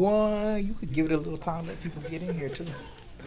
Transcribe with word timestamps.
one. 0.00 0.66
You 0.66 0.74
could 0.74 0.92
give 0.92 1.06
it 1.06 1.12
a 1.12 1.16
little 1.16 1.36
time, 1.36 1.66
let 1.66 1.80
people 1.82 2.02
get 2.10 2.22
in 2.22 2.34
here 2.34 2.48
too. 2.48 2.66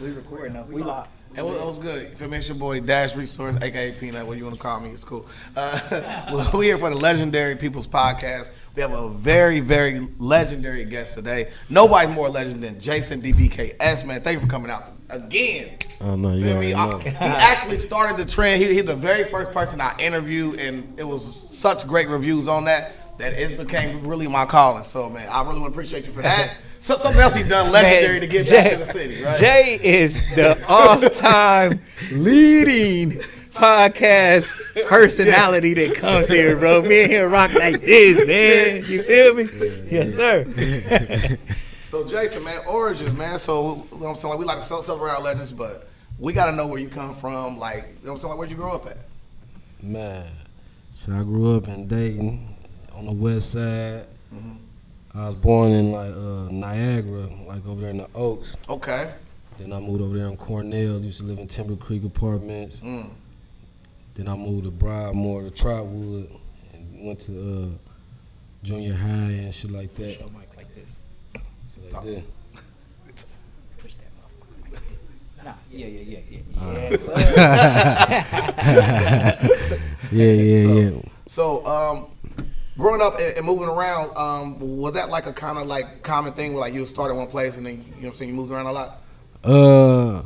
We 0.01 0.09
recording 0.11 0.53
now. 0.53 0.63
We 0.63 0.81
live. 0.83 1.07
It 1.35 1.43
was, 1.43 1.59
it 1.59 1.65
was 1.65 1.79
good. 1.79 2.09
You 2.11 2.15
feel 2.15 2.29
me? 2.29 2.37
It's 2.37 2.47
your 2.47 2.57
boy 2.57 2.79
Dash 2.79 3.15
Resource, 3.15 3.57
aka 3.61 3.91
Peanut. 3.93 4.25
What 4.27 4.37
you 4.37 4.43
want 4.43 4.55
to 4.55 4.61
call 4.61 4.79
me? 4.79 4.89
It's 4.91 5.03
cool. 5.03 5.25
Uh, 5.55 6.29
we're 6.53 6.63
here 6.63 6.77
for 6.77 6.89
the 6.91 6.95
Legendary 6.95 7.55
People's 7.55 7.87
Podcast. 7.87 8.51
We 8.75 8.81
have 8.83 8.91
a 8.91 9.09
very, 9.09 9.59
very 9.59 10.07
legendary 10.19 10.85
guest 10.85 11.15
today. 11.15 11.51
Nobody 11.69 12.11
more 12.11 12.29
legend 12.29 12.63
than 12.63 12.79
Jason 12.79 13.21
DBKS. 13.21 14.05
Man, 14.05 14.21
thank 14.21 14.35
you 14.35 14.41
for 14.41 14.47
coming 14.47 14.69
out 14.69 14.91
again. 15.09 15.77
Oh 16.01 16.15
no, 16.15 16.33
you 16.33 16.43
Feel 16.43 16.59
me? 16.59 16.73
already 16.73 17.11
know. 17.11 17.19
I- 17.19 17.29
he 17.29 17.35
actually 17.35 17.79
started 17.79 18.17
the 18.17 18.29
trend. 18.29 18.61
He, 18.61 18.71
he's 18.73 18.85
the 18.85 18.95
very 18.95 19.23
first 19.23 19.51
person 19.51 19.81
I 19.81 19.95
interviewed, 19.99 20.59
and 20.59 20.99
it 20.99 21.03
was 21.03 21.49
such 21.57 21.87
great 21.87 22.09
reviews 22.09 22.47
on 22.47 22.65
that 22.65 22.93
that 23.17 23.33
it 23.33 23.57
became 23.57 24.05
really 24.05 24.27
my 24.27 24.45
calling. 24.45 24.83
So, 24.83 25.09
man, 25.09 25.27
I 25.29 25.41
really 25.41 25.59
want 25.59 25.73
to 25.73 25.77
appreciate 25.77 26.05
you 26.05 26.11
for 26.13 26.21
that. 26.21 26.55
So, 26.83 26.97
something 26.97 27.21
else 27.21 27.33
he's 27.33 27.47
done 27.47 27.71
legendary 27.71 28.19
to 28.19 28.27
get 28.27 28.49
back 28.49 28.73
to 28.73 28.77
the 28.79 28.85
city, 28.91 29.23
right? 29.23 29.37
Jay 29.37 29.79
is 29.81 30.35
the 30.35 30.61
all-time 30.67 31.79
leading 32.11 33.11
podcast 33.53 34.51
personality 34.87 35.73
that 35.75 35.95
comes 35.95 36.27
here, 36.27 36.57
bro. 36.57 36.81
Me 36.81 37.03
and 37.03 37.11
him 37.13 37.31
rock 37.31 37.53
like 37.53 37.79
this, 37.79 38.27
man. 38.27 38.83
You 38.91 39.01
feel 39.03 39.33
me? 39.33 39.43
Yes, 39.89 40.15
sir. 40.15 41.37
So 41.87 42.03
Jason, 42.03 42.43
man, 42.43 42.59
origins, 42.67 43.13
man. 43.15 43.37
So 43.37 43.85
you 43.93 43.99
know 43.99 44.07
what 44.07 44.09
I'm 44.09 44.15
saying, 44.15 44.31
like 44.31 44.39
we 44.39 44.45
like 44.45 44.57
to 44.57 44.63
cel- 44.65 44.81
celebrate 44.81 45.11
our 45.11 45.21
legends, 45.21 45.53
but 45.53 45.87
we 46.17 46.33
got 46.33 46.47
to 46.47 46.51
know 46.51 46.65
where 46.65 46.79
you 46.79 46.89
come 46.89 47.13
from. 47.13 47.59
Like, 47.59 47.83
you 47.83 48.07
know 48.07 48.13
what 48.13 48.13
I'm 48.13 48.17
saying, 48.17 48.29
like 48.31 48.37
where'd 48.39 48.49
you 48.49 48.57
grow 48.57 48.71
up 48.71 48.87
at? 48.87 48.97
Man, 49.79 50.25
so 50.91 51.13
I 51.13 51.21
grew 51.21 51.55
up 51.55 51.67
in 51.67 51.87
Dayton 51.87 52.52
on 52.95 53.05
the 53.05 53.11
west 53.11 53.51
side. 53.53 54.05
I 55.15 55.27
was 55.27 55.35
born 55.35 55.71
in 55.71 55.91
like 55.91 56.11
uh, 56.11 56.49
Niagara, 56.51 57.29
like 57.47 57.63
over 57.67 57.81
there 57.81 57.91
in 57.91 57.97
the 57.97 58.07
Oaks. 58.15 58.57
Okay. 58.67 59.11
Then 59.59 59.71
I 59.71 59.79
moved 59.79 60.01
over 60.01 60.17
there 60.17 60.25
in 60.27 60.35
Cornell. 60.37 60.99
Used 60.99 61.19
to 61.19 61.25
live 61.25 61.37
in 61.37 61.47
Timber 61.47 61.75
Creek 61.75 62.03
Apartments. 62.03 62.79
Mm. 62.79 63.11
Then 64.15 64.27
I 64.27 64.35
moved 64.35 64.63
to 64.65 64.71
Broadmoor 64.71 65.43
to 65.43 65.51
Trotwood 65.51 66.31
and 66.73 67.05
went 67.05 67.19
to 67.21 67.31
uh, 67.31 67.67
junior 68.65 68.95
high 68.95 69.07
and 69.07 69.53
shit 69.53 69.69
like 69.71 69.93
that. 69.95 70.17
Show 70.17 70.29
Mike 70.33 70.49
like 70.57 70.73
this. 70.73 70.99
So 71.67 71.81
like 71.91 72.03
that. 72.05 72.23
Push 73.77 73.93
that 73.93 74.09
motherfucker 74.17 74.63
like 74.63 74.71
this. 74.81 74.93
Nah, 75.43 75.53
yeah, 75.71 75.87
yeah, 75.87 76.01
yeah, 76.01 76.19
yeah. 76.31 76.39
yeah. 77.35 79.37
Yeah, 80.11 80.31
yeah, 80.31 80.63
So- 80.63 80.79
yeah. 80.79 80.91
So, 81.27 81.65
um, 81.65 82.05
growing 82.77 83.01
up 83.01 83.19
and, 83.19 83.37
and 83.37 83.45
moving 83.45 83.69
around, 83.69 84.15
um, 84.17 84.59
was 84.59 84.93
that 84.93 85.09
like 85.09 85.25
a 85.25 85.33
kind 85.33 85.57
of 85.57 85.67
like 85.67 86.03
common 86.03 86.33
thing 86.33 86.53
where 86.53 86.61
like 86.61 86.73
you 86.73 86.85
start 86.85 87.11
at 87.11 87.17
one 87.17 87.27
place 87.27 87.57
and 87.57 87.65
then 87.65 87.73
you 87.73 87.79
know 87.79 87.95
what 88.01 88.09
I'm 88.09 88.15
saying 88.15 88.29
you 88.29 88.35
moved 88.35 88.51
around 88.51 88.67
a 88.67 88.71
lot? 88.71 89.01
Uh, 89.43 90.23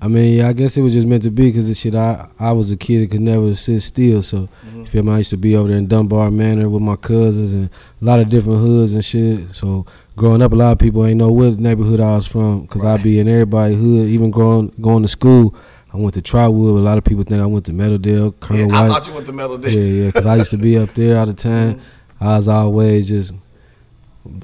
I 0.00 0.08
mean, 0.08 0.38
yeah, 0.38 0.48
I 0.48 0.52
guess 0.52 0.76
it 0.76 0.82
was 0.82 0.92
just 0.92 1.06
meant 1.06 1.22
to 1.22 1.30
be 1.30 1.50
because 1.50 1.66
the 1.66 1.74
shit. 1.74 1.94
I 1.94 2.28
I 2.38 2.52
was 2.52 2.70
a 2.70 2.76
kid 2.76 3.02
that 3.02 3.10
could 3.10 3.22
never 3.22 3.54
sit 3.56 3.80
still. 3.82 4.22
So, 4.22 4.48
you 4.72 4.84
feel 4.86 5.02
me? 5.02 5.12
I 5.12 5.18
used 5.18 5.30
to 5.30 5.36
be 5.36 5.56
over 5.56 5.68
there 5.68 5.78
in 5.78 5.86
Dunbar 5.86 6.30
Manor 6.30 6.68
with 6.68 6.82
my 6.82 6.96
cousins 6.96 7.52
and 7.52 7.70
a 8.00 8.04
lot 8.04 8.20
of 8.20 8.28
different 8.28 8.60
hoods 8.60 8.92
and 8.92 9.04
shit. 9.04 9.54
So, 9.54 9.86
growing 10.14 10.42
up, 10.42 10.52
a 10.52 10.56
lot 10.56 10.72
of 10.72 10.78
people 10.78 11.04
ain't 11.06 11.16
know 11.16 11.30
what 11.30 11.58
neighborhood 11.58 12.00
I 12.00 12.16
was 12.16 12.26
from 12.26 12.62
because 12.62 12.84
I'd 12.84 13.02
be 13.02 13.18
in 13.18 13.28
everybody 13.28 13.74
hood. 13.74 14.08
Even 14.08 14.30
growing 14.30 14.72
going 14.80 15.02
to 15.02 15.08
school, 15.08 15.54
I 15.96 15.98
went 15.98 16.14
to 16.14 16.22
Trotwood. 16.22 16.78
A 16.78 16.82
lot 16.82 16.98
of 16.98 17.04
people 17.04 17.24
think 17.24 17.40
I 17.42 17.46
went 17.46 17.64
to 17.66 17.72
Meadowdale, 17.72 18.34
Yeah, 18.34 18.46
Colonel 18.46 18.74
I 18.74 18.82
White. 18.82 18.88
thought 18.92 19.06
you 19.08 19.14
went 19.14 19.26
to 19.26 19.32
Meadowdale. 19.32 19.72
Yeah, 19.72 19.80
yeah, 19.80 20.06
because 20.08 20.26
I 20.26 20.36
used 20.36 20.50
to 20.50 20.58
be 20.58 20.76
up 20.76 20.92
there 20.94 21.18
all 21.18 21.24
the 21.24 21.32
time. 21.50 21.80
I 22.20 22.36
was 22.36 22.48
always 22.48 23.08
just 23.08 23.32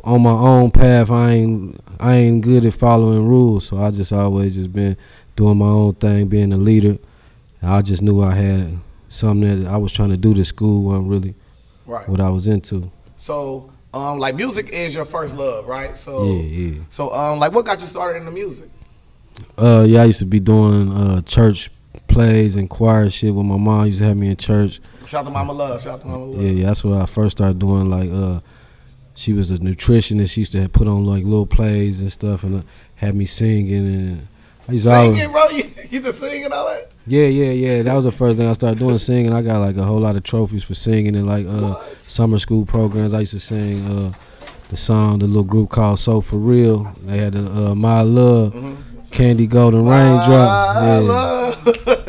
on 0.02 0.22
my 0.22 0.30
own 0.30 0.70
path. 0.70 1.10
I 1.10 1.30
ain't 1.32 1.78
I 2.00 2.14
ain't 2.16 2.42
good 2.42 2.64
at 2.64 2.72
following 2.74 3.26
rules, 3.26 3.66
so 3.66 3.76
I 3.82 3.90
just 3.90 4.12
always 4.14 4.54
just 4.54 4.72
been 4.72 4.96
doing 5.36 5.58
my 5.58 5.66
own 5.66 5.94
thing, 5.94 6.26
being 6.28 6.52
a 6.54 6.56
leader. 6.56 6.96
I 7.62 7.82
just 7.82 8.00
knew 8.02 8.22
I 8.22 8.34
had 8.34 8.78
something 9.08 9.62
that 9.64 9.70
I 9.70 9.76
was 9.76 9.92
trying 9.92 10.08
to 10.10 10.16
do. 10.16 10.32
The 10.32 10.44
school 10.46 10.82
wasn't 10.84 11.08
really 11.08 11.34
Right. 11.86 12.08
what 12.08 12.20
I 12.20 12.30
was 12.30 12.48
into. 12.48 12.90
So, 13.16 13.70
um, 13.92 14.18
like 14.18 14.34
music 14.36 14.70
is 14.70 14.94
your 14.94 15.04
first 15.04 15.36
love, 15.36 15.66
right? 15.68 15.98
So, 15.98 16.24
Yeah, 16.24 16.42
yeah. 16.42 16.80
So, 16.88 17.12
um, 17.12 17.38
like 17.40 17.52
what 17.52 17.66
got 17.66 17.80
you 17.82 17.86
started 17.86 18.20
in 18.20 18.24
the 18.24 18.30
music? 18.30 18.70
Uh, 19.58 19.84
yeah, 19.88 20.02
I 20.02 20.04
used 20.06 20.18
to 20.20 20.24
be 20.26 20.40
doing 20.40 20.90
uh 20.92 21.22
church 21.22 21.70
plays 22.08 22.56
and 22.56 22.68
choir 22.68 23.08
shit 23.10 23.34
with 23.34 23.46
my 23.46 23.56
mom. 23.56 23.86
Used 23.86 23.98
to 24.00 24.04
have 24.06 24.16
me 24.16 24.28
in 24.28 24.36
church. 24.36 24.80
Shout 25.06 25.20
out 25.20 25.24
to 25.24 25.30
Mama 25.30 25.52
Love. 25.52 25.82
Shout 25.82 25.94
out 25.94 26.00
to 26.02 26.06
Mama 26.06 26.24
Love. 26.24 26.42
Yeah, 26.42 26.50
yeah, 26.50 26.66
that's 26.66 26.84
what 26.84 27.00
I 27.00 27.06
first 27.06 27.38
started 27.38 27.58
doing. 27.58 27.90
Like, 27.90 28.10
uh, 28.12 28.40
she 29.14 29.32
was 29.32 29.50
a 29.50 29.58
nutritionist. 29.58 30.30
She 30.30 30.42
used 30.42 30.52
to 30.52 30.68
put 30.68 30.86
on 30.88 31.04
like 31.04 31.24
little 31.24 31.46
plays 31.46 32.00
and 32.00 32.12
stuff, 32.12 32.44
and 32.44 32.60
uh, 32.60 32.62
had 32.96 33.14
me 33.14 33.24
singing. 33.26 33.86
And 33.86 34.28
I 34.68 34.72
used 34.72 34.84
to 34.84 34.92
always, 34.92 35.18
Singing, 35.18 35.32
bro. 35.32 35.48
You, 35.48 35.70
you 35.90 36.00
just 36.00 36.18
singing 36.20 36.52
all 36.52 36.66
that? 36.68 36.90
yeah, 37.06 37.26
yeah, 37.26 37.50
yeah. 37.50 37.82
That 37.82 37.94
was 37.94 38.04
the 38.04 38.12
first 38.12 38.38
thing 38.38 38.48
I 38.48 38.52
started 38.52 38.78
doing 38.78 38.98
singing. 38.98 39.32
I 39.32 39.42
got 39.42 39.58
like 39.58 39.76
a 39.76 39.82
whole 39.84 40.00
lot 40.00 40.16
of 40.16 40.22
trophies 40.22 40.64
for 40.64 40.74
singing 40.74 41.16
and 41.16 41.26
like 41.26 41.46
uh, 41.46 41.82
summer 41.98 42.38
school 42.38 42.64
programs. 42.64 43.12
I 43.12 43.20
used 43.20 43.32
to 43.32 43.40
sing 43.40 43.84
uh, 43.86 44.12
the 44.68 44.76
song, 44.76 45.18
the 45.18 45.26
little 45.26 45.42
group 45.44 45.70
called 45.70 45.98
Soul 45.98 46.22
for 46.22 46.36
Real. 46.36 46.84
They 47.04 47.18
had 47.18 47.32
the 47.34 47.70
uh, 47.70 47.74
My 47.74 48.00
Love, 48.02 48.54
Candy 49.12 49.46
Golden 49.46 49.84
Raindrop. 49.86 50.76
I 50.76 51.00
Yeah. 51.00 51.54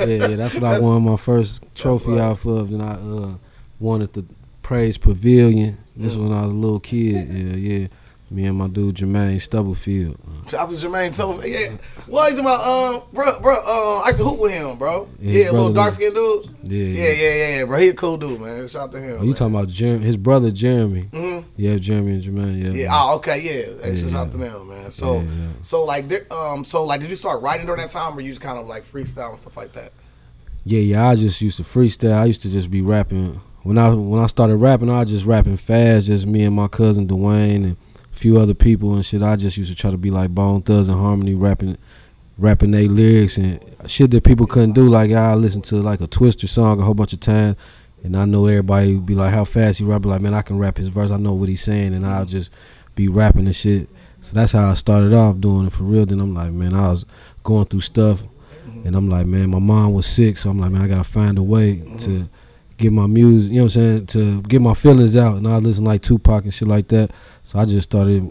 yeah, 0.05 0.27
yeah, 0.29 0.35
that's 0.35 0.55
what 0.55 0.63
I 0.63 0.79
won 0.79 1.03
my 1.03 1.17
first 1.17 1.63
trophy 1.75 2.19
off 2.19 2.45
of. 2.45 2.71
Then 2.71 2.81
I 2.81 2.93
uh, 2.93 3.35
won 3.79 4.01
at 4.01 4.13
the 4.13 4.25
Praise 4.61 4.97
Pavilion. 4.97 5.77
This 5.95 6.15
Mm. 6.15 6.23
when 6.29 6.33
I 6.37 6.41
was 6.45 6.51
a 6.53 6.55
little 6.55 6.79
kid. 6.79 7.27
Yeah, 7.31 7.55
yeah. 7.55 7.87
Me 8.33 8.45
and 8.45 8.57
my 8.57 8.67
dude 8.67 8.95
Jermaine 8.95 9.39
Stubblefield. 9.39 10.17
Shout 10.49 10.61
out 10.61 10.69
to 10.69 10.75
Jermaine 10.75 11.15
Tubble. 11.15 11.45
Yeah. 11.45 11.77
What 12.07 12.31
he's 12.31 12.39
about? 12.39 12.65
Um, 12.65 13.03
bro, 13.13 13.39
bro. 13.39 13.55
Uh, 13.63 13.99
I 14.03 14.07
used 14.07 14.17
to 14.19 14.25
hoop 14.25 14.39
with 14.39 14.51
him, 14.51 14.75
bro. 14.79 15.07
Yeah, 15.19 15.43
Yeah, 15.45 15.51
little 15.51 15.71
dark 15.71 15.93
skinned 15.93 16.15
dude. 16.15 16.49
Yeah, 16.63 16.83
Yeah, 16.85 17.11
yeah, 17.11 17.33
yeah, 17.35 17.57
yeah, 17.59 17.65
bro. 17.65 17.77
He 17.77 17.89
a 17.89 17.93
cool 17.93 18.17
dude, 18.17 18.41
man. 18.41 18.67
Shout 18.67 18.81
out 18.83 18.91
to 18.93 18.99
him. 18.99 19.17
Oh, 19.21 19.23
you 19.23 19.33
talking 19.35 19.53
about 19.53 19.67
Jer- 19.67 19.99
his 19.99 20.17
brother 20.17 20.49
Jeremy? 20.49 21.03
Mhm. 21.13 21.45
Yeah, 21.57 21.77
Jeremy 21.77 22.13
and 22.13 22.23
Jermaine. 22.23 22.63
Yeah. 22.63 22.71
Yeah. 22.71 22.89
Oh, 22.91 23.15
okay. 23.17 23.37
Yeah. 23.39 23.83
Hey, 23.83 23.93
Yeah, 23.93 24.09
Shout 24.09 24.15
out 24.27 24.31
to 24.31 24.37
them, 24.39 24.67
man. 24.67 24.89
So, 24.89 25.23
so 25.61 25.83
like, 25.85 26.31
um, 26.33 26.65
so 26.65 26.83
like, 26.83 27.01
did 27.01 27.11
you 27.11 27.15
start 27.15 27.41
writing 27.43 27.67
during 27.67 27.81
that 27.81 27.91
time, 27.91 28.17
or 28.17 28.21
you 28.21 28.29
just 28.29 28.41
kind 28.41 28.57
of 28.57 28.65
like 28.67 28.83
freestyle 28.83 29.29
and 29.29 29.39
stuff 29.39 29.55
like 29.55 29.73
that? 29.73 29.91
Yeah, 30.65 30.79
yeah. 30.79 31.07
I 31.07 31.15
just 31.15 31.39
used 31.39 31.57
to 31.57 31.63
freestyle. 31.63 32.13
I 32.15 32.25
used 32.25 32.41
to 32.41 32.49
just 32.49 32.71
be 32.71 32.81
rapping. 32.81 33.39
When 33.61 33.77
I 33.77 33.89
when 33.93 34.21
I 34.21 34.27
started 34.27 34.55
rapping, 34.57 34.89
I 34.89 35.01
was 35.01 35.09
just 35.11 35.25
rapping 35.25 35.55
fast. 35.57 36.07
Just 36.07 36.25
me 36.25 36.41
and 36.43 36.55
my 36.55 36.67
cousin 36.67 37.07
Dwayne 37.07 37.63
and 37.63 37.77
few 38.13 38.39
other 38.39 38.53
people 38.53 38.93
and 38.93 39.05
shit. 39.05 39.21
I 39.21 39.35
just 39.35 39.57
used 39.57 39.69
to 39.71 39.75
try 39.75 39.91
to 39.91 39.97
be 39.97 40.11
like 40.11 40.29
Bone 40.29 40.61
Thugs 40.61 40.87
and 40.87 40.99
Harmony, 40.99 41.33
rapping, 41.33 41.77
rapping 42.37 42.71
they 42.71 42.87
lyrics 42.87 43.37
and 43.37 43.59
shit 43.85 44.11
that 44.11 44.23
people 44.23 44.47
couldn't 44.47 44.73
do. 44.73 44.87
Like 44.87 45.11
I 45.11 45.33
listened 45.35 45.65
to 45.65 45.75
like 45.77 45.99
a 45.99 46.07
Twista 46.07 46.47
song 46.47 46.79
a 46.79 46.85
whole 46.85 46.93
bunch 46.93 47.13
of 47.13 47.19
times, 47.19 47.57
and 48.03 48.15
I 48.15 48.25
know 48.25 48.47
everybody 48.47 48.95
would 48.95 49.05
be 49.05 49.15
like, 49.15 49.33
"How 49.33 49.43
fast 49.43 49.79
you 49.79 49.87
rap?" 49.87 50.05
Like, 50.05 50.21
"Man, 50.21 50.33
I 50.33 50.41
can 50.41 50.57
rap 50.57 50.77
his 50.77 50.87
verse. 50.87 51.11
I 51.11 51.17
know 51.17 51.33
what 51.33 51.49
he's 51.49 51.63
saying," 51.63 51.93
and 51.93 52.05
I'll 52.05 52.25
just 52.25 52.49
be 52.95 53.07
rapping 53.07 53.45
and 53.45 53.55
shit. 53.55 53.89
So 54.21 54.33
that's 54.33 54.53
how 54.53 54.71
I 54.71 54.75
started 54.75 55.13
off 55.13 55.39
doing 55.39 55.67
it 55.67 55.73
for 55.73 55.83
real. 55.83 56.05
Then 56.05 56.21
I'm 56.21 56.33
like, 56.33 56.53
man, 56.53 56.73
I 56.73 56.91
was 56.91 57.05
going 57.43 57.65
through 57.65 57.81
stuff, 57.81 58.23
and 58.85 58.95
I'm 58.95 59.09
like, 59.09 59.25
man, 59.25 59.49
my 59.49 59.59
mom 59.59 59.93
was 59.93 60.05
sick, 60.05 60.37
so 60.37 60.49
I'm 60.49 60.59
like, 60.59 60.71
man, 60.71 60.81
I 60.81 60.87
gotta 60.87 61.03
find 61.03 61.37
a 61.37 61.43
way 61.43 61.83
to 61.99 62.29
get 62.77 62.91
my 62.91 63.07
music, 63.07 63.51
you 63.51 63.57
know 63.57 63.63
what 63.65 63.75
I'm 63.75 63.81
saying, 63.81 64.05
to 64.07 64.41
get 64.43 64.61
my 64.61 64.73
feelings 64.73 65.15
out. 65.15 65.37
And 65.37 65.47
I 65.47 65.57
listen 65.57 65.85
like 65.85 66.01
Tupac 66.01 66.43
and 66.43 66.53
shit 66.53 66.67
like 66.67 66.87
that. 66.89 67.11
So 67.43 67.59
I 67.59 67.65
just 67.65 67.89
started 67.89 68.21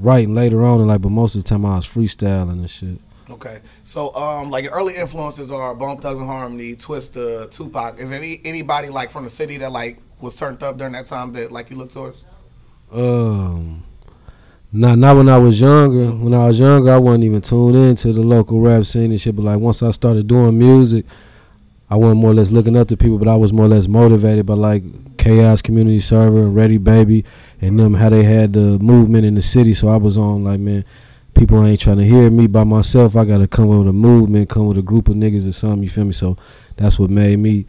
writing 0.00 0.34
later 0.34 0.64
on, 0.64 0.80
and 0.80 0.88
like, 0.88 1.02
but 1.02 1.10
most 1.10 1.34
of 1.34 1.44
the 1.44 1.48
time 1.48 1.66
I 1.66 1.76
was 1.76 1.86
freestyling 1.86 2.50
and 2.50 2.70
shit. 2.70 2.98
Okay. 3.30 3.60
So, 3.84 4.14
um, 4.14 4.50
like 4.50 4.64
your 4.64 4.72
early 4.72 4.96
influences 4.96 5.50
are 5.50 5.74
Bone 5.74 5.98
Thugs 5.98 6.18
and 6.18 6.26
Harmony, 6.26 6.74
Twista, 6.74 7.50
Tupac. 7.50 7.98
Is 7.98 8.12
any 8.12 8.40
anybody 8.44 8.88
like 8.88 9.10
from 9.10 9.24
the 9.24 9.30
city 9.30 9.56
that 9.58 9.72
like 9.72 9.98
was 10.20 10.36
turned 10.36 10.62
up 10.62 10.76
during 10.76 10.92
that 10.92 11.06
time 11.06 11.32
that 11.32 11.50
like 11.50 11.70
you 11.70 11.76
look 11.76 11.90
towards? 11.90 12.24
Um, 12.92 13.84
not 14.70 14.98
not 14.98 15.16
when 15.16 15.28
I 15.28 15.38
was 15.38 15.60
younger. 15.60 16.10
When 16.10 16.34
I 16.34 16.46
was 16.46 16.58
younger, 16.58 16.92
I 16.92 16.98
wasn't 16.98 17.24
even 17.24 17.40
tuned 17.40 17.76
into 17.76 18.12
the 18.12 18.20
local 18.20 18.60
rap 18.60 18.84
scene 18.84 19.10
and 19.10 19.20
shit. 19.20 19.34
But 19.34 19.42
like 19.42 19.58
once 19.58 19.82
I 19.82 19.90
started 19.92 20.26
doing 20.26 20.58
music, 20.58 21.06
I 21.92 21.96
wasn't 21.96 22.22
more 22.22 22.30
or 22.30 22.34
less 22.34 22.50
looking 22.50 22.74
up 22.74 22.88
to 22.88 22.96
people, 22.96 23.18
but 23.18 23.28
I 23.28 23.36
was 23.36 23.52
more 23.52 23.66
or 23.66 23.68
less 23.68 23.86
motivated 23.86 24.46
by 24.46 24.54
like 24.54 24.82
Chaos 25.18 25.60
Community 25.60 26.00
Server, 26.00 26.48
Ready 26.48 26.78
Baby, 26.78 27.22
and 27.60 27.78
them 27.78 27.92
how 27.92 28.08
they 28.08 28.22
had 28.24 28.54
the 28.54 28.78
movement 28.78 29.26
in 29.26 29.34
the 29.34 29.42
city. 29.42 29.74
So 29.74 29.88
I 29.88 29.98
was 29.98 30.16
on 30.16 30.42
like, 30.42 30.58
man, 30.58 30.86
people 31.34 31.62
ain't 31.62 31.80
trying 31.80 31.98
to 31.98 32.04
hear 32.04 32.30
me 32.30 32.46
by 32.46 32.64
myself. 32.64 33.14
I 33.14 33.26
gotta 33.26 33.46
come 33.46 33.68
with 33.68 33.86
a 33.86 33.92
movement, 33.92 34.48
come 34.48 34.68
with 34.68 34.78
a 34.78 34.82
group 34.82 35.06
of 35.08 35.16
niggas 35.16 35.46
or 35.46 35.52
something. 35.52 35.82
You 35.82 35.90
feel 35.90 36.06
me? 36.06 36.14
So 36.14 36.38
that's 36.78 36.98
what 36.98 37.10
made 37.10 37.38
me 37.40 37.66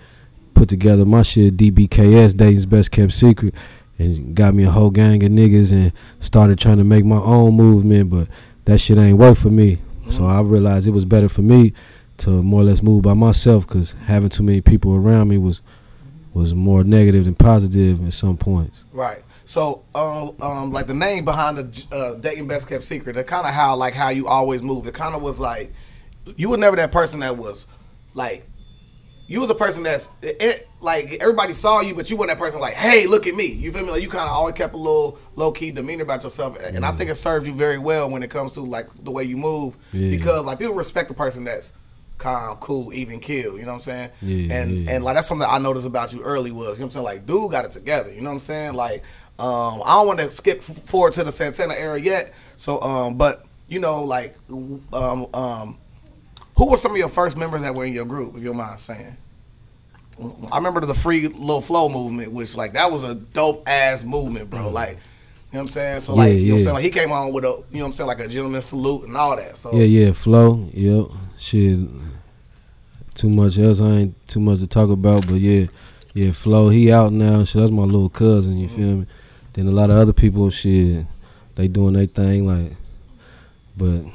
put 0.54 0.70
together 0.70 1.04
my 1.04 1.24
shit, 1.24 1.58
DBKS, 1.58 2.38
Dayton's 2.38 2.66
Best 2.66 2.92
Kept 2.92 3.12
Secret, 3.12 3.54
and 4.00 4.34
got 4.34 4.54
me 4.54 4.64
a 4.64 4.72
whole 4.72 4.90
gang 4.90 5.22
of 5.22 5.32
niggas 5.34 5.74
and 5.74 5.92
started 6.22 6.58
trying 6.60 6.78
to 6.78 6.86
make 6.86 7.04
my 7.04 7.20
own 7.20 7.56
movement. 7.56 8.10
But 8.10 8.30
that 8.64 8.78
shit 8.78 8.98
ain't 8.98 9.18
work 9.18 9.38
for 9.38 9.50
me. 9.50 9.80
So 10.06 10.20
mm-hmm. 10.20 10.26
I 10.28 10.40
realized 10.40 10.88
it 10.88 10.92
was 10.92 11.04
better 11.04 11.28
for 11.28 11.42
me 11.42 11.74
to 12.24 12.44
more 12.44 12.62
or 12.62 12.64
less 12.66 12.82
move 12.82 13.04
by 13.04 13.14
myself 13.14 13.68
because 13.68 13.94
having 14.06 14.30
too 14.30 14.44
many 14.44 14.62
people 14.62 14.96
around 14.96 15.28
me 15.30 15.38
was 15.38 15.62
was 16.34 16.54
more 16.54 16.84
negative 16.84 17.26
than 17.26 17.36
positive 17.36 18.06
at 18.08 18.14
some 18.14 18.36
points. 18.38 18.86
Right. 18.92 19.24
So, 19.46 19.84
um, 19.94 20.36
um, 20.42 20.72
like 20.72 20.88
the 20.88 20.94
name 20.96 21.26
behind 21.26 21.58
the 21.58 21.96
uh, 21.96 22.14
Dayton 22.16 22.48
best 22.48 22.68
kept 22.68 22.86
secret, 22.86 23.14
that 23.14 23.28
kind 23.28 23.46
of 23.46 23.54
how 23.54 23.76
like 23.76 23.94
how 23.94 24.10
you 24.10 24.28
always 24.28 24.62
moved. 24.64 24.88
It 24.88 24.94
kind 24.96 25.14
of 25.16 25.22
was 25.22 25.40
like 25.40 25.72
you 26.38 26.50
were 26.50 26.58
never 26.58 26.76
that 26.78 26.92
person 26.92 27.20
that 27.20 27.38
was 27.38 27.66
like 28.14 28.48
you 29.28 29.40
was 29.42 29.50
a 29.50 29.56
person 29.56 29.84
that's 29.84 30.10
it, 30.22 30.38
it- 30.42 30.68
like 30.80 31.14
everybody 31.22 31.54
saw 31.54 31.80
you, 31.80 31.96
but 31.96 32.10
you 32.10 32.18
weren't 32.18 32.30
that 32.30 32.38
person 32.40 32.60
like, 32.60 32.74
hey, 32.74 33.06
look 33.08 33.26
at 33.26 33.34
me. 33.36 33.46
You 33.46 33.72
feel 33.72 33.84
me? 33.86 33.92
Like 33.92 34.02
you 34.02 34.10
kind 34.10 34.24
of 34.30 34.36
always 34.36 34.54
kept 34.56 34.74
a 34.74 34.78
little 34.78 35.18
low 35.38 35.52
key 35.54 35.72
demeanor 35.72 36.04
about 36.04 36.24
yourself, 36.24 36.58
and 36.62 36.86
I 36.86 36.92
think 36.92 37.10
it 37.10 37.16
served 37.16 37.48
you 37.48 37.54
very 37.54 37.78
well 37.78 38.10
when 38.10 38.22
it 38.22 38.30
comes 38.30 38.52
to 38.54 38.62
like 38.62 38.88
the 39.04 39.12
way 39.12 39.24
you 39.24 39.38
move 39.38 39.78
Yeah. 39.94 40.10
because 40.10 40.44
like 40.46 40.60
people 40.60 40.74
respect 40.74 41.08
the 41.08 41.14
person 41.14 41.46
that's 41.46 41.72
calm, 42.18 42.58
cool, 42.58 42.94
even 42.94 43.20
kill. 43.20 43.58
You 43.58 43.66
know 43.66 43.74
what 43.74 43.76
I'm 43.76 43.82
saying? 43.82 44.10
Yeah, 44.22 44.56
and 44.56 44.86
yeah. 44.86 44.92
and 44.92 45.04
like 45.04 45.16
that's 45.16 45.28
something 45.28 45.48
that 45.48 45.54
I 45.54 45.60
noticed 45.60 45.88
about 45.88 46.14
you 46.14 46.22
early 46.22 46.52
was 46.52 46.78
you 46.78 46.84
know 46.84 46.88
what 46.88 46.90
I'm 46.90 46.92
saying 46.92 47.04
like 47.06 47.26
dude 47.26 47.52
got 47.52 47.66
it 47.66 47.72
together. 47.72 48.12
You 48.14 48.22
know 48.22 48.30
what 48.30 48.36
I'm 48.36 48.42
saying? 48.42 48.74
Like 48.74 49.04
um, 49.40 49.82
I 49.86 49.96
don't 49.96 50.08
want 50.08 50.20
to 50.20 50.32
skip 50.32 50.60
f- 50.60 50.78
forward 50.84 51.14
to 51.14 51.24
the 51.24 51.32
Santana 51.32 51.74
era 51.74 52.00
yet. 52.00 52.34
So 52.56 52.80
um, 52.82 53.16
but 53.16 53.46
you 53.68 53.80
know 53.80 54.04
like 54.04 54.36
um 54.50 55.28
um. 55.34 55.78
Who 56.56 56.70
were 56.70 56.78
some 56.78 56.92
of 56.92 56.98
your 56.98 57.10
first 57.10 57.36
members 57.36 57.62
that 57.62 57.74
were 57.74 57.84
in 57.84 57.94
your 57.94 58.06
group, 58.06 58.36
if 58.36 58.44
you 58.44 58.50
don't 58.50 58.58
mind 58.58 58.80
saying? 58.80 59.18
I 60.52 60.58
remember 60.58 60.82
the 60.82 60.94
free 60.94 61.28
little 61.28 61.62
flow 61.62 61.90
movement, 61.90 62.32
which 62.32 62.56
like 62.56 62.74
that 62.74 62.92
was 62.92 63.04
a 63.04 63.16
dope 63.16 63.68
ass 63.68 64.04
movement, 64.04 64.50
bro. 64.50 64.70
Like, 64.70 64.90
you 64.90 64.96
know 64.96 65.00
what 65.52 65.60
I'm 65.62 65.68
saying? 65.70 66.02
So 66.02 66.14
like, 66.14 66.30
Yeah, 66.30 66.34
you 66.34 66.48
know 66.48 66.54
what 66.54 66.58
I'm 66.58 66.64
saying? 66.64 66.74
Like 66.76 66.84
he 66.84 66.90
came 66.92 67.12
on 67.12 67.34
with 67.34 67.46
a, 67.46 67.48
you 67.48 67.80
know 67.80 67.86
what 67.86 67.86
I'm 67.86 67.94
saying, 67.94 68.08
like 68.08 68.20
a 68.20 68.28
gentleman's 68.28 68.66
salute 68.66 69.08
and 69.08 69.18
all 69.18 69.36
that. 69.36 69.58
So 69.58 69.74
Yeah, 69.74 69.84
yeah, 69.84 70.14
flow. 70.14 70.70
Yep. 70.74 71.08
Shit. 71.44 71.78
Too 73.16 73.30
much 73.30 73.60
else. 73.60 73.82
I 73.82 73.90
ain't 73.90 74.28
too 74.30 74.40
much 74.40 74.60
to 74.60 74.68
talk 74.68 74.90
about, 74.90 75.28
but 75.28 75.42
yeah, 75.42 75.66
yeah, 76.14 76.32
flow. 76.32 76.70
He 76.70 76.90
out 76.90 77.12
now. 77.12 77.44
Shit, 77.44 77.60
that's 77.62 77.72
my 77.72 77.84
little 77.84 78.08
cousin. 78.08 78.58
You 78.58 78.70
feel 78.70 78.96
me? 78.96 79.06
Then 79.52 79.68
a 79.68 79.72
lot 79.72 79.90
of 79.90 79.98
other 79.98 80.14
people, 80.14 80.50
shit, 80.50 81.06
they 81.56 81.68
doing 81.68 81.96
their 81.96 82.06
thing. 82.06 82.48
Like, 82.48 82.78
but 83.76 84.06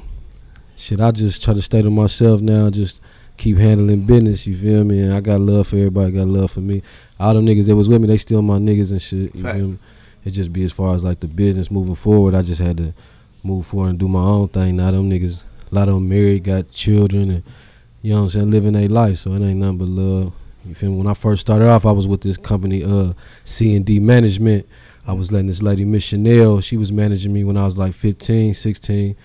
shit, 0.74 1.02
I 1.02 1.10
just 1.10 1.44
try 1.44 1.52
to 1.52 1.60
stay 1.60 1.82
to 1.82 1.90
myself 1.90 2.40
now. 2.40 2.70
Just 2.70 3.02
keep 3.36 3.58
handling 3.58 4.06
business. 4.06 4.46
You 4.46 4.56
feel 4.58 4.84
me? 4.84 5.00
And 5.00 5.12
I 5.12 5.20
got 5.20 5.42
love 5.42 5.68
for 5.68 5.76
everybody. 5.76 6.12
Got 6.12 6.28
love 6.28 6.52
for 6.52 6.60
me. 6.60 6.82
All 7.20 7.34
them 7.34 7.44
niggas 7.44 7.66
that 7.66 7.76
was 7.76 7.90
with 7.90 8.00
me, 8.00 8.08
they 8.08 8.16
still 8.16 8.40
my 8.40 8.56
niggas 8.56 8.90
and 8.90 9.02
shit. 9.02 9.34
You 9.34 9.42
Facts. 9.42 9.58
feel 9.58 9.68
me? 9.68 9.78
It 10.24 10.30
just 10.30 10.50
be 10.50 10.64
as 10.64 10.72
far 10.72 10.94
as 10.94 11.04
like 11.04 11.20
the 11.20 11.28
business 11.28 11.70
moving 11.70 11.94
forward. 11.94 12.34
I 12.34 12.40
just 12.40 12.62
had 12.62 12.78
to 12.78 12.94
move 13.44 13.66
forward 13.66 13.90
and 13.90 13.98
do 13.98 14.08
my 14.08 14.22
own 14.22 14.48
thing. 14.48 14.76
Now 14.76 14.92
them 14.92 15.10
niggas, 15.10 15.44
a 15.70 15.74
lot 15.74 15.88
of 15.88 15.94
them 15.94 16.08
married, 16.08 16.44
got 16.44 16.70
children, 16.70 17.30
and 17.30 17.42
you 18.02 18.12
know 18.12 18.18
what 18.18 18.24
I'm 18.24 18.30
saying, 18.30 18.50
living 18.50 18.72
their 18.72 18.88
life. 18.88 19.18
So 19.18 19.32
it 19.32 19.42
ain't 19.42 19.58
nothing 19.58 19.78
but 19.78 19.88
love. 19.88 20.32
You 20.64 20.74
feel 20.74 20.90
me? 20.90 20.98
When 20.98 21.06
I 21.06 21.14
first 21.14 21.40
started 21.40 21.68
off, 21.68 21.86
I 21.86 21.92
was 21.92 22.06
with 22.06 22.22
this 22.22 22.36
company, 22.36 22.84
uh, 22.84 23.14
C 23.44 23.74
and 23.74 23.84
D 23.84 24.00
Management. 24.00 24.66
I 25.06 25.12
was 25.14 25.32
letting 25.32 25.46
this 25.46 25.62
lady, 25.62 25.86
Miss 25.86 26.04
Chanel, 26.04 26.60
she 26.60 26.76
was 26.76 26.92
managing 26.92 27.32
me 27.32 27.42
when 27.42 27.56
I 27.56 27.64
was 27.64 27.78
like 27.78 27.94
15, 27.94 28.52
16, 28.52 29.16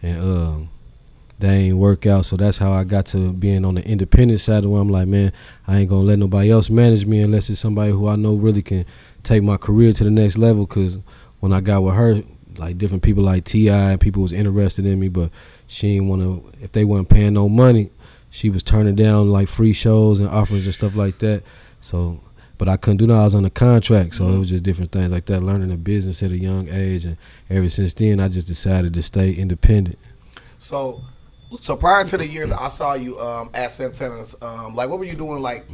and 0.00 0.20
um, 0.20 0.68
that 1.40 1.50
ain't 1.50 1.76
work 1.78 2.06
out. 2.06 2.26
So 2.26 2.36
that's 2.36 2.58
how 2.58 2.70
I 2.72 2.84
got 2.84 3.06
to 3.06 3.32
being 3.32 3.64
on 3.64 3.74
the 3.74 3.84
independent 3.84 4.40
side, 4.40 4.64
where 4.64 4.80
I'm 4.80 4.88
like, 4.88 5.08
man, 5.08 5.32
I 5.66 5.78
ain't 5.78 5.90
gonna 5.90 6.02
let 6.02 6.20
nobody 6.20 6.50
else 6.50 6.70
manage 6.70 7.06
me 7.06 7.20
unless 7.20 7.50
it's 7.50 7.58
somebody 7.58 7.90
who 7.90 8.06
I 8.06 8.14
know 8.14 8.34
really 8.34 8.62
can 8.62 8.86
take 9.24 9.42
my 9.42 9.56
career 9.56 9.92
to 9.92 10.04
the 10.04 10.10
next 10.10 10.38
level. 10.38 10.64
Cause 10.64 10.98
when 11.40 11.52
I 11.52 11.60
got 11.60 11.82
with 11.82 11.94
her, 11.94 12.22
like 12.56 12.78
different 12.78 13.02
people 13.02 13.24
like 13.24 13.44
Ti 13.44 13.68
and 13.68 14.00
people 14.00 14.22
was 14.22 14.32
interested 14.32 14.86
in 14.86 15.00
me, 15.00 15.08
but 15.08 15.30
she 15.72 15.94
didn't 15.94 16.08
want 16.08 16.22
to. 16.22 16.52
If 16.62 16.72
they 16.72 16.84
weren't 16.84 17.08
paying 17.08 17.32
no 17.32 17.48
money, 17.48 17.90
she 18.28 18.50
was 18.50 18.62
turning 18.62 18.94
down 18.94 19.30
like 19.30 19.48
free 19.48 19.72
shows 19.72 20.20
and 20.20 20.28
offers 20.28 20.66
and 20.66 20.74
stuff 20.74 20.94
like 20.94 21.18
that. 21.20 21.42
So, 21.80 22.20
but 22.58 22.68
I 22.68 22.76
couldn't 22.76 22.98
do 22.98 23.06
that. 23.06 23.14
I 23.14 23.24
was 23.24 23.34
on 23.34 23.46
a 23.46 23.50
contract, 23.50 24.14
so 24.14 24.28
it 24.28 24.38
was 24.38 24.50
just 24.50 24.62
different 24.62 24.92
things 24.92 25.10
like 25.10 25.24
that. 25.26 25.40
Learning 25.40 25.70
the 25.70 25.78
business 25.78 26.22
at 26.22 26.30
a 26.30 26.36
young 26.36 26.68
age, 26.68 27.06
and 27.06 27.16
ever 27.48 27.70
since 27.70 27.94
then, 27.94 28.20
I 28.20 28.28
just 28.28 28.48
decided 28.48 28.92
to 28.92 29.02
stay 29.02 29.32
independent. 29.32 29.98
So, 30.58 31.00
so 31.60 31.74
prior 31.74 32.04
to 32.04 32.18
the 32.18 32.26
years 32.26 32.52
I 32.52 32.68
saw 32.68 32.92
you 32.92 33.18
um, 33.18 33.50
at 33.54 33.72
Santana's, 33.72 34.36
um, 34.42 34.74
like 34.74 34.90
what 34.90 34.98
were 34.98 35.06
you 35.06 35.16
doing 35.16 35.40
like 35.40 35.66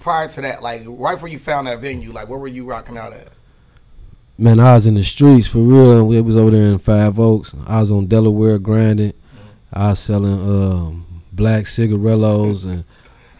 prior 0.00 0.28
to 0.28 0.40
that? 0.40 0.62
Like 0.62 0.84
right 0.86 1.14
before 1.14 1.28
you 1.28 1.38
found 1.38 1.66
that 1.66 1.80
venue, 1.80 2.10
like 2.10 2.26
where 2.26 2.38
were 2.38 2.48
you 2.48 2.64
rocking 2.64 2.96
out 2.96 3.12
at? 3.12 3.28
Man, 4.38 4.58
I 4.60 4.74
was 4.74 4.86
in 4.86 4.94
the 4.94 5.04
streets 5.04 5.46
for 5.46 5.58
real. 5.58 6.06
We 6.06 6.18
was 6.22 6.36
over 6.36 6.50
there 6.50 6.72
in 6.72 6.78
Five 6.78 7.20
Oaks. 7.20 7.54
I 7.66 7.80
was 7.80 7.90
on 7.90 8.06
Delaware 8.06 8.58
grinding. 8.58 9.12
I 9.72 9.90
was 9.90 9.98
selling 10.00 10.32
um, 10.32 11.22
black 11.32 11.66
cigarillos 11.66 12.64
and 12.64 12.84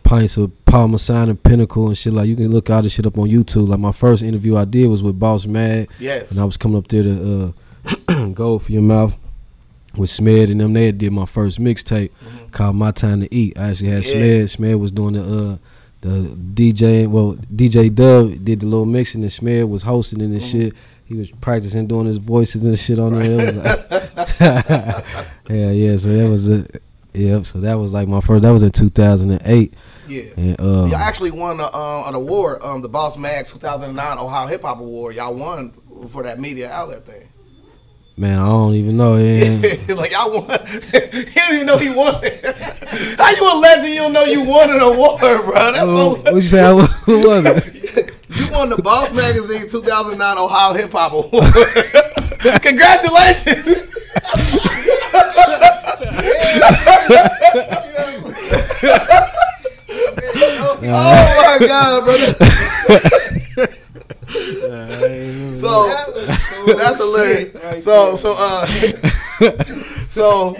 pints 0.03 0.37
of 0.37 0.51
Parmesan 0.65 1.29
and 1.29 1.43
Pinnacle 1.43 1.89
and 1.89 1.97
shit. 1.99 2.13
Like 2.13 2.27
you 2.29 2.37
can 2.37 2.51
look 2.51 2.71
all 2.71 2.83
this 2.83 2.93
shit 2.95 3.07
up 3.07 3.19
on 3.19 3.29
YouTube. 3.29 3.69
Like 3.69 3.79
my 3.81 3.93
first 3.93 4.23
interview 4.23 4.57
I 4.57 4.65
did 4.65 4.89
was 4.89 5.03
with 5.03 5.19
Boss 5.19 5.47
Mag, 5.47 5.89
Yes. 5.99 6.31
and 6.31 6.41
I 6.41 6.45
was 6.45 6.57
coming 6.57 6.79
up 6.79 6.89
there 6.89 7.03
to 7.03 7.55
uh, 8.09 8.29
go 8.35 8.59
for 8.59 8.73
your 8.73 8.83
mouth 8.83 9.15
with 9.97 10.11
Smed 10.11 10.51
and 10.51 10.61
them. 10.61 10.73
They 10.73 10.87
had 10.87 10.99
did 10.99 11.13
my 11.13 11.27
first 11.27 11.61
mixtape 11.61 12.11
called 12.51 12.77
My 12.77 12.91
Time 12.93 13.21
to 13.21 13.35
Eat. 13.35 13.59
I 13.59 13.71
actually 13.71 13.91
had 13.91 14.05
Yeah. 14.07 14.15
Smed. 14.15 14.57
Smed 14.57 14.79
was 14.81 14.93
doing 14.93 15.15
the 15.15 15.23
uh, 15.53 15.57
the 16.01 16.29
DJ. 16.55 17.07
Well, 17.07 17.35
DJ 17.55 17.95
Dub 17.95 18.45
did 18.45 18.61
the 18.61 18.67
little 18.67 18.87
mixing, 18.87 19.23
and 19.23 19.31
Smed 19.31 19.69
was 19.69 19.83
hosting 19.83 20.21
and 20.23 20.43
shit. 20.43 20.73
He 21.05 21.15
was 21.15 21.31
practicing 21.31 21.87
doing 21.87 22.07
his 22.07 22.17
voices 22.17 22.65
and 22.65 22.79
shit 22.79 22.99
on 22.99 23.19
there. 23.19 23.85
It 25.53 25.59
was 25.59 25.69
like- 25.69 25.77
yeah, 25.77 25.91
yeah. 25.91 25.97
So 25.97 26.09
that 26.09 26.29
was 26.31 26.49
it. 26.49 26.83
Yep. 27.15 27.47
So 27.47 27.61
that 27.61 27.75
was 27.75 27.93
like 27.93 28.09
my 28.09 28.21
first. 28.21 28.43
That 28.43 28.51
was 28.51 28.63
in 28.63 28.71
2008. 28.73 29.75
Yeah. 30.09 30.23
And 30.37 30.61
uh, 30.61 30.87
Y'all 30.87 30.95
actually 30.97 31.31
won 31.31 31.61
a, 31.61 31.65
um, 31.75 32.09
an 32.09 32.15
award, 32.15 32.63
um, 32.63 32.81
the 32.83 32.89
Boss 32.89 33.17
Mag 33.19 33.47
2009 33.47 34.19
Ohio 34.19 34.47
Hip 34.49 34.63
Hop 34.63 34.81
Award. 34.81 35.15
Y'all 35.17 35.35
won 35.35 35.73
for 36.11 36.23
that 36.23 36.41
media 36.41 36.71
outlet 36.71 37.05
thing. 37.07 37.29
man, 38.17 38.39
I 38.39 38.47
don't 38.47 38.75
even 38.75 38.97
know. 38.97 39.17
Yeah. 39.17 39.77
like 39.95 40.11
y'all 40.13 40.33
won. 40.33 40.59
he 40.93 41.35
don't 41.35 41.55
even 41.55 41.67
know 41.67 41.79
he 41.79 41.91
won. 41.91 42.15
How 43.19 43.31
you 43.31 43.53
a 43.53 43.57
legend? 43.61 43.89
You 43.89 43.97
don't 44.01 44.13
know 44.13 44.25
you 44.25 44.43
won 44.43 44.71
an 44.71 44.81
award, 44.81 45.21
bro? 45.21 45.53
That's 45.53 45.79
so. 45.79 46.15
what 46.17 46.35
you 46.35 46.43
say? 46.43 46.63
Who 47.05 47.19
was 47.29 47.45
it? 47.47 48.13
You 48.31 48.51
won 48.51 48.71
the 48.71 48.77
Boss 48.83 49.13
Magazine 49.13 49.69
2009 49.69 50.39
Ohio 50.39 50.75
Hip 50.75 50.93
Hop 50.93 51.13
Award. 51.13 52.63
Congratulations. 52.63 53.89
Oh 60.85 61.59
my 61.61 61.67
god, 61.67 62.05
brother. 62.05 62.35
so 65.55 65.87
that's 66.77 66.97
hilarious. 66.99 67.85
So 67.85 68.17
so 68.17 68.35
uh 68.37 68.67
so 70.09 70.57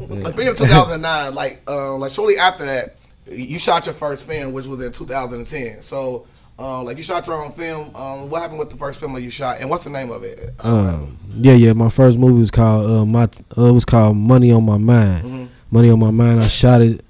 speaking 0.00 0.48
of 0.48 0.56
2009, 0.56 1.34
like 1.34 1.62
um 1.68 2.00
like 2.00 2.12
shortly 2.12 2.38
after 2.38 2.64
that, 2.64 2.96
you 3.30 3.58
shot 3.58 3.86
your 3.86 3.94
first 3.94 4.26
film, 4.26 4.52
which 4.52 4.66
was 4.66 4.80
in 4.80 4.92
2010. 4.92 5.82
So 5.82 6.26
uh, 6.58 6.82
like 6.82 6.96
you 6.96 7.02
shot 7.02 7.26
your 7.26 7.42
own 7.42 7.52
film. 7.52 7.94
Um, 7.94 8.30
what 8.30 8.40
happened 8.42 8.58
with 8.58 8.70
the 8.70 8.76
first 8.76 8.98
film 9.00 9.12
that 9.14 9.22
you 9.22 9.30
shot, 9.30 9.60
and 9.60 9.68
what's 9.68 9.84
the 9.84 9.90
name 9.90 10.10
of 10.10 10.22
it? 10.24 10.52
Um, 10.60 11.18
yeah, 11.30 11.54
yeah. 11.54 11.72
My 11.72 11.90
first 11.90 12.18
movie 12.18 12.38
was 12.38 12.50
called 12.50 12.90
uh, 12.90 13.04
my. 13.04 13.24
Uh, 13.56 13.68
it 13.68 13.72
was 13.72 13.84
called 13.84 14.16
Money 14.16 14.52
on 14.52 14.64
My 14.64 14.78
Mind. 14.78 15.50
Money 15.70 15.90
on 15.90 15.98
My 15.98 16.10
Mind. 16.10 16.40
I 16.40 16.48
shot 16.48 16.80
it 16.80 17.04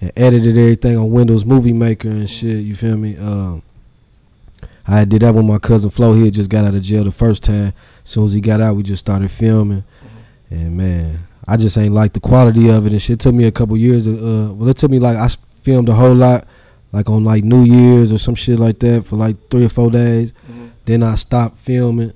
and 0.00 0.12
edited 0.16 0.56
everything 0.56 0.96
on 0.96 1.10
Windows 1.10 1.44
Movie 1.44 1.72
Maker 1.72 2.08
and 2.08 2.28
shit. 2.28 2.64
You 2.64 2.74
feel 2.74 2.96
me? 2.96 3.16
Um, 3.16 3.62
I 4.86 5.04
did 5.04 5.22
that 5.22 5.34
with 5.34 5.44
my 5.44 5.58
cousin 5.58 5.90
Flo. 5.90 6.14
He 6.14 6.24
had 6.24 6.34
just 6.34 6.50
got 6.50 6.64
out 6.64 6.74
of 6.74 6.82
jail 6.82 7.04
the 7.04 7.12
first 7.12 7.44
time. 7.44 7.72
As 8.04 8.10
soon 8.10 8.24
as 8.24 8.32
he 8.32 8.40
got 8.40 8.60
out, 8.60 8.74
we 8.74 8.82
just 8.82 9.00
started 9.00 9.30
filming. 9.30 9.84
And 10.50 10.76
man, 10.76 11.20
I 11.46 11.56
just 11.56 11.78
ain't 11.78 11.94
like 11.94 12.12
the 12.12 12.20
quality 12.20 12.68
of 12.68 12.84
it 12.86 12.92
and 12.92 13.00
shit. 13.00 13.14
It 13.14 13.20
took 13.20 13.34
me 13.34 13.44
a 13.44 13.52
couple 13.52 13.76
years. 13.76 14.06
Uh, 14.08 14.52
well, 14.52 14.68
it 14.68 14.76
took 14.76 14.90
me 14.90 14.98
like 14.98 15.16
I 15.16 15.28
filmed 15.62 15.88
a 15.88 15.94
whole 15.94 16.14
lot, 16.14 16.46
like 16.92 17.08
on 17.08 17.24
like 17.24 17.42
New 17.44 17.64
Year's 17.64 18.12
or 18.12 18.18
some 18.18 18.34
shit 18.34 18.58
like 18.58 18.78
that 18.80 19.06
for 19.06 19.16
like 19.16 19.36
three 19.50 19.64
or 19.64 19.68
four 19.68 19.90
days. 19.90 20.32
Then 20.84 21.02
I 21.02 21.14
stopped 21.14 21.58
filming. 21.58 22.12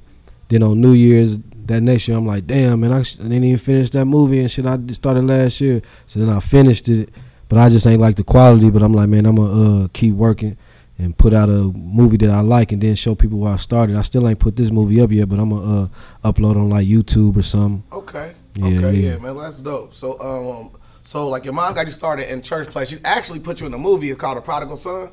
Then 0.49 0.63
on 0.63 0.81
New 0.81 0.93
Year's 0.93 1.39
that 1.67 1.81
next 1.83 2.07
year, 2.07 2.17
I'm 2.17 2.27
like, 2.27 2.47
damn, 2.47 2.81
man, 2.81 2.93
I, 2.93 3.03
sh- 3.03 3.17
I 3.19 3.25
didn't 3.25 3.45
even 3.45 3.59
finish 3.59 3.91
that 3.91 4.05
movie 4.05 4.41
and 4.41 4.51
shit. 4.51 4.67
I 4.67 4.77
just 4.77 5.01
started 5.01 5.27
last 5.27 5.61
year, 5.61 5.83
so 6.07 6.21
then 6.21 6.29
I 6.29 6.39
finished 6.41 6.89
it, 6.89 7.09
but 7.49 7.59
I 7.59 7.69
just 7.69 7.87
ain't 7.87 8.01
like 8.01 8.17
the 8.17 8.23
quality. 8.25 8.71
But 8.71 8.83
I'm 8.83 8.93
like, 8.93 9.09
man, 9.09 9.27
I'm 9.27 9.37
gonna 9.37 9.85
uh, 9.85 9.89
keep 9.93 10.15
working 10.15 10.57
and 10.99 11.17
put 11.17 11.33
out 11.35 11.49
a 11.49 11.53
movie 11.75 12.17
that 12.19 12.31
I 12.31 12.41
like, 12.41 12.73
and 12.73 12.81
then 12.81 12.95
show 12.95 13.15
people 13.15 13.39
where 13.39 13.53
I 13.53 13.57
started. 13.57 13.97
I 13.97 14.03
still 14.03 14.29
ain't 14.29 14.39
put 14.39 14.57
this 14.57 14.71
movie 14.71 15.01
up 15.01 15.11
yet, 15.11 15.29
but 15.29 15.39
I'm 15.39 15.51
gonna 15.51 15.85
uh, 15.85 15.89
upload 16.33 16.57
on 16.57 16.71
like 16.71 16.87
YouTube 16.87 17.37
or 17.37 17.43
something. 17.43 17.83
Okay. 17.93 18.33
Yeah, 18.55 18.67
okay. 18.67 18.93
yeah. 18.99 19.13
Yeah, 19.13 19.19
man. 19.19 19.37
That's 19.37 19.59
dope. 19.59 19.95
So, 19.95 20.19
um, 20.21 20.71
so 21.07 21.29
like 21.29 21.45
your 21.45 21.55
mom 21.55 21.73
got 21.75 21.87
you 21.87 21.93
started 21.93 22.31
in 22.33 22.43
church 22.43 22.69
play. 22.69 22.85
She 22.85 22.97
actually 23.05 23.39
put 23.39 23.61
you 23.61 23.67
in 23.67 23.75
a 23.75 23.79
movie 23.79 24.15
called 24.15 24.37
The 24.37 24.43
Prodigal 24.43 24.77
Son. 24.77 25.11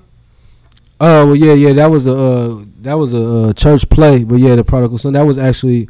Oh 0.99 1.27
well, 1.27 1.35
yeah, 1.35 1.53
yeah. 1.53 1.73
That 1.73 1.87
was 1.91 2.07
a 2.07 2.17
uh, 2.17 2.63
that 2.81 2.93
was 2.93 3.13
a 3.13 3.25
uh, 3.49 3.53
church 3.53 3.89
play, 3.89 4.23
but 4.23 4.35
yeah, 4.35 4.55
the 4.55 4.63
prodigal 4.63 4.97
son. 4.97 5.13
That 5.13 5.23
was 5.23 5.37
actually, 5.37 5.89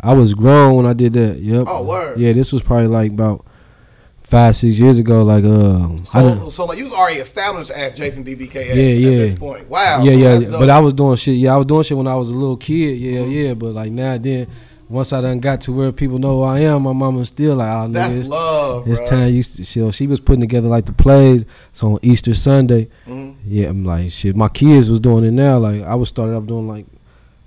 I 0.00 0.12
was 0.12 0.34
grown 0.34 0.76
when 0.76 0.86
I 0.86 0.92
did 0.92 1.14
that. 1.14 1.40
Yep. 1.40 1.64
Oh, 1.66 1.82
word. 1.82 2.20
Yeah, 2.20 2.32
this 2.34 2.52
was 2.52 2.62
probably 2.62 2.86
like 2.86 3.10
about 3.10 3.44
five 4.22 4.54
six 4.54 4.78
years 4.78 4.98
ago. 4.98 5.24
Like 5.24 5.44
uh, 5.44 5.94
I 6.16 6.36
So, 6.36 6.50
so 6.50 6.64
like 6.66 6.78
you 6.78 6.84
was 6.84 6.92
already 6.92 7.20
established 7.20 7.70
as 7.70 7.96
Jason 7.96 8.24
DBKS 8.24 8.54
Yeah, 8.54 8.70
at 8.70 8.76
yeah. 8.76 9.10
this 9.10 9.38
point. 9.38 9.68
Wow. 9.68 10.04
yeah, 10.04 10.12
so 10.12 10.40
yeah. 10.40 10.58
But 10.58 10.70
I 10.70 10.78
was 10.78 10.94
doing 10.94 11.16
shit. 11.16 11.36
Yeah, 11.36 11.54
I 11.54 11.56
was 11.56 11.66
doing 11.66 11.82
shit 11.82 11.96
when 11.96 12.06
I 12.06 12.14
was 12.14 12.28
a 12.28 12.34
little 12.34 12.56
kid. 12.56 12.96
Yeah, 12.98 13.22
yeah. 13.22 13.54
But 13.54 13.72
like 13.72 13.90
now, 13.90 14.18
then 14.18 14.46
once 14.88 15.12
I 15.12 15.20
done 15.20 15.40
got 15.40 15.60
to 15.62 15.72
where 15.72 15.92
people 15.92 16.18
know 16.18 16.38
who 16.38 16.42
I 16.42 16.60
am, 16.60 16.82
my 16.82 16.92
mama's 16.92 17.28
still 17.28 17.56
like, 17.56 17.68
oh, 17.68 17.88
that's 17.88 18.14
nigga, 18.14 18.18
it's, 18.20 18.28
love, 18.28 18.88
it's 18.88 19.00
bro. 19.00 19.08
time. 19.10 19.32
You 19.34 19.42
she, 19.42 19.90
she 19.92 20.06
was 20.06 20.20
putting 20.20 20.40
together 20.40 20.68
like 20.68 20.86
the 20.86 20.92
plays. 20.92 21.44
So 21.72 21.94
on 21.94 21.98
Easter 22.02 22.34
Sunday, 22.34 22.88
Mhm. 23.06 23.34
yeah, 23.46 23.68
I'm 23.68 23.84
like 23.84 24.10
shit. 24.10 24.36
My 24.36 24.48
kids 24.48 24.90
was 24.90 25.00
doing 25.00 25.24
it 25.24 25.30
now. 25.32 25.58
Like 25.58 25.82
I 25.82 25.94
was 25.94 26.08
started 26.08 26.36
up 26.36 26.46
doing 26.46 26.68
like, 26.68 26.86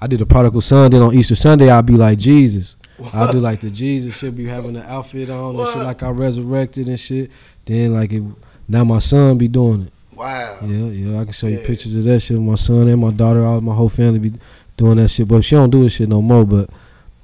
I 0.02 0.08
did 0.08 0.20
the 0.20 0.26
prodigal 0.26 0.62
son. 0.62 0.92
Then 0.92 1.02
on 1.02 1.14
Easter 1.14 1.36
Sunday, 1.36 1.70
I'd 1.70 1.86
be 1.86 1.96
like 1.96 2.18
Jesus. 2.18 2.76
I 3.14 3.32
do 3.32 3.40
like 3.40 3.62
the 3.62 3.70
Jesus 3.84 4.18
shit, 4.18 4.36
be 4.36 4.48
having 4.48 4.74
the 4.74 4.84
outfit 4.84 5.30
on 5.30 5.56
and 5.56 5.68
shit, 5.70 5.84
like 5.84 6.02
I 6.04 6.10
resurrected 6.10 6.88
and 6.88 7.00
shit. 7.00 7.30
Then 7.66 7.94
like 7.94 8.12
it, 8.14 8.24
now 8.68 8.84
my 8.84 9.00
son 9.00 9.38
be 9.38 9.48
doing 9.48 9.84
it. 9.84 9.94
Wow. 10.18 10.58
Yeah, 10.66 10.86
yeah, 10.88 11.20
I 11.22 11.24
can 11.26 11.34
show 11.34 11.46
you 11.46 11.60
pictures 11.60 11.94
of 11.96 12.04
that 12.06 12.20
shit. 12.22 12.40
My 12.40 12.56
son 12.56 12.88
and 12.88 13.00
my 13.00 13.12
daughter, 13.12 13.46
all 13.46 13.62
my 13.62 13.76
whole 13.76 13.90
family 13.90 14.18
be 14.18 14.34
doing 14.76 14.98
that 14.98 15.10
shit. 15.10 15.28
But 15.28 15.46
she 15.46 15.54
don't 15.56 15.70
do 15.70 15.84
this 15.84 15.94
shit 15.94 16.10
no 16.10 16.24
more. 16.24 16.44
But 16.44 16.72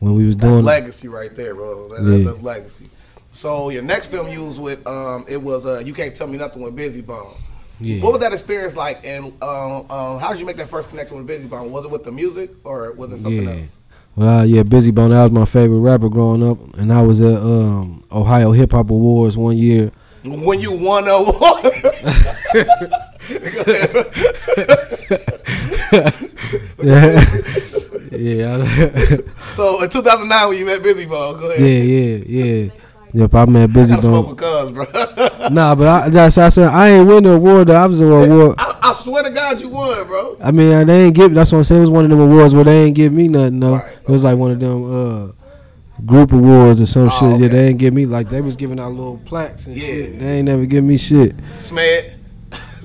when 0.03 0.15
we 0.15 0.25
was 0.25 0.35
That's 0.35 0.51
doing, 0.51 0.63
legacy 0.65 1.07
right 1.07 1.33
there, 1.35 1.55
bro. 1.55 1.87
That, 1.89 2.03
Yeah. 2.03 2.31
That's 2.31 2.43
legacy. 2.43 2.89
So 3.31 3.69
your 3.69 3.81
next 3.81 4.07
film 4.07 4.27
you 4.29 4.45
was 4.45 4.59
with, 4.59 4.85
um, 4.85 5.25
it 5.27 5.41
was 5.41 5.65
uh, 5.65 5.81
you 5.85 5.93
can't 5.93 6.13
tell 6.15 6.27
me 6.27 6.37
nothing 6.37 6.61
with 6.61 6.75
Bizzy 6.75 7.03
Bone. 7.05 7.33
Yeah. 7.79 8.03
What 8.03 8.13
was 8.13 8.21
that 8.21 8.33
experience 8.33 8.75
like? 8.75 9.03
And 9.05 9.33
um, 9.41 9.89
um, 9.89 10.19
how 10.19 10.29
did 10.31 10.39
you 10.39 10.45
make 10.45 10.57
that 10.57 10.69
first 10.69 10.89
connection 10.89 11.17
with 11.17 11.27
Bizzy 11.27 11.49
Bone? 11.49 11.71
Was 11.71 11.85
it 11.85 11.91
with 11.91 12.03
the 12.03 12.11
music 12.11 12.51
or 12.63 12.91
was 12.93 13.11
it 13.11 13.17
something 13.19 13.43
Yeah. 13.43 13.51
else? 13.61 13.75
well, 14.15 14.45
yeah, 14.45 14.61
Bizzy 14.61 14.93
Bone. 14.93 15.09
That 15.09 15.23
was 15.23 15.31
my 15.31 15.45
favorite 15.45 15.79
rapper 15.79 16.09
growing 16.09 16.47
up, 16.47 16.59
and 16.77 16.93
I 16.93 17.01
was 17.01 17.19
at 17.21 17.37
um, 17.37 18.03
Ohio 18.11 18.51
Hip 18.51 18.71
Hop 18.73 18.91
Awards 18.91 19.35
one 19.35 19.57
year. 19.57 19.91
When 20.23 20.59
you 20.61 20.71
won 20.77 21.07
a 21.07 21.11
award. 21.11 21.73
yeah, 26.83 27.23
yeah, 28.19 29.17
so 29.51 29.81
in 29.83 29.89
2009 29.89 30.47
when 30.49 30.57
you 30.57 30.65
met 30.65 30.81
Bizzy 30.81 31.07
Bone, 31.09 31.39
go 31.39 31.49
ahead. 31.51 31.59
yeah, 31.61 32.17
yeah, 32.17 32.23
yeah. 32.63 32.71
Yep, 33.15 33.35
I 33.35 33.45
met 33.45 33.71
Busy 33.73 33.95
smoke 34.01 34.25
Bone. 34.25 34.35
cuz, 34.35 34.71
bro. 34.71 34.85
Nah, 35.51 35.75
but 35.75 35.87
I, 35.87 36.09
that's 36.09 36.37
I 36.37 36.49
said 36.49 36.69
I 36.69 36.89
ain't 36.89 37.07
win 37.07 37.23
the 37.25 37.33
award. 37.33 37.67
Though. 37.67 37.75
I 37.75 37.85
was 37.85 37.99
an 37.99 38.07
award. 38.11 38.55
I, 38.57 38.79
I 38.81 38.93
swear 38.95 39.21
to 39.23 39.29
God 39.29 39.61
you 39.61 39.69
won, 39.69 40.07
bro. 40.07 40.37
I 40.41 40.51
mean, 40.51 40.71
uh, 40.73 40.83
they 40.85 41.05
ain't 41.05 41.15
give. 41.15 41.33
That's 41.33 41.51
what 41.51 41.59
I'm 41.59 41.63
saying. 41.65 41.79
It 41.79 41.81
was 41.81 41.89
one 41.91 42.05
of 42.05 42.09
them 42.09 42.19
awards 42.21 42.55
where 42.55 42.63
they 42.63 42.85
ain't 42.85 42.95
give 42.95 43.11
me 43.13 43.27
nothing. 43.27 43.59
though. 43.59 43.73
Right, 43.75 43.93
it 44.01 44.09
was 44.09 44.23
like 44.23 44.37
one 44.37 44.51
of 44.51 44.59
them 44.59 44.83
uh, 45.29 45.31
group 46.05 46.31
awards 46.31 46.81
or 46.81 46.85
some 46.87 47.07
Oh, 47.07 47.09
shit. 47.09 47.29
Yeah, 47.29 47.35
okay. 47.35 47.47
they 47.49 47.67
ain't 47.67 47.77
give 47.77 47.93
me 47.93 48.05
like 48.07 48.29
they 48.29 48.41
was 48.41 48.55
giving 48.55 48.79
out 48.79 48.93
little 48.93 49.17
plaques 49.25 49.67
and 49.67 49.77
Yeah. 49.77 49.85
shit. 49.85 50.19
They 50.19 50.37
ain't 50.37 50.45
never 50.47 50.65
give 50.65 50.83
me 50.83 50.97
shit. 50.97 51.35
Smed. 51.59 52.13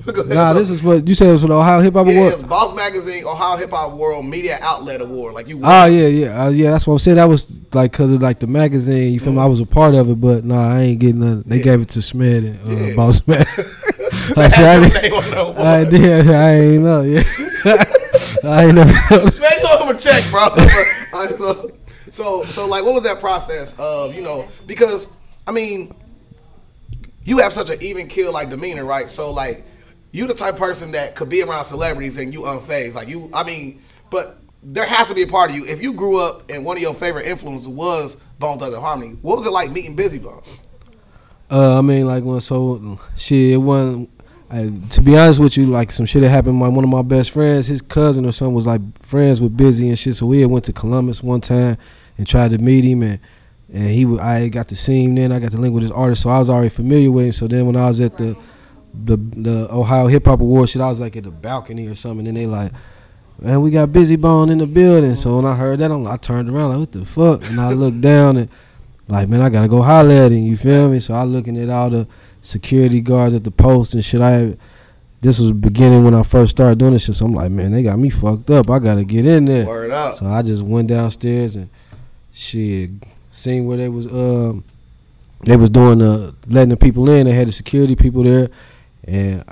Nah, 0.25 0.53
this 0.53 0.69
is 0.69 0.81
what 0.83 1.07
you 1.07 1.15
said 1.15 1.29
it 1.29 1.31
was 1.33 1.41
for 1.41 1.47
the 1.47 1.53
Ohio 1.55 1.81
Hip 1.81 1.93
Hop 1.93 2.07
Yeah, 2.07 2.13
Award. 2.13 2.33
it's 2.33 2.43
Boss 2.43 2.75
Magazine, 2.75 3.25
Ohio 3.25 3.57
Hip 3.57 3.69
Hop 3.71 3.93
World 3.93 4.25
Media 4.25 4.57
Outlet 4.61 5.01
Award. 5.01 5.33
Like 5.33 5.47
you 5.47 5.57
won. 5.57 5.71
Oh 5.71 5.85
yeah, 5.85 6.07
yeah, 6.07 6.43
uh, 6.45 6.49
yeah. 6.49 6.71
That's 6.71 6.87
what 6.87 6.93
I'm 6.93 6.99
saying. 6.99 7.17
That 7.17 7.25
was 7.25 7.49
like 7.73 7.91
because 7.91 8.11
of 8.11 8.21
like 8.21 8.39
the 8.39 8.47
magazine. 8.47 9.13
You 9.13 9.19
feel 9.19 9.33
me? 9.33 9.39
I 9.39 9.45
was 9.45 9.59
a 9.59 9.65
part 9.65 9.95
of 9.95 10.09
it, 10.09 10.15
but 10.21 10.43
nah, 10.45 10.75
I 10.75 10.81
ain't 10.81 10.99
getting 10.99 11.19
nothing. 11.19 11.43
They 11.45 11.57
Yeah. 11.57 11.63
gave 11.63 11.81
it 11.81 11.89
to 11.89 11.99
Smed 11.99 12.37
and 12.45 12.59
uh, 12.81 12.85
Yeah. 12.85 12.95
Boss. 12.95 13.21
That's 14.35 14.57
I, 14.57 14.89
said, 14.89 15.01
name 15.03 15.13
on 15.13 15.29
the 15.31 15.37
I, 15.37 15.39
award. 15.41 15.57
I 15.59 15.83
did. 15.85 16.29
I 16.29 16.53
ain't 16.55 16.83
know. 16.83 17.01
Yeah, 17.01 17.23
I 18.43 18.65
ain't 18.65 18.75
never. 18.75 18.91
Man, 18.91 19.51
you 19.61 19.77
him 19.83 19.95
a 19.95 19.99
check, 19.99 20.23
bro. 20.31 20.47
So, 21.37 21.71
so, 22.11 22.45
so, 22.45 22.65
like, 22.67 22.83
what 22.83 22.93
was 22.93 23.03
that 23.03 23.19
process 23.19 23.73
of, 23.77 24.15
you 24.15 24.21
know, 24.21 24.47
because, 24.65 25.07
I 25.47 25.51
mean, 25.51 25.93
you 27.23 27.39
have 27.39 27.53
such 27.53 27.69
an 27.69 27.81
even 27.81 28.07
kill 28.07 28.31
like 28.31 28.49
demeanor, 28.49 28.85
right? 28.85 29.09
So, 29.09 29.31
like, 29.31 29.65
you 30.11 30.27
the 30.27 30.33
type 30.33 30.55
of 30.55 30.59
person 30.59 30.91
that 30.91 31.15
could 31.15 31.29
be 31.29 31.41
around 31.43 31.65
celebrities 31.65 32.17
and 32.17 32.33
you 32.33 32.41
unfazed. 32.41 32.95
Like, 32.95 33.07
you, 33.07 33.29
I 33.33 33.43
mean, 33.43 33.81
but 34.09 34.39
there 34.63 34.85
has 34.85 35.07
to 35.07 35.13
be 35.13 35.21
a 35.21 35.27
part 35.27 35.51
of 35.51 35.55
you. 35.55 35.65
If 35.65 35.81
you 35.81 35.93
grew 35.93 36.19
up 36.19 36.49
and 36.49 36.65
one 36.65 36.77
of 36.77 36.81
your 36.81 36.93
favorite 36.93 37.25
influences 37.27 37.67
was 37.67 38.17
Bone 38.39 38.59
Thugs 38.59 38.73
and 38.73 38.83
Harmony, 38.83 39.17
what 39.21 39.37
was 39.37 39.45
it 39.45 39.51
like 39.51 39.71
meeting 39.71 39.95
Bizzy 39.95 40.21
Bone? 40.21 40.43
Uh, 41.51 41.79
I 41.79 41.81
mean, 41.81 42.05
like 42.05 42.23
when 42.23 42.41
so 42.41 42.99
shit, 43.17 43.53
it 43.53 43.57
wasn't. 43.57 44.09
I, 44.51 44.71
to 44.91 45.01
be 45.01 45.15
honest 45.15 45.39
with 45.39 45.57
you, 45.57 45.67
like 45.67 45.91
some 45.91 46.07
shit 46.07 46.23
that 46.23 46.29
happened. 46.29 46.55
My 46.55 46.67
one 46.67 46.83
of 46.83 46.89
my 46.89 47.01
best 47.03 47.31
friends, 47.31 47.67
his 47.67 47.81
cousin 47.81 48.25
or 48.25 48.31
something, 48.31 48.55
was 48.55 48.65
like 48.67 48.81
friends 49.05 49.39
with 49.39 49.55
Bizzy 49.55 49.89
and 49.89 49.97
shit. 49.97 50.15
So 50.15 50.25
we 50.25 50.41
had 50.41 50.49
went 50.49 50.65
to 50.65 50.73
Columbus 50.73 51.23
one 51.23 51.41
time 51.41 51.77
and 52.17 52.27
tried 52.27 52.51
to 52.51 52.57
meet 52.57 52.83
him, 52.83 53.03
and 53.03 53.19
and 53.71 53.89
he, 53.89 54.19
I 54.19 54.47
got 54.49 54.67
to 54.69 54.75
see 54.75 55.03
him. 55.03 55.15
Then 55.15 55.31
I 55.31 55.39
got 55.39 55.51
to 55.51 55.57
link 55.57 55.73
with 55.73 55.83
his 55.83 55.91
artist, 55.91 56.23
so 56.23 56.29
I 56.29 56.39
was 56.39 56.49
already 56.49 56.69
familiar 56.69 57.11
with 57.11 57.25
him. 57.25 57.31
So 57.31 57.47
then 57.47 57.65
when 57.67 57.75
I 57.75 57.87
was 57.87 57.99
at 57.99 58.17
the 58.17 58.35
the 58.93 59.17
the 59.17 59.67
Ohio 59.71 60.07
Hip 60.07 60.25
Hop 60.25 60.41
Awards 60.41 60.71
shit, 60.71 60.81
I 60.81 60.89
was 60.89 60.99
like 60.99 61.15
at 61.15 61.23
the 61.23 61.31
balcony 61.31 61.87
or 61.87 61.95
something, 61.95 62.27
and 62.27 62.37
they 62.37 62.47
like. 62.47 62.71
Man, 63.41 63.61
we 63.61 63.71
got 63.71 63.87
Bizzy 63.87 64.19
Bone 64.19 64.49
in 64.49 64.57
the 64.57 64.67
building. 64.67 65.15
So 65.15 65.37
when 65.37 65.45
I 65.45 65.55
heard 65.55 65.79
that, 65.79 65.89
I'm, 65.89 66.05
I 66.05 66.17
turned 66.17 66.49
around 66.49 66.71
like, 66.71 66.79
what 66.79 66.91
the 66.91 67.05
fuck? 67.05 67.49
And 67.49 67.57
I 67.57 67.71
looked 67.71 68.01
down 68.01 68.35
and 68.35 68.49
like, 69.09 69.27
man, 69.27 69.41
I 69.41 69.49
gotta 69.49 69.67
go 69.67 69.81
holler 69.81 70.13
at 70.13 70.31
him. 70.31 70.43
You 70.43 70.55
feel 70.55 70.89
me? 70.89 70.99
So 70.99 71.15
I 71.15 71.23
looking 71.23 71.57
at 71.57 71.69
all 71.69 71.89
the 71.89 72.05
security 72.41 73.01
guards 73.01 73.33
at 73.33 73.43
the 73.43 73.51
post 73.51 73.93
and 73.93 74.05
shit. 74.05 74.21
I 74.21 74.55
this 75.21 75.39
was 75.39 75.51
beginning 75.51 76.05
when 76.05 76.13
I 76.13 76.23
first 76.23 76.51
started 76.51 76.79
doing 76.79 76.93
this 76.93 77.03
shit. 77.03 77.15
So 77.15 77.25
I'm 77.25 77.33
like, 77.33 77.51
man, 77.51 77.71
they 77.71 77.83
got 77.83 77.99
me 77.99 78.09
fucked 78.09 78.49
up. 78.51 78.69
I 78.69 78.79
gotta 78.79 79.03
get 79.03 79.25
in 79.25 79.45
there. 79.45 79.65
Word 79.65 79.91
up. 79.91 80.15
So 80.15 80.27
I 80.27 80.41
just 80.41 80.61
went 80.61 80.87
downstairs 80.87 81.55
and 81.55 81.69
shit, 82.31 82.91
seen 83.31 83.65
where 83.65 83.77
they 83.77 83.89
was 83.89 84.07
um 84.07 84.63
they 85.45 85.57
was 85.57 85.69
doing 85.69 85.99
the 85.99 86.35
letting 86.47 86.69
the 86.69 86.77
people 86.77 87.09
in. 87.09 87.25
They 87.25 87.33
had 87.33 87.47
the 87.47 87.51
security 87.51 87.95
people 87.95 88.23
there, 88.23 88.49
and 89.03 89.43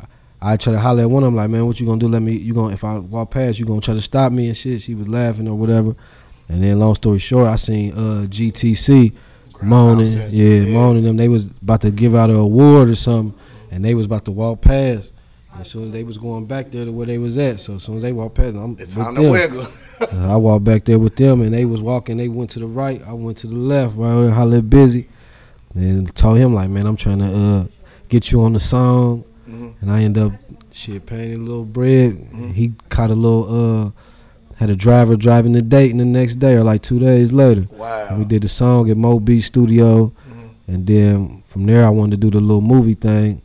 I, 0.41 0.57
tried 0.57 0.73
to 0.73 0.79
holler 0.79 1.01
at 1.01 1.09
one 1.09 1.23
of 1.23 1.27
them 1.27 1.35
like, 1.35 1.49
man, 1.49 1.65
what 1.65 1.79
you 1.79 1.85
gonna 1.85 1.99
do? 1.99 2.07
Let 2.07 2.21
me 2.21 2.33
you 2.33 2.53
gonna 2.53 2.73
if 2.73 2.83
I 2.83 2.97
walk 2.99 3.31
past, 3.31 3.59
you 3.59 3.65
gonna 3.65 3.81
try 3.81 3.93
to 3.93 4.01
stop 4.01 4.31
me 4.31 4.47
and 4.47 4.57
shit. 4.57 4.81
She 4.81 4.95
was 4.95 5.07
laughing 5.07 5.47
or 5.47 5.55
whatever. 5.55 5.95
And 6.49 6.63
then 6.63 6.79
long 6.79 6.95
story 6.95 7.19
short, 7.19 7.47
I 7.47 7.55
seen 7.55 7.91
uh 7.93 8.27
GTC 8.27 9.13
moaning, 9.61 10.13
yeah, 10.13 10.27
yeah. 10.27 10.73
moaning 10.73 11.03
them. 11.03 11.17
They 11.17 11.27
was 11.27 11.45
about 11.45 11.81
to 11.81 11.91
give 11.91 12.15
out 12.15 12.29
an 12.29 12.35
award 12.35 12.89
or 12.89 12.95
something, 12.95 13.37
and 13.71 13.83
they 13.83 13.95
was 13.95 14.05
about 14.05 14.25
to 14.25 14.31
walk 14.31 14.61
past. 14.61 15.13
And 15.53 15.65
soon 15.65 15.87
as 15.87 15.91
they 15.91 16.03
was 16.03 16.19
going 16.19 16.45
back 16.45 16.69
there 16.69 16.85
to 16.85 16.91
where 16.91 17.07
they 17.07 17.17
was 17.17 17.35
at. 17.37 17.59
So 17.59 17.75
as 17.75 17.83
soon 17.83 17.97
as 17.97 18.03
they 18.03 18.13
walked 18.13 18.35
past, 18.35 18.55
I'm 18.55 18.77
It's 18.79 18.95
with 18.95 19.15
them. 19.15 19.31
wiggle. 19.31 19.67
Uh, 19.99 20.07
I 20.33 20.35
walked 20.35 20.63
back 20.63 20.85
there 20.85 20.99
with 20.99 21.15
them, 21.15 21.41
and 21.41 21.51
they 21.51 21.65
was 21.65 21.81
walking. 21.81 22.17
They 22.17 22.27
went 22.29 22.51
to 22.51 22.59
the 22.59 22.67
right. 22.67 23.01
I 23.07 23.13
went 23.13 23.37
to 23.39 23.47
the 23.47 23.55
left. 23.55 23.95
Right 23.97 24.31
I 24.31 24.43
live 24.43 24.69
busy, 24.69 25.07
and 25.73 26.13
told 26.15 26.37
him 26.37 26.53
like, 26.53 26.69
man, 26.69 26.85
I'm 26.85 26.95
trying 26.95 27.19
to 27.19 27.25
uh, 27.25 27.65
get 28.07 28.31
you 28.31 28.41
on 28.41 28.53
the 28.53 28.59
song. 28.59 29.23
And 29.81 29.91
I 29.91 30.03
end 30.03 30.17
up 30.17 30.33
shit 30.71 31.05
paying 31.05 31.33
a 31.33 31.37
little 31.37 31.65
bread. 31.65 32.27
He 32.53 32.73
caught 32.89 33.11
a 33.11 33.15
little 33.15 33.85
uh, 33.85 33.91
had 34.55 34.69
a 34.69 34.75
driver 34.75 35.15
driving 35.15 35.51
the 35.51 35.61
date, 35.61 35.91
and 35.91 35.99
the 35.99 36.05
next 36.05 36.35
day 36.35 36.55
or 36.55 36.63
like 36.63 36.81
two 36.81 36.99
days 36.99 37.31
later, 37.31 37.67
Wow. 37.77 38.17
we 38.17 38.25
did 38.25 38.41
the 38.41 38.47
song 38.49 38.89
at 38.89 38.97
Mo 38.97 39.19
Beach 39.19 39.43
Studio, 39.45 40.07
Mhm. 40.29 40.49
and 40.67 40.87
then 40.87 41.43
from 41.47 41.65
there 41.67 41.85
I 41.85 41.89
wanted 41.89 42.11
to 42.11 42.17
do 42.17 42.31
the 42.31 42.41
little 42.41 42.61
movie 42.61 42.95
thing. 42.95 43.41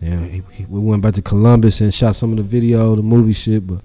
And 0.00 0.30
he, 0.30 0.42
he, 0.52 0.64
we 0.66 0.78
went 0.80 1.02
back 1.02 1.14
to 1.14 1.22
Columbus 1.22 1.80
and 1.80 1.92
shot 1.94 2.16
some 2.16 2.30
of 2.32 2.36
the 2.36 2.42
video, 2.42 2.94
the 2.96 3.02
movie 3.02 3.32
shit, 3.32 3.66
but 3.66 3.80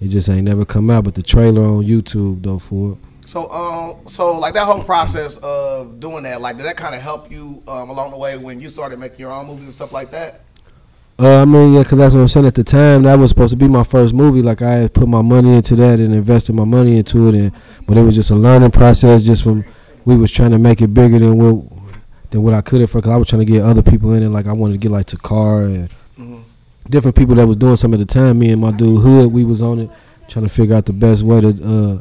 it 0.00 0.08
just 0.08 0.28
ain't 0.28 0.44
never 0.44 0.64
come 0.64 0.90
out. 0.90 1.04
But 1.04 1.14
the 1.14 1.22
trailer 1.22 1.62
on 1.62 1.84
YouTube 1.84 2.42
though 2.42 2.58
for 2.58 2.92
it. 2.92 2.98
So, 3.26 3.48
um, 3.50 4.06
so 4.06 4.36
like 4.38 4.52
that 4.54 4.66
whole 4.66 4.82
process 4.84 5.38
of 5.38 5.98
doing 6.00 6.24
that, 6.24 6.42
like, 6.42 6.58
did 6.58 6.66
that 6.66 6.76
kind 6.76 6.94
of 6.94 7.00
help 7.00 7.30
you 7.32 7.62
um, 7.66 7.88
along 7.88 8.10
the 8.10 8.18
way 8.18 8.36
when 8.36 8.60
you 8.60 8.68
started 8.68 8.98
making 8.98 9.20
your 9.20 9.32
own 9.32 9.46
movies 9.46 9.64
and 9.64 9.72
stuff 9.72 9.92
like 9.92 10.10
that? 10.10 10.42
Uh, 11.16 11.42
I 11.42 11.44
mean, 11.44 11.74
yeah, 11.74 11.84
'cause 11.84 11.96
that's 11.98 12.12
what 12.14 12.20
I'm 12.22 12.28
saying. 12.28 12.46
At 12.46 12.56
the 12.56 12.64
time, 12.64 13.04
that 13.04 13.18
was 13.18 13.30
supposed 13.30 13.52
to 13.52 13.56
be 13.56 13.68
my 13.68 13.84
first 13.84 14.12
movie. 14.12 14.42
Like 14.42 14.62
I 14.62 14.74
had 14.74 14.92
put 14.94 15.06
my 15.08 15.22
money 15.22 15.54
into 15.54 15.76
that 15.76 16.00
and 16.00 16.12
invested 16.12 16.54
my 16.54 16.64
money 16.64 16.96
into 16.98 17.28
it, 17.28 17.34
and 17.36 17.52
but 17.86 17.96
it 17.96 18.02
was 18.02 18.16
just 18.16 18.30
a 18.30 18.34
learning 18.34 18.72
process. 18.72 19.22
Just 19.24 19.44
from 19.44 19.64
we 20.04 20.16
was 20.16 20.32
trying 20.32 20.50
to 20.50 20.58
make 20.58 20.82
it 20.82 20.88
bigger 20.92 21.20
than 21.20 21.38
what 21.38 21.64
than 22.30 22.42
what 22.42 22.52
I 22.52 22.62
could 22.62 22.80
have. 22.80 22.90
For 22.90 23.00
cause 23.00 23.12
I 23.12 23.16
was 23.16 23.28
trying 23.28 23.46
to 23.46 23.52
get 23.52 23.62
other 23.62 23.82
people 23.82 24.12
in 24.12 24.24
it. 24.24 24.28
Like 24.30 24.48
I 24.48 24.52
wanted 24.52 24.72
to 24.72 24.78
get 24.78 24.90
like 24.90 25.06
Takar 25.06 25.64
and 25.66 25.88
Mhm. 26.18 26.38
different 26.90 27.16
people 27.16 27.36
that 27.36 27.46
was 27.46 27.58
doing 27.58 27.76
some 27.76 27.92
at 27.94 28.00
the 28.00 28.06
time. 28.06 28.40
Me 28.40 28.50
and 28.50 28.60
my 28.60 28.72
dude 28.72 29.00
Hood, 29.02 29.32
we 29.32 29.44
was 29.44 29.62
on 29.62 29.78
it, 29.78 29.90
trying 30.26 30.44
to 30.44 30.48
figure 30.48 30.74
out 30.74 30.86
the 30.86 30.92
best 30.92 31.22
way 31.22 31.40
to 31.40 31.48
uh, 31.48 31.98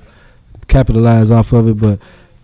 capitalize 0.67 1.29
off 1.29 1.53
of 1.53 1.67
it. 1.67 1.79
But 1.79 1.99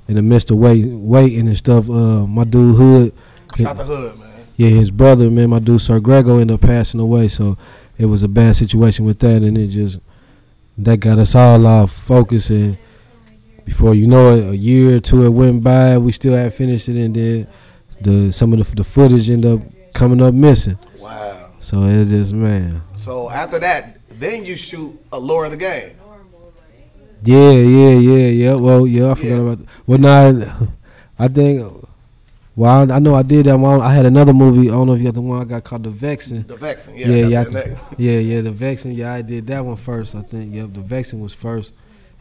in 0.07 0.15
the 0.17 0.21
midst 0.21 0.51
of 0.51 0.57
wait, 0.57 0.85
waiting 0.85 1.47
and 1.47 1.57
stuff, 1.57 1.89
uh, 1.89 2.27
my 2.27 2.43
dude 2.43 2.75
Hood, 2.75 3.13
Shout 3.57 3.75
the 3.77 3.83
hood, 3.85 4.19
man. 4.19 4.28
Yeah, 4.59 4.67
his 4.71 4.91
brother, 4.91 5.29
man, 5.31 5.51
my 5.51 5.59
dude 5.59 5.79
Sir 5.79 6.01
Grego 6.01 6.37
ended 6.37 6.55
up 6.55 6.59
passing 6.61 6.99
away. 6.99 7.29
So 7.29 7.57
it 7.97 8.07
was 8.07 8.23
a 8.23 8.27
bad 8.27 8.57
situation 8.57 9.05
with 9.05 9.19
that, 9.19 9.41
and 9.41 9.57
it 9.57 9.67
just 9.67 9.99
that 10.77 10.97
got 10.97 11.17
us 11.17 11.33
all 11.33 11.65
off 11.65 11.93
focus. 11.93 12.49
And 12.49 12.77
before 13.63 13.95
you 13.95 14.05
know 14.05 14.35
it, 14.35 14.49
a 14.49 14.57
year 14.57 14.97
or 14.97 14.99
two 14.99 15.23
it 15.23 15.29
went 15.29 15.63
by, 15.63 15.97
we 15.97 16.11
still 16.11 16.33
hadn't 16.33 16.55
finished 16.55 16.89
it, 16.89 16.97
and 16.97 17.15
then 17.15 17.47
the 18.01 18.33
some 18.33 18.51
of 18.51 18.59
the, 18.59 18.75
the 18.75 18.83
footage 18.83 19.29
ended 19.29 19.49
up 19.49 19.61
coming 19.93 20.21
up 20.21 20.33
missing. 20.33 20.77
Wow. 20.99 21.51
So 21.61 21.83
it's 21.83 22.09
just 22.09 22.33
man. 22.33 22.81
So 22.97 23.29
after 23.29 23.59
that, 23.59 23.97
then 24.09 24.43
you 24.43 24.57
shoot 24.57 24.99
a 25.13 25.19
lore 25.19 25.45
of 25.45 25.51
the 25.51 25.57
game. 25.57 25.95
Yeah, 27.23 27.51
yeah, 27.51 27.97
yeah, 27.97 28.27
yeah. 28.27 28.53
Well, 28.55 28.85
yeah, 28.85 29.11
I 29.11 29.15
forgot 29.15 29.29
Yeah. 29.29 29.35
about. 29.39 29.59
Well, 29.87 29.97
nah, 29.99 30.53
I 31.17 31.27
think 31.29 31.78
Well, 32.59 32.91
I, 32.91 32.95
I 32.95 32.99
know 32.99 33.15
I 33.15 33.23
did 33.23 33.45
that 33.45 33.57
one. 33.57 33.79
I 33.79 33.93
had 33.93 34.05
another 34.05 34.33
movie. 34.33 34.67
I 34.67 34.73
don't 34.73 34.85
know 34.87 34.93
if 34.93 34.99
you 34.99 35.05
got 35.05 35.13
the 35.13 35.21
one 35.21 35.39
I 35.39 35.45
got 35.45 35.63
called 35.63 35.83
The 35.83 35.89
Vexing. 35.89 36.43
The 36.43 36.57
Vexing. 36.57 36.97
Yeah, 36.97 37.07
Yeah, 37.07 37.27
yeah, 37.27 37.41
I 37.41 37.93
yeah, 37.97 38.19
yeah. 38.19 38.41
The 38.41 38.51
Vexing. 38.51 38.91
Yeah, 38.91 39.13
I 39.13 39.21
did 39.21 39.47
that 39.47 39.63
one 39.63 39.77
first. 39.77 40.13
I 40.13 40.23
think. 40.23 40.53
Yep, 40.53 40.73
the 40.73 40.81
Vexing 40.81 41.21
was 41.21 41.33
first, 41.33 41.71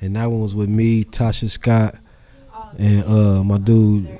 and 0.01 0.15
that 0.15 0.31
one 0.31 0.41
was 0.41 0.55
with 0.55 0.69
me, 0.69 1.03
Tasha 1.03 1.51
Scott, 1.51 1.97
and 2.79 3.03
uh 3.03 3.43
my 3.43 3.59
dude, 3.59 4.17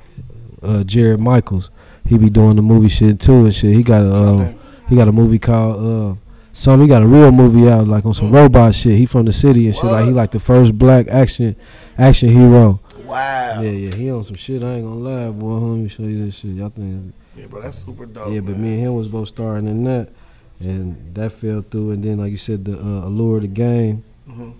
uh 0.61 0.83
Jared 0.83 1.21
Michaels. 1.21 1.71
He 2.05 2.17
be 2.17 2.29
doing 2.29 2.57
the 2.57 2.63
movie 2.63 2.89
shit 2.89 3.21
too 3.21 3.45
and 3.45 3.55
shit. 3.55 3.73
He 3.73 3.81
got 3.81 4.03
a 4.03 4.13
uh, 4.13 4.53
he 4.89 4.97
got 4.97 5.07
a 5.07 5.13
movie 5.13 5.39
called 5.39 5.77
uh 6.17 6.19
some. 6.51 6.81
He 6.81 6.87
got 6.89 7.01
a 7.01 7.07
real 7.07 7.31
movie 7.31 7.69
out 7.69 7.87
like 7.87 8.05
on 8.05 8.13
some 8.13 8.29
robot 8.29 8.75
shit. 8.75 8.97
He 8.97 9.05
from 9.05 9.23
the 9.23 9.31
city 9.31 9.67
and 9.67 9.75
shit. 9.75 9.85
Like 9.85 10.03
he 10.07 10.11
like 10.11 10.31
the 10.31 10.41
first 10.41 10.77
black 10.77 11.07
action 11.07 11.55
action 11.97 12.27
hero. 12.27 12.81
Wow. 13.09 13.61
Yeah, 13.61 13.69
yeah. 13.71 13.95
He 13.95 14.11
on 14.11 14.23
some 14.23 14.35
shit. 14.35 14.63
I 14.63 14.73
ain't 14.75 14.83
gonna 14.85 14.95
lie, 14.95 15.29
boy. 15.31 15.53
Let 15.55 15.77
me 15.79 15.89
show 15.89 16.03
you 16.03 16.25
this 16.25 16.35
shit. 16.35 16.51
Y'all 16.51 16.69
think 16.69 17.13
Yeah, 17.35 17.47
bro, 17.47 17.61
that's 17.61 17.77
super 17.83 18.05
dope. 18.05 18.31
yeah, 18.31 18.39
but 18.41 18.51
man. 18.51 18.61
me 18.63 18.73
and 18.75 18.81
him 18.87 18.95
was 18.95 19.07
both 19.07 19.27
starring 19.29 19.67
in 19.67 19.83
that, 19.85 20.09
and 20.59 21.13
that 21.15 21.31
fell 21.33 21.61
through. 21.61 21.91
And 21.91 22.03
then, 22.03 22.19
like 22.19 22.31
you 22.31 22.37
said, 22.37 22.65
the 22.65 22.73
uh, 22.77 23.07
allure 23.07 23.37
of 23.37 23.41
the 23.43 23.47
game. 23.47 24.03
Mhm. 24.29 24.53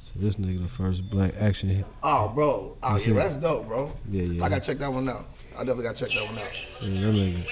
So 0.00 0.12
this 0.16 0.36
nigga, 0.36 0.62
the 0.62 0.68
first 0.68 1.10
black 1.10 1.34
action. 1.38 1.68
hit. 1.68 1.84
Oh, 2.02 2.28
bro. 2.34 2.76
Oh, 2.82 2.96
You 2.96 3.00
yeah, 3.08 3.12
bro, 3.12 3.22
that's 3.24 3.36
dope, 3.36 3.66
bro. 3.68 3.92
Yeah, 4.10 4.22
yeah. 4.22 4.44
I 4.44 4.48
gotta 4.48 4.60
check 4.62 4.78
that 4.78 4.90
one 4.92 5.08
out. 5.08 5.26
I 5.54 5.58
definitely 5.58 5.84
gotta 5.84 5.98
check 6.06 6.10
that 6.14 6.24
one 6.24 6.38
out. 6.38 6.44
yeah, 6.82 7.00
that 7.06 7.14
nigga. 7.14 7.44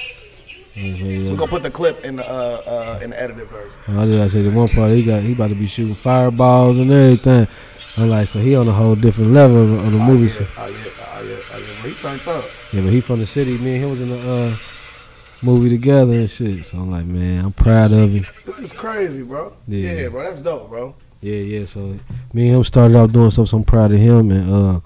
We're 0.78 1.36
gonna 1.36 1.46
put 1.50 1.62
the 1.62 1.70
clip 1.70 2.04
in 2.04 2.16
the 2.16 2.30
uh 2.30 2.60
uh 2.66 3.00
in 3.02 3.08
the 3.10 3.22
edited 3.22 3.48
version. 3.48 3.72
I 3.88 4.04
did. 4.04 4.20
I 4.20 4.28
say 4.28 4.42
the 4.42 4.50
one 4.50 4.68
part 4.68 4.90
he 4.92 5.04
got, 5.04 5.22
he 5.22 5.32
about 5.32 5.48
to 5.48 5.54
be 5.54 5.66
shooting 5.66 5.94
fireballs 5.94 6.78
and 6.78 6.90
everything. 6.90 7.48
I'm 7.98 8.10
like, 8.10 8.26
so 8.28 8.38
he 8.40 8.54
on 8.54 8.68
a 8.68 8.72
whole 8.72 8.94
different 8.94 9.30
level 9.32 9.62
of, 9.62 9.84
of 9.86 9.92
the 9.92 9.98
Oh, 9.98 10.06
movie. 10.06 10.32
yeah. 10.32 10.46
Oh 10.58 10.66
yeah, 10.66 10.74
oh 11.00 11.22
yeah, 11.22 11.36
oh 11.52 11.58
yeah. 11.58 11.88
He 11.88 11.94
turned 11.94 12.20
up. 12.28 12.44
Yeah, 12.72 12.80
but 12.82 12.92
he 12.92 13.00
from 13.00 13.20
the 13.20 13.26
city. 13.26 13.56
Me 13.58 13.74
and 13.76 13.84
him 13.84 13.90
was 13.90 14.00
in 14.02 14.08
the 14.10 14.16
uh, 14.18 15.46
movie 15.46 15.70
together 15.70 16.12
and 16.12 16.30
shit. 16.30 16.66
So 16.66 16.78
I'm 16.78 16.90
like, 16.90 17.06
man, 17.06 17.44
I'm 17.46 17.52
proud 17.52 17.92
of 17.92 18.12
him. 18.12 18.26
This 18.44 18.60
is 18.60 18.72
crazy, 18.72 19.22
bro. 19.22 19.54
Yeah. 19.66 19.92
Yeah, 19.92 20.08
bro, 20.08 20.24
that's 20.24 20.40
dope, 20.42 20.68
bro. 20.68 20.94
Yeah, 21.22 21.36
yeah. 21.36 21.64
So 21.64 21.98
me 22.34 22.48
and 22.48 22.56
him 22.58 22.64
started 22.64 22.96
off 22.96 23.12
doing 23.12 23.30
stuff. 23.30 23.48
So 23.48 23.56
I'm 23.56 23.64
proud 23.64 23.92
of 23.92 23.98
him. 23.98 24.30
And 24.30 24.52
uh, 24.52 24.80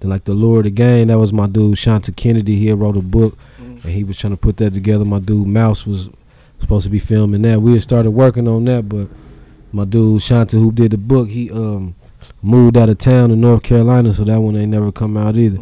then 0.00 0.10
like 0.10 0.24
the 0.24 0.34
lure 0.34 0.58
of 0.58 0.64
the 0.64 0.70
game, 0.70 1.08
that 1.08 1.18
was 1.18 1.32
my 1.32 1.46
dude 1.46 1.78
Shanta 1.78 2.10
Kennedy. 2.12 2.56
He 2.56 2.72
wrote 2.72 2.96
a 2.96 3.00
book, 3.02 3.38
Mhm. 3.60 3.84
and 3.84 3.92
he 3.92 4.02
was 4.02 4.18
trying 4.18 4.32
to 4.32 4.36
put 4.36 4.56
that 4.56 4.74
together. 4.74 5.04
My 5.04 5.20
dude 5.20 5.46
Mouse 5.46 5.86
was 5.86 6.08
supposed 6.60 6.84
to 6.84 6.90
be 6.90 6.98
filming 6.98 7.42
that. 7.42 7.62
We 7.62 7.74
had 7.74 7.82
started 7.82 8.10
working 8.10 8.48
on 8.48 8.64
that, 8.64 8.88
but 8.88 9.08
my 9.72 9.84
dude 9.84 10.20
Shanta, 10.22 10.56
who 10.56 10.72
did 10.72 10.90
the 10.90 10.98
book, 10.98 11.28
he 11.28 11.50
um 11.52 11.94
moved 12.46 12.76
out 12.76 12.88
of 12.88 12.98
town 12.98 13.30
to 13.30 13.36
North 13.36 13.62
Carolina, 13.62 14.12
so 14.12 14.24
that 14.24 14.40
one 14.40 14.56
ain't 14.56 14.70
never 14.70 14.92
come 14.92 15.16
out 15.16 15.36
either. 15.36 15.58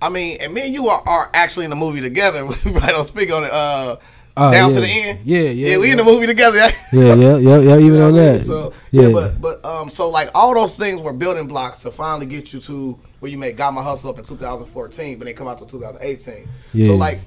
I 0.00 0.08
mean, 0.08 0.38
and 0.40 0.54
me 0.54 0.62
and 0.62 0.74
you 0.74 0.88
are, 0.88 1.02
are 1.06 1.30
actually 1.34 1.64
in 1.64 1.70
the 1.70 1.76
movie 1.76 2.00
together. 2.00 2.44
right 2.66 2.94
on 2.94 3.04
speak 3.04 3.32
on 3.32 3.44
it. 3.44 3.50
Uh, 3.52 3.96
Oh, 4.36 4.50
down 4.50 4.70
yeah. 4.70 4.74
to 4.74 4.80
the 4.80 4.88
end. 4.88 5.20
Yeah, 5.24 5.38
yeah, 5.42 5.50
yeah. 5.68 5.78
We 5.78 5.92
in 5.92 5.96
the 5.96 6.02
movie 6.02 6.26
together. 6.26 6.58
Yeah, 6.92 7.14
yeah, 7.14 7.36
yeah, 7.36 7.58
yeah. 7.58 7.78
Even 7.78 8.00
on 8.00 8.12
what 8.14 8.20
I 8.20 8.26
mean? 8.26 8.38
that, 8.38 8.42
So 8.42 8.72
yeah, 8.90 9.02
yeah, 9.02 9.12
but 9.12 9.40
but 9.40 9.64
um, 9.64 9.90
so 9.90 10.10
like 10.10 10.30
all 10.34 10.54
those 10.54 10.76
things 10.76 11.00
were 11.00 11.12
building 11.12 11.46
blocks 11.46 11.78
to 11.80 11.92
finally 11.92 12.26
get 12.26 12.52
you 12.52 12.58
to 12.62 12.98
where 13.20 13.30
you 13.30 13.38
made 13.38 13.56
got 13.56 13.72
my 13.74 13.82
hustle 13.82 14.10
up 14.10 14.18
in 14.18 14.24
2014, 14.24 15.18
but 15.18 15.24
they 15.26 15.32
come 15.34 15.46
out 15.46 15.58
to 15.58 15.66
2018. 15.66 16.48
Yeah. 16.72 16.86
So 16.86 16.96
like, 16.96 17.20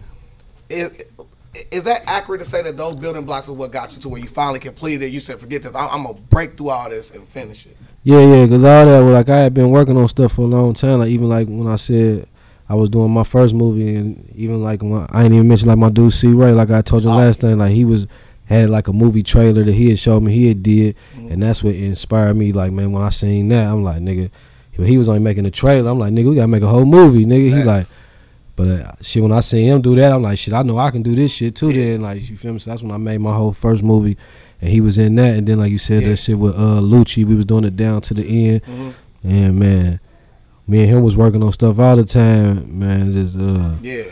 is 0.69 0.91
is 1.71 1.83
that 1.83 2.03
accurate 2.07 2.39
to 2.43 2.49
say 2.49 2.61
that 2.61 2.75
those 2.75 2.95
building 2.97 3.23
blocks 3.25 3.47
is 3.47 3.53
what 3.53 3.71
got 3.71 3.93
you 3.93 3.99
to 4.01 4.09
where 4.09 4.19
you 4.21 4.27
finally 4.27 4.59
completed 4.59 5.03
it? 5.03 5.11
You 5.13 5.21
said, 5.21 5.39
forget 5.39 5.61
this, 5.61 5.73
I'm, 5.75 5.89
I'm 5.89 6.03
gonna 6.03 6.19
break 6.29 6.57
through 6.57 6.69
all 6.69 6.89
this 6.89 7.11
and 7.11 7.25
finish 7.27 7.65
it. 7.65 7.77
Yeah, 8.07 8.21
yeah, 8.21 8.45
because 8.45 8.63
all 8.63 8.85
that, 8.85 8.99
like 9.01 9.27
I 9.27 9.39
had 9.39 9.53
been 9.53 9.69
working 9.69 9.97
on 9.97 10.07
stuff 10.07 10.33
for 10.33 10.43
a 10.43 10.45
long 10.45 10.73
time. 10.73 10.99
Like 10.99 11.09
even 11.09 11.27
like 11.27 11.47
when 11.49 11.67
I 11.67 11.75
said 11.75 12.25
I 12.69 12.73
was 12.75 12.89
doing 12.89 13.11
my 13.11 13.23
first 13.25 13.53
movie, 13.53 13.95
and 13.95 14.31
even 14.33 14.63
like 14.63 14.81
when 14.81 15.05
I 15.09 15.25
ain't 15.25 15.33
even 15.33 15.47
mentioned 15.47 15.67
like 15.67 15.77
my 15.77 15.89
dude 15.89 16.13
C 16.13 16.27
Ray, 16.29 16.53
like 16.53 16.69
I 16.69 16.81
told 16.81 17.03
you 17.03 17.09
Oh. 17.09 17.15
last 17.17 17.41
time, 17.41 17.57
like 17.59 17.73
he 17.73 17.83
was 17.83 18.07
had 18.45 18.69
like 18.69 18.87
a 18.87 18.93
movie 18.93 19.23
trailer 19.23 19.65
that 19.65 19.73
he 19.73 19.89
had 19.89 19.99
showed 19.99 20.23
me 20.23 20.31
he 20.33 20.47
had 20.47 20.63
did, 20.63 20.95
Mm-hmm. 21.17 21.31
and 21.33 21.43
that's 21.43 21.61
what 21.63 21.75
inspired 21.75 22.35
me. 22.35 22.53
Like 22.53 22.71
man, 22.71 22.93
when 22.93 23.03
I 23.03 23.09
seen 23.09 23.49
that, 23.49 23.67
I'm 23.69 23.83
like 23.83 23.97
nigga, 24.01 24.29
he 24.71 24.97
was 24.97 25.09
only 25.09 25.19
making 25.19 25.45
a 25.45 25.51
trailer, 25.51 25.91
I'm 25.91 25.99
like 25.99 26.13
nigga, 26.13 26.29
we 26.29 26.35
gotta 26.35 26.47
make 26.47 26.63
a 26.63 26.67
whole 26.67 26.85
movie, 26.85 27.25
nigga. 27.25 27.57
He 27.57 27.63
like. 27.63 27.87
But 28.55 28.67
uh, 28.69 28.91
shit, 29.01 29.21
when 29.21 29.31
I 29.31 29.41
seen 29.41 29.65
him 29.71 29.81
do 29.83 29.93
that, 29.97 30.11
I'm 30.11 30.23
like, 30.23 30.39
shit, 30.39 30.51
I 30.51 30.63
know 30.63 30.79
I 30.79 30.89
can 30.89 31.03
do 31.03 31.13
this 31.15 31.31
shit 31.31 31.53
too. 31.55 31.69
Yeah. 31.69 31.91
Then, 31.91 32.01
like, 32.01 32.27
you 32.27 32.35
feel 32.35 32.53
me? 32.53 32.57
So 32.57 32.71
that's 32.71 32.81
when 32.81 32.89
I 32.89 32.97
made 32.97 33.19
my 33.19 33.35
whole 33.35 33.53
first 33.53 33.83
movie, 33.83 34.17
and 34.61 34.69
he 34.71 34.81
was 34.81 34.97
in 34.97 35.15
that. 35.15 35.35
And 35.37 35.47
then, 35.47 35.59
like 35.59 35.71
you 35.71 35.77
said, 35.77 36.03
Yeah. 36.03 36.09
that 36.09 36.17
shit 36.17 36.37
with 36.39 36.55
uh 36.55 36.79
Lucci, 36.81 37.25
we 37.25 37.35
was 37.35 37.45
doing 37.45 37.63
it 37.63 37.75
down 37.75 38.01
to 38.01 38.13
the 38.13 38.23
end. 38.49 38.61
Mhm. 38.65 38.93
And 39.23 39.59
man, 39.59 39.99
me 40.67 40.81
and 40.81 40.89
him 40.89 41.01
was 41.03 41.15
working 41.17 41.41
on 41.43 41.51
stuff 41.53 41.79
all 41.79 41.95
the 41.95 42.03
time, 42.05 42.79
man. 42.79 43.11
Just 43.13 43.37
uh, 43.37 43.75
Yeah. 43.81 44.03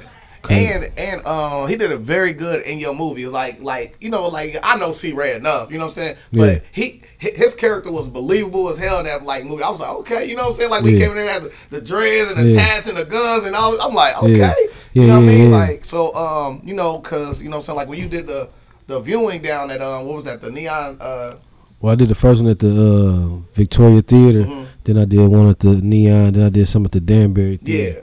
And 0.47 0.91
and 0.95 1.21
uh, 1.25 1.65
he 1.65 1.75
did 1.75 1.91
a 1.91 1.97
very 1.97 2.31
good 2.31 2.61
in 2.67 2.77
your 2.77 2.93
movie. 2.93 3.25
Like 3.25 3.61
like 3.63 3.95
you 3.99 4.09
know 4.11 4.27
like 4.27 4.55
I 4.61 4.75
know 4.77 4.91
C 4.91 5.11
Ray 5.11 5.33
enough. 5.35 5.71
You 5.71 5.79
know 5.79 5.85
what 5.85 5.89
I'm 5.91 5.95
saying? 5.95 6.15
But 6.31 6.53
Yeah. 6.53 6.59
he 6.71 7.01
his 7.17 7.55
character 7.55 7.91
was 7.91 8.09
believable 8.09 8.69
as 8.69 8.77
hell 8.77 8.99
in 8.99 9.05
that 9.05 9.23
like 9.23 9.43
movie. 9.43 9.63
I 9.63 9.69
was 9.71 9.79
like 9.79 9.89
okay, 9.89 10.25
you 10.29 10.35
know 10.35 10.43
what 10.43 10.49
I'm 10.51 10.55
saying? 10.57 10.69
Like 10.69 10.83
we 10.83 10.93
Yeah. 10.93 10.99
came 11.07 11.09
in 11.11 11.15
there 11.17 11.31
had 11.33 11.43
the, 11.43 11.51
the 11.71 11.81
dreads 11.81 12.29
and 12.31 12.39
the 12.39 12.51
Yeah. 12.53 12.63
tats 12.63 12.87
and 12.87 12.95
the 12.95 13.05
guns 13.05 13.45
and 13.47 13.55
all. 13.55 13.71
This. 13.71 13.81
I'm 13.83 13.95
like 13.95 14.21
okay, 14.21 14.53
you 14.93 15.07
know 15.07 15.15
what 15.19 15.23
I 15.23 15.27
mean? 15.27 15.49
Like 15.51 15.83
so 15.83 16.13
um 16.13 16.61
you 16.63 16.75
know 16.75 16.99
because 16.99 17.41
you 17.41 17.49
know 17.49 17.55
what 17.57 17.61
I'm 17.63 17.65
saying 17.65 17.77
like 17.77 17.87
when 17.89 17.97
you 17.99 18.07
did 18.07 18.27
the 18.27 18.47
the 18.87 18.99
viewing 18.99 19.41
down 19.41 19.71
at 19.71 19.81
um 19.81 20.05
what 20.05 20.17
was 20.17 20.25
that 20.25 20.41
the 20.41 20.51
neon 20.51 20.97
uh 20.99 21.35
well, 21.81 21.91
I 21.91 21.95
did 21.95 22.09
the 22.09 22.15
first 22.15 22.41
one 22.41 22.49
at 22.49 22.59
the 22.59 22.69
uh 22.69 23.41
Victoria 23.53 24.01
Theater. 24.01 24.43
Mhm. 24.43 24.67
Then 24.85 24.97
I 24.97 25.05
did 25.05 25.27
one 25.27 25.47
at 25.49 25.59
the 25.59 25.75
Neon. 25.81 26.33
Then 26.33 26.43
I 26.45 26.49
did 26.49 26.67
some 26.67 26.85
at 26.85 26.91
the 26.91 26.99
Danbury 26.99 27.59
Yeah. 27.61 27.99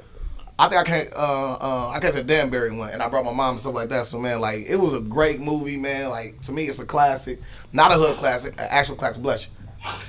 I 0.58 0.68
think 0.68 0.80
I 0.80 0.84
can't. 0.84 1.14
Uh, 1.16 1.52
uh, 1.54 1.88
I 1.88 1.98
guess 1.98 2.14
a 2.14 2.22
Danbury 2.22 2.76
one, 2.76 2.90
and 2.90 3.02
I 3.02 3.08
brought 3.08 3.24
my 3.24 3.32
mom 3.32 3.52
and 3.52 3.60
stuff 3.60 3.74
like 3.74 3.88
that. 3.88 4.06
So 4.06 4.18
man, 4.18 4.40
like 4.40 4.66
it 4.68 4.76
was 4.76 4.94
a 4.94 5.00
great 5.00 5.40
movie, 5.40 5.76
man. 5.76 6.10
Like 6.10 6.40
to 6.42 6.52
me, 6.52 6.66
it's 6.68 6.78
a 6.78 6.84
classic, 6.84 7.40
not 7.72 7.90
a 7.90 7.94
hood 7.94 8.16
classic, 8.18 8.52
an 8.60 8.68
actual 8.70 8.94
classic. 8.96 9.22
Bless 9.22 9.48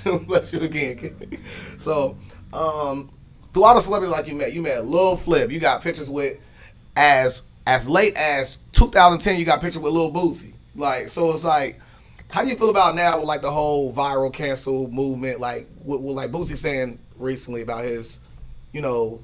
you, 0.05 0.19
bless 0.27 0.51
you 0.53 0.59
again. 0.59 0.97
kid. 0.97 1.39
so, 1.77 2.17
um, 2.51 3.09
through 3.53 3.63
all 3.63 3.73
the 3.73 3.81
celebrities 3.81 4.11
like 4.15 4.27
you 4.27 4.35
met, 4.35 4.53
you 4.53 4.61
met 4.61 4.85
Lil 4.85 5.15
Flip. 5.15 5.49
You 5.49 5.59
got 5.59 5.81
pictures 5.81 6.09
with 6.09 6.37
as 6.95 7.41
as 7.65 7.89
late 7.89 8.15
as 8.15 8.59
2010. 8.73 9.39
You 9.39 9.45
got 9.45 9.61
pictures 9.61 9.81
with 9.81 9.93
Lil 9.93 10.11
Boosie. 10.11 10.52
Like 10.75 11.09
so, 11.09 11.33
it's 11.33 11.43
like. 11.43 11.79
How 12.31 12.41
do 12.41 12.49
you 12.49 12.55
feel 12.55 12.71
about 12.71 12.95
now 12.95 13.19
with 13.19 13.27
like 13.27 13.43
the 13.43 13.51
whole 13.51 13.93
viral 13.93 14.33
cancel 14.33 14.89
movement? 14.89 15.39
Like 15.39 15.67
what, 15.83 16.01
what 16.01 16.15
like 16.15 16.31
Boosie 16.31 16.57
saying 16.57 16.97
recently 17.15 17.61
about 17.61 17.83
his, 17.83 18.19
you 18.71 18.81
know, 18.81 19.23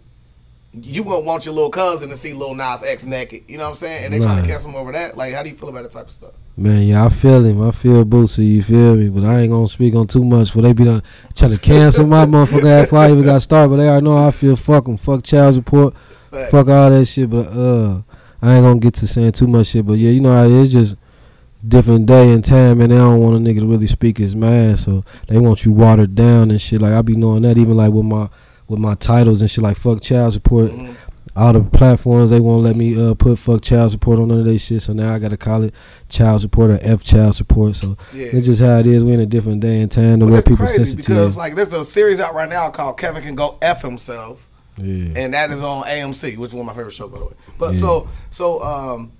you 0.74 1.02
wouldn't 1.02 1.26
want 1.26 1.46
your 1.46 1.54
little 1.54 1.72
cousin 1.72 2.10
to 2.10 2.18
see 2.18 2.34
Lil 2.34 2.54
Nas 2.54 2.84
X 2.84 3.06
naked. 3.06 3.44
You 3.48 3.58
know 3.58 3.64
what 3.64 3.72
I'm 3.72 3.76
saying? 3.78 4.06
And 4.06 4.14
they 4.14 4.20
trying 4.20 4.44
to 4.44 4.48
cancel 4.48 4.70
him 4.70 4.76
over 4.76 4.92
that. 4.92 5.18
Like, 5.18 5.34
how 5.34 5.42
do 5.42 5.50
you 5.50 5.56
feel 5.56 5.70
about 5.70 5.84
that 5.84 5.92
type 5.92 6.08
of 6.08 6.12
stuff? 6.12 6.34
Man, 6.56 6.84
yeah, 6.84 7.06
I 7.06 7.10
feel 7.10 7.44
him. 7.44 7.62
I 7.62 7.72
feel 7.72 8.06
Boosie. 8.06 8.48
You 8.48 8.64
feel 8.64 8.96
me? 8.96 9.10
But 9.10 9.24
I 9.24 9.42
ain't 9.42 9.52
gonna 9.52 9.68
speak 9.68 9.96
on 9.96 10.08
too 10.08 10.24
much. 10.24 10.52
For 10.52 10.62
they 10.62 10.74
be 10.74 10.84
done 10.84 11.02
trying 11.36 11.52
to 11.52 11.58
cancel 11.58 12.06
my 12.06 12.26
motherfucker 12.28 12.84
ass 12.84 12.94
I 12.94 13.12
even 13.12 13.24
got 13.24 13.42
started. 13.42 13.70
But 13.70 13.78
they 13.78 13.88
already 13.88 14.06
know 14.06 14.18
I 14.18 14.32
feel. 14.32 14.56
Fuck 14.56 14.86
them. 14.86 14.98
Fuck 14.98 15.24
child 15.24 15.56
support. 15.56 15.96
Fact. 16.30 16.52
Fuck 16.52 16.68
all 16.68 16.90
that 16.92 17.06
shit. 17.06 17.30
But 17.30 17.48
uh, 17.48 18.02
I 18.42 18.56
ain't 18.56 18.64
gonna 18.64 18.80
get 18.80 18.94
to 18.96 19.08
saying 19.08 19.32
too 19.32 19.48
much 19.48 19.68
shit. 19.68 19.88
But 19.88 19.94
yeah, 19.94 20.12
you 20.12 20.22
know 20.22 20.34
how 20.34 20.46
it 20.46 20.52
is. 20.52 20.72
Just 20.72 20.96
different 21.68 22.06
day 22.06 22.32
and 22.32 22.44
time, 22.44 22.80
and 22.82 22.92
they 22.92 22.98
don't 22.98 23.20
want 23.20 23.36
a 23.36 23.40
nigga 23.40 23.60
to 23.62 23.68
really 23.68 23.88
speak 23.88 24.18
his 24.18 24.36
mind. 24.36 24.80
So 24.80 25.04
they 25.28 25.38
want 25.38 25.66
you 25.66 25.72
watered 25.74 26.16
down 26.16 26.52
and 26.52 26.62
shit. 26.62 26.82
Like 26.82 26.94
I 26.94 27.02
be 27.02 27.16
knowing 27.16 27.42
that 27.44 27.58
even 27.58 27.76
like 27.78 27.92
with 27.92 28.06
my 28.06 28.30
with 28.68 28.80
my 28.80 28.96
titles 28.96 29.42
and 29.42 29.50
shit. 29.50 29.64
Like 29.64 29.78
fuck 29.78 30.02
child 30.02 30.34
support. 30.34 30.72
Mhm. 30.72 30.96
All 31.36 31.54
the 31.54 31.62
platforms 31.62 32.32
they 32.32 32.40
won't 32.40 32.64
let 32.64 32.76
me 32.76 33.00
uh, 33.02 33.14
put 33.14 33.38
fuck 33.40 33.62
child 33.62 33.92
support 33.92 34.20
on 34.20 34.28
none 34.30 34.40
of 34.40 34.46
their 34.46 34.60
shit. 34.60 34.82
So 34.82 34.94
now 34.94 35.14
I 35.14 35.20
gotta 35.20 35.38
call 35.38 35.64
it 35.64 35.74
child 36.10 36.42
support 36.42 36.72
or 36.72 36.80
F 36.82 37.04
child 37.04 37.36
support. 37.36 37.76
So 37.76 37.98
Yeah. 38.14 38.28
it's 38.34 38.48
just 38.48 38.62
how 38.62 38.78
it 38.80 38.88
is. 38.88 39.04
We 39.04 39.14
in 39.14 39.20
a 39.20 39.26
different 39.26 39.62
day 39.62 39.80
and 39.82 39.92
time 39.92 40.20
to 40.20 40.26
But 40.26 40.32
where 40.32 40.42
people 40.42 40.66
crazy 40.66 40.78
sensitive. 40.86 41.06
because 41.06 41.38
like 41.38 41.56
there's 41.56 41.72
a 41.72 41.86
series 41.86 42.20
out 42.20 42.34
right 42.34 42.50
now 42.50 42.70
called 42.72 42.98
Kevin 42.98 43.22
Can 43.24 43.36
Go 43.36 43.58
F 43.62 43.82
Himself. 43.84 44.48
yeah. 44.78 45.14
and 45.16 45.34
that 45.34 45.52
is 45.52 45.62
on 45.62 45.84
AMC, 45.84 46.36
which 46.38 46.50
is 46.50 46.56
one 46.56 46.62
of 46.62 46.68
my 46.68 46.74
favorite 46.74 46.94
shows, 46.94 47.10
by 47.12 47.20
the 47.20 47.26
way. 47.26 47.34
But 47.58 47.74
Yeah. 47.76 47.80
so 47.82 48.08
so 48.32 48.62
um 48.64 49.12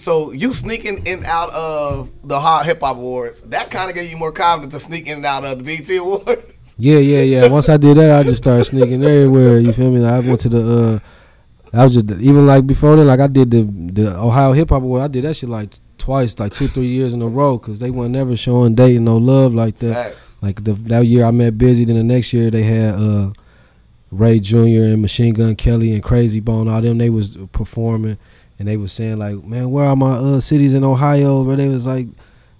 so 0.00 0.32
you 0.32 0.52
sneaking 0.52 0.98
in 1.06 1.18
and 1.18 1.24
out 1.26 1.50
of 1.52 2.10
the 2.24 2.38
hot 2.40 2.66
hip 2.66 2.80
hop 2.80 2.96
awards, 2.96 3.40
that 3.42 3.70
kind 3.70 3.88
of 3.88 3.94
gave 3.94 4.10
you 4.10 4.16
more 4.16 4.32
confidence 4.32 4.74
to 4.74 4.80
sneak 4.80 5.06
in 5.06 5.18
and 5.18 5.26
out 5.26 5.44
of 5.44 5.58
the 5.58 5.64
BET 5.64 5.88
Awards. 5.98 6.52
Yeah, 6.78 6.98
yeah, 6.98 7.20
yeah. 7.20 7.48
Once 7.48 7.68
I 7.68 7.76
did 7.76 7.98
that, 7.98 8.10
I 8.10 8.22
just 8.24 8.38
started 8.42 8.64
sneaking 8.64 9.04
everywhere. 9.04 9.60
You 9.60 9.72
feel 9.72 9.90
me? 9.90 10.00
Like 10.00 10.14
I 10.14 10.20
went 10.26 10.40
to 10.40 10.48
the. 10.48 10.60
uh 10.94 10.98
I 11.78 11.84
was 11.84 11.94
just 11.94 12.10
even 12.20 12.46
like 12.46 12.66
before 12.66 12.96
then, 12.96 13.06
like 13.06 13.20
I 13.20 13.26
did 13.28 13.50
the 13.50 13.62
the 13.62 14.16
Ohio 14.18 14.52
Hip 14.52 14.70
Hop 14.70 14.82
Award. 14.82 15.02
I 15.02 15.08
did 15.08 15.24
that 15.24 15.36
shit 15.36 15.48
like 15.50 15.74
twice, 15.98 16.36
like 16.40 16.52
two, 16.54 16.66
three 16.68 16.86
years 16.86 17.14
in 17.14 17.22
a 17.22 17.28
row, 17.28 17.58
because 17.58 17.78
they 17.78 17.90
weren't 17.90 18.12
never 18.12 18.34
showing 18.36 18.74
Dayton 18.74 19.04
no 19.04 19.16
love 19.18 19.54
like 19.54 19.78
that. 19.78 19.94
Facts. 19.94 20.36
Like 20.40 20.64
the 20.64 20.72
that 20.72 21.06
year 21.06 21.24
I 21.24 21.30
met 21.30 21.56
Bizzy, 21.56 21.86
then 21.86 21.96
the 21.96 22.02
next 22.02 22.32
year 22.32 22.50
they 22.50 22.64
had 22.64 22.94
uh 22.94 23.32
Ray 24.10 24.40
Jr. 24.40 24.56
and 24.92 25.02
Machine 25.02 25.34
Gun 25.34 25.54
Kelly 25.54 25.92
and 25.92 26.02
Crazy 26.02 26.40
Bone. 26.40 26.68
All 26.68 26.80
them 26.80 26.98
they 26.98 27.10
was 27.10 27.36
performing, 27.52 28.18
and 28.62 28.68
they 28.68 28.76
was 28.76 28.92
saying 28.92 29.18
like, 29.18 29.42
man, 29.42 29.72
where 29.72 29.86
are 29.86 29.96
my 29.96 30.12
uh 30.12 30.38
cities 30.38 30.72
in 30.72 30.84
Ohio? 30.84 31.42
Where 31.42 31.56
they 31.56 31.66
was 31.66 31.84
like, 31.84 32.06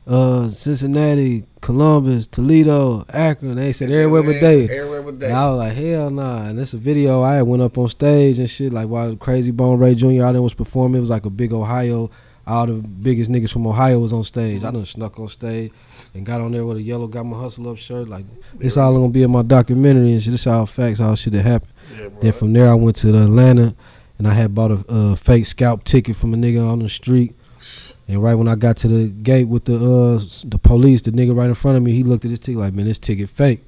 uh, 0.05 0.51
Cincinnati, 0.51 1.45
Columbus, 1.61 2.27
Toledo, 2.27 3.07
Akron. 3.09 3.55
They 3.55 3.73
said 3.73 3.89
everywhere 3.89 4.25
but 4.25 4.41
Dave. 4.41 4.69
Everywhere 4.69 5.03
but 5.03 5.23
And. 5.23 5.33
I 5.33 5.49
was 5.49 5.59
like, 5.59 5.75
hell 5.75 6.11
nah. 6.11 6.47
And 6.47 6.59
it's 6.59 6.75
a 6.75 6.77
video. 6.77 7.23
I 7.23 7.37
had 7.37 7.43
went 7.43 7.63
up 7.63 7.79
on 7.79 7.89
stage 7.89 8.41
and 8.41 8.51
shit. 8.51 8.73
Like 8.73 8.89
while 8.89 9.15
Crazy 9.15 9.53
Bone 9.53 9.79
Ray 9.79 9.95
Jr. 9.95 10.25
out 10.25 10.33
there 10.33 10.43
was 10.43 10.55
performing, 10.55 10.99
it 10.99 11.03
was 11.03 11.11
like 11.11 11.25
a 11.25 11.31
big 11.31 11.53
Ohio. 11.53 12.11
All 12.49 12.67
the 12.67 12.73
biggest 12.73 13.31
niggas 13.31 13.53
from 13.53 13.65
Ohio 13.69 14.01
was 14.01 14.13
on 14.13 14.25
stage. 14.25 14.65
I 14.65 14.73
done 14.73 14.85
snuck 14.85 15.21
on 15.21 15.29
stage 15.29 15.71
and 16.15 16.27
got 16.27 16.41
on 16.41 16.51
there 16.51 16.67
with 16.67 16.79
a 16.79 16.83
yellow 16.83 17.07
got 17.07 17.23
my 17.23 17.39
hustle 17.39 17.69
up 17.71 17.79
shirt. 17.79 18.09
Like 18.09 18.25
this 18.55 18.77
all 18.77 18.93
gonna 18.93 19.09
be 19.09 19.23
in 19.23 19.31
my 19.31 19.43
documentary 19.43 20.15
and 20.15 20.21
shit. 20.21 20.33
This 20.33 20.49
all 20.49 20.67
facts, 20.67 20.99
all 20.99 21.15
shit 21.15 21.33
that 21.35 21.43
happened. 21.43 21.73
Yeah. 21.97 22.09
Then 22.21 22.33
from 22.33 22.53
there 22.53 22.69
I 22.69 22.75
went 22.75 22.97
to 22.97 23.17
Atlanta 23.17 23.77
and 24.23 24.31
I 24.31 24.35
had 24.35 24.55
bought 24.55 24.71
a 24.71 24.85
uh, 24.89 25.17
fake 25.17 25.47
scalp 25.47 25.83
ticket 25.83 26.15
from 26.15 26.33
a 26.33 26.37
nigga 26.37 26.65
on 26.65 26.79
the 26.79 26.89
street. 26.89 27.35
And 28.07 28.23
right 28.23 28.37
when 28.37 28.47
I 28.47 28.55
got 28.55 28.77
to 28.79 28.89
the 28.89 29.09
gate 29.09 29.49
with 29.49 29.65
the 29.65 29.75
uh 29.75 30.21
the 30.45 30.59
police, 30.59 31.03
the 31.03 31.11
nigga 31.11 31.37
right 31.37 31.49
in 31.49 31.57
front 31.57 31.77
of 31.77 31.83
me, 31.83 31.91
he 31.91 32.05
looked 32.05 32.25
at 32.25 32.31
his 32.31 32.39
ticket 32.39 32.61
like, 32.61 32.73
man, 32.73 32.87
this 32.87 33.01
ticket 33.01 33.31
fake. 33.31 33.65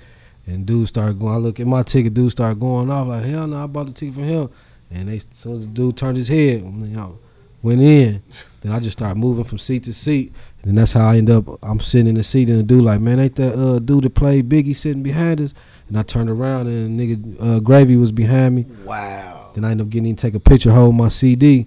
And 0.46 0.64
dude 0.64 0.86
started 0.86 1.18
going. 1.18 1.34
I 1.34 1.38
look 1.38 1.58
at 1.58 1.66
my 1.66 1.82
ticket, 1.82 2.14
dude 2.14 2.30
started 2.30 2.60
going 2.60 2.88
off 2.88 3.08
like, 3.08 3.24
hell 3.24 3.48
no, 3.48 3.64
I 3.64 3.66
bought 3.66 3.88
the 3.88 3.92
ticket 3.92 4.14
from 4.14 4.22
him. 4.22 4.48
And 4.92 5.08
they, 5.08 5.16
as 5.16 5.26
soon 5.32 5.54
as 5.54 5.60
the 5.62 5.66
dude 5.66 5.96
turned 5.96 6.18
his 6.18 6.28
head, 6.28 6.60
you 6.60 6.70
know, 6.70 7.18
went 7.60 7.80
in. 7.80 8.22
Then 8.60 8.70
I 8.70 8.78
just 8.78 8.98
started 8.98 9.18
moving 9.18 9.42
from 9.42 9.58
seat 9.58 9.82
to 9.84 9.92
seat. 9.92 10.32
And 10.62 10.78
that's 10.78 10.92
how 10.92 11.08
I 11.08 11.16
end 11.16 11.30
up. 11.30 11.48
I'm 11.64 11.80
sitting 11.80 12.06
in 12.06 12.14
the 12.14 12.22
seat, 12.22 12.48
and 12.48 12.60
the 12.60 12.62
dude 12.62 12.84
like, 12.84 13.00
man, 13.00 13.18
ain't 13.18 13.34
that 13.36 13.58
uh 13.58 13.80
dude 13.80 14.04
that 14.04 14.14
played 14.14 14.48
Biggie 14.48 14.76
sitting 14.76 15.02
behind 15.02 15.40
us? 15.40 15.52
And 15.88 15.98
I 15.98 16.02
turned 16.04 16.30
around, 16.30 16.68
and 16.68 17.00
nigga 17.00 17.36
uh, 17.40 17.58
Gravy 17.58 17.96
was 17.96 18.12
behind 18.12 18.54
me. 18.54 18.66
Wow. 18.84 19.43
Then 19.54 19.64
I 19.64 19.70
end 19.70 19.80
up 19.80 19.88
getting 19.88 20.14
to 20.14 20.20
take 20.20 20.34
a 20.34 20.40
picture, 20.40 20.72
hold 20.72 20.94
my 20.94 21.08
CD, 21.08 21.66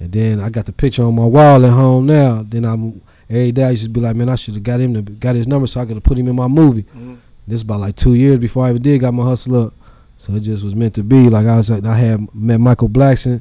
and 0.00 0.10
then 0.12 0.40
I 0.40 0.50
got 0.50 0.66
the 0.66 0.72
picture 0.72 1.04
on 1.04 1.14
my 1.14 1.24
wall 1.24 1.64
at 1.64 1.72
home 1.72 2.06
now. 2.06 2.44
Then 2.48 2.64
I'm 2.64 3.00
every 3.30 3.52
day 3.52 3.64
I 3.64 3.70
used 3.70 3.84
to 3.84 3.88
be 3.90 4.00
like, 4.00 4.16
man, 4.16 4.28
I 4.28 4.34
should 4.36 4.54
have 4.54 4.62
got 4.62 4.80
him 4.80 4.94
to 4.94 5.02
got 5.02 5.36
his 5.36 5.46
number 5.46 5.66
so 5.66 5.80
I 5.80 5.86
could 5.86 5.96
have 5.96 6.02
put 6.02 6.18
him 6.18 6.28
in 6.28 6.36
my 6.36 6.48
movie. 6.48 6.84
Mhm. 6.96 7.16
This 7.46 7.62
about 7.62 7.80
like 7.80 7.94
two 7.96 8.14
years 8.14 8.38
before 8.38 8.64
I 8.66 8.70
ever 8.70 8.78
did 8.78 9.00
got 9.00 9.14
my 9.14 9.22
hustle 9.24 9.56
up. 9.66 9.74
So 10.18 10.34
it 10.34 10.40
just 10.40 10.64
was 10.64 10.74
meant 10.74 10.94
to 10.94 11.02
be. 11.04 11.28
Like 11.28 11.46
I 11.46 11.56
was 11.56 11.70
like, 11.70 11.84
I 11.84 11.96
had 11.96 12.34
met 12.34 12.58
Michael 12.58 12.88
Blackson 12.88 13.40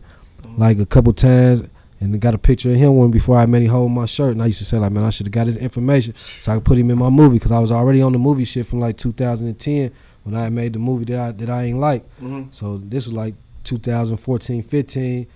like 0.57 0.77
a 0.79 0.85
couple 0.85 1.11
times 1.13 1.63
and 2.01 2.19
got 2.19 2.33
a 2.33 2.37
picture 2.37 2.69
of 2.69 2.75
him 2.75 2.95
one 2.97 3.09
before 3.11 3.37
I 3.37 3.45
met 3.45 3.61
him 3.61 3.69
holding 3.69 3.95
my 3.95 4.05
shirt. 4.05 4.33
And 4.33 4.43
I 4.43 4.47
used 4.47 4.59
to 4.59 4.65
say 4.65 4.77
like, 4.77 4.91
man, 4.91 5.03
I 5.05 5.09
should 5.09 5.27
have 5.27 5.31
got 5.33 5.47
his 5.47 5.55
information 5.57 6.13
so 6.15 6.51
I 6.51 6.55
could 6.55 6.65
put 6.65 6.77
him 6.77 6.91
in 6.91 6.97
my 6.97 7.09
movie 7.09 7.37
because 7.37 7.53
I 7.53 7.59
was 7.59 7.71
already 7.71 8.01
on 8.01 8.11
the 8.11 8.19
movie 8.19 8.43
shit 8.43 8.65
from 8.65 8.79
like 8.81 8.97
2010 8.97 9.91
when 10.23 10.35
I 10.35 10.43
had 10.43 10.53
made 10.53 10.73
the 10.73 10.79
movie 10.79 11.05
that 11.05 11.19
I 11.19 11.31
that 11.31 11.49
I 11.49 11.63
ain't 11.63 11.79
like. 11.79 12.03
Mhm. 12.21 12.47
So 12.51 12.77
this 12.77 13.05
was 13.05 13.13
like 13.13 13.35
2014, 13.65 14.63
15. 14.63 15.27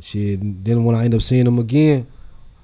Shit. 0.00 0.64
Then 0.64 0.84
when 0.84 0.94
I 0.94 1.04
end 1.04 1.14
up 1.14 1.22
seeing 1.22 1.44
them 1.44 1.58
again, 1.58 2.06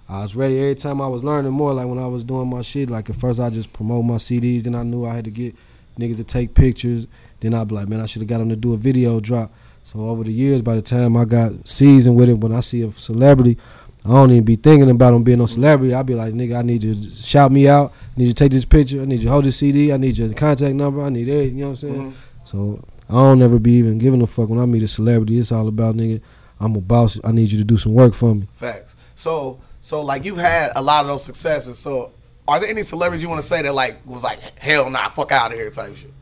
I 0.09 0.23
was 0.23 0.37
ready 0.37 0.59
every 0.59 0.75
time 0.75 1.01
I 1.01 1.09
was 1.09 1.25
learning 1.25 1.53
more. 1.53 1.73
Like 1.73 1.87
when 1.87 1.99
I 1.99 2.07
was 2.07 2.23
doing 2.23 2.49
my 2.49 2.63
shit, 2.63 2.91
like 2.91 3.11
at 3.11 3.17
first 3.17 3.41
I 3.41 3.51
just 3.51 3.73
promote 3.73 4.05
my 4.05 4.17
CDs, 4.17 4.63
then 4.65 4.75
I 4.75 4.83
knew 4.83 5.05
I 5.05 5.15
had 5.15 5.25
to 5.25 5.31
get 5.31 5.55
niggas 5.99 6.17
to 6.17 6.25
take 6.25 6.55
pictures. 6.55 7.07
Then 7.41 7.55
I'd 7.55 7.69
be 7.69 7.75
like, 7.75 7.89
man, 7.89 8.01
I 8.01 8.07
should 8.07 8.23
have 8.23 8.29
got 8.29 8.39
them 8.39 8.49
to 8.51 8.57
do 8.57 8.73
a 8.73 8.77
video 8.77 9.21
drop. 9.21 9.53
So 9.83 10.09
over 10.09 10.25
the 10.25 10.33
years, 10.33 10.63
by 10.63 10.77
the 10.77 10.83
time 10.83 11.17
I 11.17 11.25
got 11.25 11.67
seasoned 11.69 12.17
with 12.17 12.29
it, 12.29 12.35
when 12.35 12.53
I 12.53 12.61
see 12.61 12.83
a 12.83 12.93
celebrity, 12.93 13.59
I 14.05 14.09
don't 14.11 14.31
even 14.31 14.45
be 14.45 14.57
thinking 14.57 14.91
about 14.91 15.13
them 15.13 15.25
being 15.25 15.39
no 15.39 15.47
celebrity. 15.47 15.95
I'd 15.95 16.07
be 16.07 16.15
like, 16.15 16.35
nigga, 16.35 16.59
I 16.59 16.63
need 16.63 16.85
you 16.85 16.95
to 16.95 17.11
shout 17.11 17.51
me 17.51 17.69
out. 17.69 17.93
I 18.17 18.21
need 18.21 18.27
you 18.27 18.33
to 18.33 18.35
take 18.35 18.53
this 18.53 18.65
picture. 18.65 19.01
I 19.03 19.07
need 19.07 19.21
you 19.21 19.27
to 19.27 19.31
hold 19.31 19.45
this 19.45 19.57
CD. 19.57 19.93
I 19.93 19.97
need 19.97 20.17
your 20.19 20.33
contact 20.35 20.75
number. 20.75 21.03
I 21.03 21.09
need 21.09 21.29
it. 21.29 21.53
You 21.53 21.63
know 21.63 21.71
what 21.71 21.71
I'm 21.71 21.77
saying? 21.77 22.13
Mhm. 22.13 22.13
So 22.45 22.81
I 23.09 23.13
don't 23.15 23.43
ever 23.43 23.59
be 23.59 23.73
even 23.73 23.99
giving 23.99 24.23
a 24.23 24.27
fuck 24.27 24.49
when 24.49 24.59
I 24.59 24.65
meet 24.67 24.83
a 24.83 24.89
celebrity. 24.89 25.39
It's 25.39 25.53
all 25.53 25.69
about 25.69 25.97
nigga. 25.97 26.21
I'm 26.61 26.75
a 26.77 26.81
boss. 26.81 27.19
I 27.25 27.33
need 27.33 27.51
you 27.51 27.59
to 27.59 27.65
do 27.65 27.77
some 27.77 27.93
work 27.95 28.15
for 28.15 28.35
me. 28.35 28.49
Facts. 28.55 28.97
So, 29.15 29.61
so 29.81 30.01
like 30.03 30.25
you've 30.25 30.39
had 30.39 30.73
a 30.77 30.83
lot 30.83 31.03
of 31.05 31.09
those 31.09 31.25
successes. 31.25 31.79
So, 31.79 32.13
are 32.49 32.61
there 32.61 32.69
any 32.71 32.83
celebrities 32.83 33.23
you 33.23 33.29
want 33.29 33.41
to 33.43 33.47
say 33.47 33.63
that 33.63 33.75
like 33.75 33.97
was 34.07 34.23
like 34.23 34.41
hell 34.59 34.89
nah, 34.91 35.09
fuck 35.11 35.33
out 35.33 35.53
of 35.53 35.59
here 35.59 35.71
type 35.71 35.95
shit? 35.97 36.13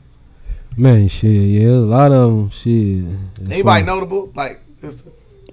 Man, 0.77 1.07
shit, 1.09 1.31
yeah, 1.31 1.69
a 1.69 1.85
lot 1.85 2.11
of 2.13 2.31
them, 2.31 2.51
shit. 2.51 3.05
As 3.43 3.51
Anybody 3.53 3.85
far- 3.85 3.95
notable? 3.95 4.33
Like, 4.35 4.61
just, 4.81 5.05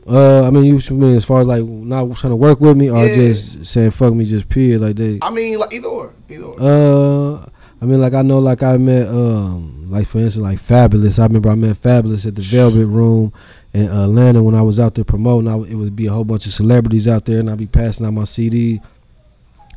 Uh, 0.08 0.44
I 0.48 0.50
mean, 0.50 0.64
you 0.64 0.80
mean 0.96 1.16
as 1.16 1.26
far 1.26 1.42
as 1.42 1.48
like 1.48 1.64
not 1.66 2.16
trying 2.16 2.32
to 2.32 2.38
work 2.38 2.62
with 2.62 2.78
me 2.78 2.90
or 2.90 3.06
Yeah. 3.06 3.16
just 3.16 3.66
saying 3.66 3.92
fuck 3.92 4.14
me, 4.14 4.24
just 4.26 4.48
period, 4.50 4.80
like 4.82 4.96
they. 4.96 5.20
I 5.22 5.30
mean, 5.30 5.60
like 5.60 5.74
either 5.74 5.88
or, 5.90 6.14
either 6.30 6.44
or. 6.46 6.56
Uh, 6.62 7.46
I 7.82 7.86
mean, 7.86 8.02
like 8.02 8.14
I 8.14 8.22
know, 8.22 8.40
like 8.40 8.62
I 8.62 8.78
met, 8.78 9.08
um, 9.08 9.90
like 9.90 10.08
for 10.08 10.20
instance, 10.20 10.44
like 10.44 10.60
Fabolous. 10.60 11.18
I 11.18 11.24
remember 11.24 11.50
I 11.50 11.56
met 11.56 11.78
Fabolous 11.78 12.26
at 12.26 12.36
the 12.36 12.42
Velvet 12.42 12.86
Room 12.86 13.32
in 13.74 13.88
Atlanta 13.88 14.44
when 14.44 14.56
I 14.56 14.62
was 14.62 14.80
out 14.80 14.96
there 14.96 15.06
promoting. 15.06 15.50
I, 15.50 15.58
it 15.70 15.76
would 15.76 15.96
be 15.96 16.08
a 16.08 16.12
whole 16.12 16.26
bunch 16.26 16.46
of 16.46 16.54
celebrities 16.54 17.08
out 17.08 17.26
there, 17.26 17.40
and 17.40 17.50
I'd 17.50 17.58
be 17.58 17.68
passing 17.68 18.06
out 18.06 18.12
my 18.12 18.26
CD. 18.26 18.82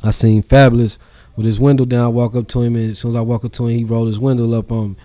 I 0.03 0.11
seen 0.11 0.43
Fabolous 0.43 0.97
with 1.37 1.45
his 1.45 1.61
window 1.61 1.85
down. 1.85 2.03
I 2.03 2.07
walk 2.09 2.35
up 2.35 2.47
to 2.49 2.61
him, 2.61 2.75
and 2.75 2.91
as 2.91 2.99
soon 2.99 3.11
as 3.11 3.15
I 3.15 3.21
walk 3.21 3.45
up 3.45 3.53
to 3.53 3.67
him, 3.67 3.77
he 3.77 3.83
rolled 3.85 4.07
his 4.07 4.19
window 4.19 4.51
up 4.57 4.71
on 4.71 4.91
me. 4.91 4.95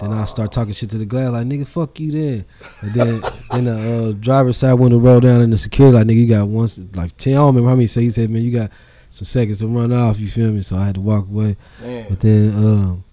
Then 0.00 0.12
I 0.14 0.24
start 0.24 0.50
talking 0.50 0.72
shit 0.72 0.88
to 0.90 0.98
the 0.98 1.04
glass, 1.04 1.30
like 1.30 1.46
nigga, 1.46 1.66
fuck 1.66 2.00
you 2.00 2.10
then. 2.10 2.44
And 2.80 2.94
then 2.94 3.22
then 3.50 3.64
the 3.64 4.08
uh, 4.08 4.12
driver's 4.12 4.56
side 4.56 4.72
window 4.74 4.98
rolled 4.98 5.24
down, 5.24 5.42
and 5.42 5.52
the 5.52 5.58
security 5.58 5.94
like 5.94 6.06
nigga, 6.06 6.14
you 6.14 6.26
got 6.26 6.48
one 6.48 6.68
like 6.94 7.14
ten. 7.18 7.34
I 7.34 7.36
don't 7.36 7.48
remember 7.48 7.68
how 7.68 7.74
many. 7.74 7.86
So 7.86 8.00
he 8.00 8.08
said, 8.08 8.30
man, 8.30 8.42
you 8.42 8.50
got 8.50 8.70
some 9.10 9.26
seconds 9.26 9.58
to 9.58 9.66
run 9.66 9.92
off. 9.92 10.18
You 10.18 10.30
feel 10.30 10.50
me? 10.52 10.62
So 10.62 10.76
I 10.78 10.86
had 10.86 10.94
to 10.94 11.00
walk 11.02 11.26
away. 11.28 11.56
Man. 11.82 12.06
But 12.08 12.20
then, 12.20 12.54
um, 12.56 13.04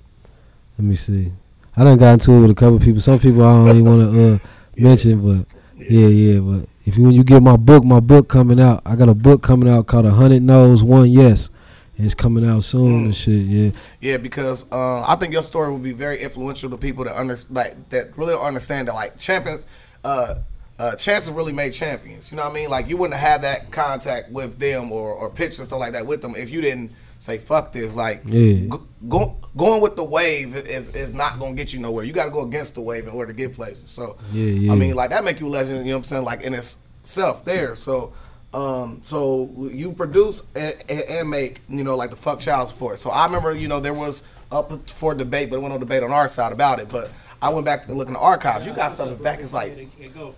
let 0.77 0.85
me 0.85 0.95
see. 0.95 1.31
I 1.75 1.83
done 1.83 1.97
got 1.97 2.13
into 2.13 2.31
it 2.31 2.41
with 2.41 2.51
a 2.51 2.55
couple 2.55 2.79
people. 2.79 3.01
Some 3.01 3.19
people 3.19 3.43
I 3.43 3.51
don't 3.65 3.77
even 3.77 3.85
want 3.85 4.13
to 4.13 4.33
uh, 4.35 4.39
mention, 4.77 5.21
but 5.21 5.47
yeah, 5.77 6.07
yeah. 6.07 6.39
But 6.39 6.69
if 6.85 6.97
you 6.97 7.03
when 7.03 7.11
you 7.13 7.23
get 7.23 7.43
my 7.43 7.57
book, 7.57 7.83
my 7.83 7.99
book 7.99 8.29
coming 8.29 8.59
out. 8.59 8.81
I 8.85 8.95
got 8.95 9.09
a 9.09 9.13
book 9.13 9.43
coming 9.43 9.69
out 9.69 9.85
called 9.87 10.05
A 10.05 10.11
Hundred 10.11 10.41
No's, 10.41 10.83
One 10.83 11.11
Yes. 11.11 11.49
And 11.97 12.05
it's 12.05 12.13
coming 12.15 12.47
out 12.47 12.63
soon 12.63 12.91
Mm. 13.01 13.05
and 13.05 13.15
shit. 13.15 13.41
Yeah, 13.47 13.71
Yeah, 14.01 14.17
because 14.17 14.65
uh, 14.71 15.01
I 15.01 15.15
think 15.15 15.33
your 15.33 15.41
story 15.43 15.71
will 15.71 15.79
be 15.79 15.93
very 15.93 16.21
influential 16.21 16.69
to 16.69 16.77
people 16.77 17.03
that 17.05 17.19
under 17.19 17.37
like 17.49 17.89
that 17.89 18.15
really 18.17 18.33
don't 18.33 18.45
understand 18.45 18.87
that 18.87 18.93
like 18.93 19.17
champions, 19.17 19.65
uh, 20.03 20.35
uh, 20.79 20.95
chances 20.95 21.31
really 21.31 21.53
made 21.53 21.73
champions. 21.73 22.31
You 22.31 22.37
know 22.37 22.43
what 22.43 22.51
I 22.51 22.55
mean? 22.55 22.69
Like 22.69 22.87
you 22.87 22.97
wouldn't 22.97 23.19
have 23.19 23.29
had 23.29 23.41
that 23.41 23.71
contact 23.71 24.31
with 24.31 24.59
them 24.59 24.91
or 24.91 25.11
or 25.13 25.29
pictures 25.29 25.67
stuff 25.67 25.79
like 25.79 25.93
that 25.93 26.05
with 26.05 26.21
them 26.21 26.35
if 26.35 26.49
you 26.49 26.61
didn't 26.61 26.91
say 27.19 27.37
fuck 27.39 27.71
this. 27.71 27.93
Like 27.95 28.21
Yeah. 28.25 28.67
go, 28.67 28.87
go, 29.07 29.37
going 29.55 29.81
with 29.81 29.95
the 29.95 30.03
wave 30.03 30.55
is 30.55 30.89
is 30.89 31.13
not 31.13 31.39
gonna 31.39 31.55
get 31.55 31.73
you 31.73 31.79
nowhere. 31.79 32.03
You 32.03 32.13
got 32.13 32.25
to 32.25 32.31
go 32.31 32.41
against 32.41 32.75
the 32.75 32.81
wave 32.81 33.07
in 33.07 33.13
order 33.13 33.31
to 33.33 33.37
get 33.37 33.53
places. 33.53 33.89
So 33.89 34.17
Yeah, 34.31 34.45
yeah. 34.45 34.71
I 34.71 34.75
mean, 34.75 34.95
like 34.95 35.09
that 35.09 35.23
make 35.23 35.39
you 35.39 35.47
a 35.47 35.49
legend. 35.49 35.79
You 35.79 35.85
know 35.85 35.97
what 35.97 35.97
I'm 35.99 36.03
saying? 36.03 36.23
Like 36.23 36.41
in 36.41 36.53
itself 36.53 37.43
there. 37.45 37.75
So. 37.75 38.13
Um, 38.53 39.01
so 39.03 39.51
you 39.73 39.91
produce 39.91 40.41
and, 40.55 40.73
and, 40.87 41.01
and 41.01 41.29
make, 41.29 41.59
you 41.67 41.83
know, 41.83 41.97
like 41.97 42.11
the 42.11 42.15
fuck 42.15 42.39
child 42.39 42.69
support. 42.69 42.97
So 42.97 43.09
I 43.09 43.25
remember, 43.25 43.51
you 43.51 43.67
know, 43.67 43.81
there 43.81 43.93
was 43.93 44.23
up 44.51 44.89
for 44.89 45.13
debate, 45.13 45.49
but 45.49 45.57
it 45.57 45.59
went 45.61 45.73
on 45.73 45.79
debate 45.79 46.03
on 46.03 46.11
our 46.11 46.27
side 46.27 46.51
about 46.53 46.79
it. 46.79 46.89
But 46.89 47.11
I 47.41 47.49
went 47.49 47.65
back 47.65 47.85
to 47.85 47.93
look 47.93 48.07
in 48.07 48.13
the 48.13 48.19
archives. 48.19 48.65
You 48.65 48.73
got 48.73 48.93
stuff 48.93 49.21
back. 49.21 49.39
It's 49.39 49.53
like 49.53 49.87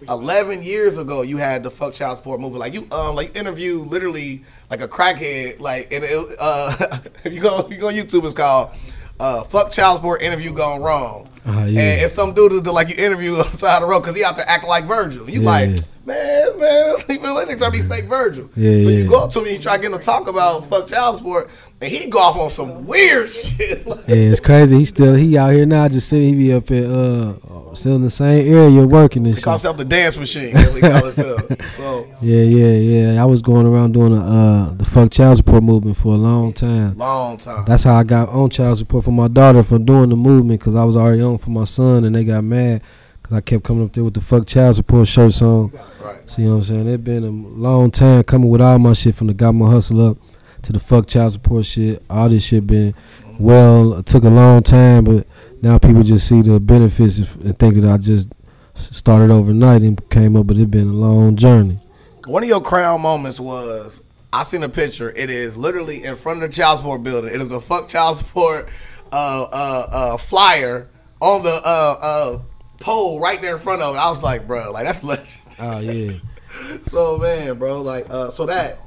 eleven 0.08 0.64
years 0.64 0.98
ago. 0.98 1.22
You 1.22 1.38
had 1.38 1.64
the 1.64 1.72
fuck 1.72 1.94
child 1.94 2.18
support 2.18 2.40
movie. 2.40 2.58
Like 2.58 2.74
you, 2.74 2.88
um, 2.92 3.16
like 3.16 3.38
interview 3.38 3.80
literally 3.84 4.44
like 4.70 4.82
a 4.82 4.88
crackhead. 4.88 5.60
Like 5.60 5.92
and 5.94 6.04
it, 6.04 6.36
uh, 6.40 7.00
if 7.24 7.34
you 7.34 7.42
go, 7.42 7.60
if 7.60 7.72
you 7.72 7.78
go 7.78 7.88
on 7.88 7.94
YouTube, 7.94 8.24
it's 8.26 8.34
called 8.34 8.72
uh, 9.20 9.44
"Fuck 9.44 9.72
Child 9.72 9.98
Support 10.00 10.22
Interview 10.22 10.54
Gone 10.54 10.82
Wrong." 10.82 11.30
Ah, 11.46 11.66
yeah. 11.66 11.80
And 11.82 12.02
it's 12.02 12.14
some 12.14 12.34
dude 12.34 12.64
that 12.64 12.72
like 12.72 12.90
you 12.90 12.96
interview 13.04 13.32
on 13.38 13.38
the 13.52 13.58
side 13.58 13.78
of 13.78 13.82
the 13.84 13.88
road 13.88 14.02
because 14.02 14.16
he 14.16 14.24
out 14.24 14.36
there 14.36 14.48
acting 14.48 14.70
like 14.70 14.86
Virgil. 14.86 15.30
You 15.30 15.42
Yeah. 15.42 15.46
like, 15.50 15.70
man, 16.06 16.60
man, 16.60 16.96
he 17.08 17.18
feel 17.18 17.34
like 17.34 17.48
they 17.48 17.56
try 17.56 17.68
to 17.68 17.72
be 17.72 17.82
fake 17.82 18.06
Virgil. 18.06 18.50
Yeah, 18.56 18.82
so 18.82 18.90
you 18.90 19.08
go 19.10 19.24
up 19.24 19.32
to 19.32 19.42
me, 19.42 19.54
you 19.54 19.60
try 19.60 19.78
getting 19.78 19.98
to 19.98 20.04
talk 20.04 20.28
about 20.28 20.68
fuck 20.70 20.88
child 20.88 21.18
support, 21.18 21.50
and 21.82 21.92
he 21.92 22.10
go 22.10 22.20
off 22.20 22.36
on 22.38 22.50
some 22.50 22.86
weird 22.86 23.30
shit. 23.30 23.80
Like, 23.90 24.08
yeah, 24.08 24.16
it's 24.16 24.40
crazy. 24.40 24.78
He 24.80 24.86
still 24.86 25.16
he 25.16 25.38
out 25.38 25.54
here 25.54 25.66
now. 25.66 25.88
Just 25.88 26.10
sitting, 26.10 26.30
he 26.30 26.36
be 26.36 26.54
up 26.54 26.70
at 26.72 26.86
uh, 26.86 27.34
still 27.76 27.96
in 27.96 28.02
the 28.04 28.10
same 28.12 28.54
area 28.54 28.86
working 28.86 29.26
and 29.26 29.36
he 29.36 29.42
calls 29.42 29.62
himself 29.62 29.78
the 29.78 29.86
dance 29.86 30.18
machine. 30.18 30.56
He 30.56 30.82
calls 30.82 31.16
himself. 31.16 31.42
So 31.72 32.08
Yeah, 32.22 32.42
yeah, 32.42 32.72
yeah. 33.14 33.22
I 33.22 33.26
was 33.26 33.42
going 33.42 33.66
around 33.66 33.94
doing 33.94 34.14
the 34.14 34.22
uh 34.22 34.74
the 34.74 34.86
fuck 34.86 35.12
child 35.12 35.38
support 35.38 35.64
movement 35.64 35.98
for 35.98 36.14
a 36.14 36.18
long 36.18 36.52
time. 36.54 36.98
long 36.98 37.38
time. 37.38 37.66
That's 37.66 37.84
how 37.84 37.96
I 37.96 38.04
got 38.04 38.30
on 38.30 38.50
child 38.50 38.78
support 38.80 39.06
for 39.06 39.12
my 39.12 39.28
daughter 39.28 39.64
for 39.64 39.80
doing 39.80 40.10
the 40.10 40.16
movement 40.16 40.60
because 40.60 40.76
I 40.76 40.84
was 40.84 40.96
already 40.96 41.22
on 41.22 41.38
for 41.38 41.52
my 41.52 41.64
son 41.64 42.04
and 42.04 42.16
they 42.16 42.24
got 42.24 42.44
mad 42.44 42.82
because 43.22 43.38
I 43.38 43.42
kept 43.42 43.64
coming 43.64 43.86
up 43.86 43.94
there 43.94 44.04
with 44.04 44.14
the 44.16 44.22
fuck 44.22 44.46
child 44.46 44.76
support 44.76 45.08
shirts 45.08 45.42
on. 45.42 45.72
right. 46.02 46.30
See 46.30 46.44
what 46.46 46.56
I'm 46.56 46.64
saying? 46.64 46.88
It 46.88 47.04
been 47.04 47.24
a 47.24 47.30
long 47.30 47.92
time 47.92 48.24
coming 48.24 48.50
with 48.50 48.62
all 48.62 48.78
my 48.80 48.94
shit 48.94 49.16
from 49.16 49.28
the 49.28 49.34
got 49.34 49.54
my 49.54 49.70
hustle 49.70 50.10
up 50.10 50.18
to 50.64 50.74
the 50.74 50.80
fuck 50.80 51.08
child 51.08 51.34
support 51.34 51.66
shit. 51.66 52.04
All 52.10 52.30
this 52.30 52.44
shit 52.44 52.68
been 52.68 52.94
well. 53.38 53.94
It 53.96 54.06
took 54.06 54.24
a 54.24 54.30
long 54.30 54.64
time, 54.64 55.04
but 55.04 55.28
now 55.62 55.78
people 55.78 56.04
just 56.04 56.28
see 56.28 56.42
the 56.42 56.60
benefits 56.60 57.20
and 57.20 57.58
think 57.58 57.76
that 57.76 57.86
I 57.86 57.98
just 57.98 58.30
started 58.76 59.32
overnight 59.32 59.82
and 59.82 60.10
came 60.10 60.36
up, 60.36 60.48
but 60.48 60.58
it's 60.58 60.70
been 60.70 60.90
a 60.90 60.94
long 60.94 61.36
journey. 61.36 61.80
One 62.26 62.44
of 62.44 62.50
your 62.50 62.62
crown 62.62 63.02
moments 63.02 63.40
was 63.40 64.02
I 64.32 64.44
seen 64.44 64.64
a 64.64 64.70
picture. 64.70 65.10
It 65.10 65.30
is 65.30 65.58
literally 65.58 66.04
in 66.04 66.16
front 66.16 66.44
of 66.44 66.50
the 66.50 66.56
child 66.56 66.80
support 66.80 67.04
building. 67.04 67.34
It 67.34 67.42
is 67.42 67.52
a 67.52 67.60
fuck 67.60 67.88
child 67.88 68.18
support 68.18 68.70
uh, 69.12 69.44
uh, 69.52 69.88
uh, 69.92 70.18
flyer 70.18 70.88
on 71.20 71.44
the 71.44 71.62
uh, 71.66 71.96
uh, 72.02 72.40
pole 72.80 73.20
right 73.20 73.42
there 73.42 73.56
in 73.56 73.62
front 73.62 73.82
of 73.82 73.96
it. 73.96 73.98
I 73.98 74.10
was 74.10 74.22
like, 74.22 74.48
bro, 74.48 74.72
like 74.72 74.86
that's 74.86 75.04
legend. 75.04 75.42
Oh 75.58 75.80
yeah. 75.80 76.20
so 76.84 77.18
man, 77.18 77.58
bro, 77.58 77.82
like 77.82 78.10
uh, 78.10 78.30
so 78.30 78.46
that 78.46 78.78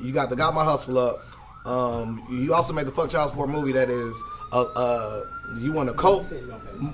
you 0.00 0.12
got 0.12 0.30
the 0.30 0.36
got 0.36 0.54
my 0.54 0.64
hustle 0.64 0.98
up. 0.98 1.20
Um, 1.66 2.26
you 2.30 2.54
also 2.54 2.72
made 2.72 2.86
the 2.86 2.92
Fuck 2.92 3.10
Child 3.10 3.30
Support 3.30 3.50
movie 3.50 3.72
that 3.72 3.88
is 3.88 4.14
uh, 4.52 4.62
uh 4.74 5.24
you 5.58 5.72
won 5.72 5.88
a 5.88 5.92
cult 5.94 6.32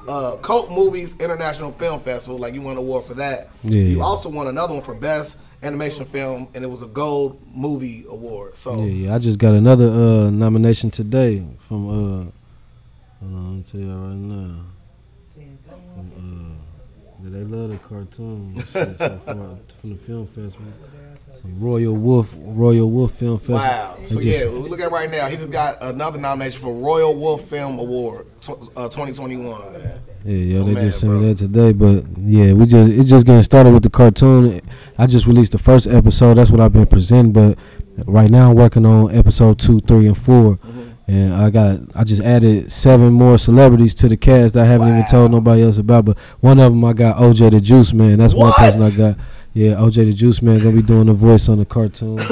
uh 0.08 0.36
cult 0.42 0.70
movies 0.70 1.16
international 1.20 1.72
film 1.72 2.00
festival 2.00 2.38
like 2.38 2.54
you 2.54 2.60
won 2.62 2.72
an 2.72 2.78
award 2.78 3.04
for 3.04 3.14
that. 3.14 3.48
Yeah. 3.64 3.82
You 3.82 4.02
also 4.02 4.28
won 4.28 4.46
another 4.46 4.74
one 4.74 4.82
for 4.82 4.94
best 4.94 5.38
animation 5.62 6.04
film 6.04 6.48
and 6.54 6.62
it 6.62 6.68
was 6.68 6.82
a 6.82 6.86
gold 6.86 7.40
movie 7.54 8.04
award. 8.08 8.56
So 8.56 8.84
Yeah, 8.84 9.06
yeah. 9.06 9.14
I 9.14 9.18
just 9.18 9.38
got 9.38 9.54
another 9.54 9.88
uh, 9.88 10.30
nomination 10.30 10.90
today 10.90 11.44
from 11.66 11.88
uh. 11.88 12.30
Hold 13.20 13.34
on, 13.34 13.64
tell 13.68 13.80
you 13.80 13.88
right 13.88 14.14
now. 14.14 14.60
From, 15.94 16.56
uh, 17.24 17.28
they 17.28 17.42
love 17.42 17.70
the 17.70 17.78
cartoons 17.78 18.68
so 18.70 19.18
far 19.26 19.56
from 19.80 19.90
the 19.90 19.96
film 19.96 20.26
festival. 20.28 20.72
Royal 21.44 21.94
Wolf, 21.94 22.28
Royal 22.44 22.90
Wolf 22.90 23.12
Film 23.12 23.38
Festival. 23.38 23.56
Wow. 23.56 23.96
So 24.04 24.20
just- 24.20 24.26
yeah, 24.26 24.50
we 24.50 24.68
look 24.68 24.80
at 24.80 24.86
it 24.86 24.92
right 24.92 25.10
now. 25.10 25.26
He 25.28 25.36
just 25.36 25.50
got 25.50 25.76
another 25.80 26.18
nomination 26.18 26.60
for 26.60 26.72
Royal 26.72 27.14
Wolf 27.14 27.42
Film 27.44 27.78
Award, 27.78 28.26
uh, 28.76 28.88
2021. 28.88 29.60
Yeah, 30.24 30.34
yeah, 30.34 30.58
So 30.58 30.64
they 30.64 30.74
mad, 30.74 30.80
just 30.80 31.00
sent 31.00 31.12
me 31.12 31.28
that 31.28 31.38
today. 31.38 31.72
But 31.72 32.04
yeah, 32.18 32.52
we 32.52 32.66
just 32.66 32.90
it's 32.92 33.08
just 33.08 33.26
getting 33.26 33.42
started 33.42 33.72
with 33.72 33.82
the 33.82 33.90
cartoon. 33.90 34.60
I 34.96 35.06
just 35.06 35.26
released 35.26 35.52
the 35.52 35.58
first 35.58 35.86
episode. 35.86 36.34
That's 36.34 36.50
what 36.50 36.60
I've 36.60 36.72
been 36.72 36.86
presenting. 36.86 37.32
But 37.32 37.58
right 38.06 38.30
now 38.30 38.50
I'm 38.50 38.56
working 38.56 38.84
on 38.84 39.14
episode 39.14 39.58
two, 39.58 39.80
three, 39.80 40.06
and 40.06 40.16
4 40.18 40.56
Mm-hmm. 40.56 40.88
And 41.10 41.32
I 41.32 41.48
got 41.48 41.80
I 41.94 42.04
just 42.04 42.20
added 42.20 42.70
seven 42.70 43.14
more 43.14 43.38
celebrities 43.38 43.94
to 43.94 44.08
the 44.10 44.16
cast 44.18 44.52
that 44.54 44.64
I 44.64 44.66
haven't 44.66 44.88
even 44.88 45.06
told 45.06 45.30
nobody 45.30 45.62
else 45.62 45.78
about. 45.78 46.04
But 46.04 46.18
one 46.40 46.60
of 46.60 46.70
them 46.70 46.84
I 46.84 46.92
got 46.92 47.16
OJ 47.16 47.50
the 47.50 47.60
Juice 47.60 47.94
Man. 47.94 48.18
That's 48.18 48.34
one 48.34 48.52
person 48.52 48.82
I 48.82 48.90
got. 48.90 49.16
Yeah, 49.58 49.74
OJ 49.74 50.04
the 50.04 50.12
Juice 50.12 50.40
Man 50.40 50.58
gonna 50.58 50.76
be 50.76 50.82
doing 50.82 51.06
the 51.06 51.14
voice 51.14 51.48
on 51.48 51.58
the 51.58 51.64
cartoon. 51.64 52.18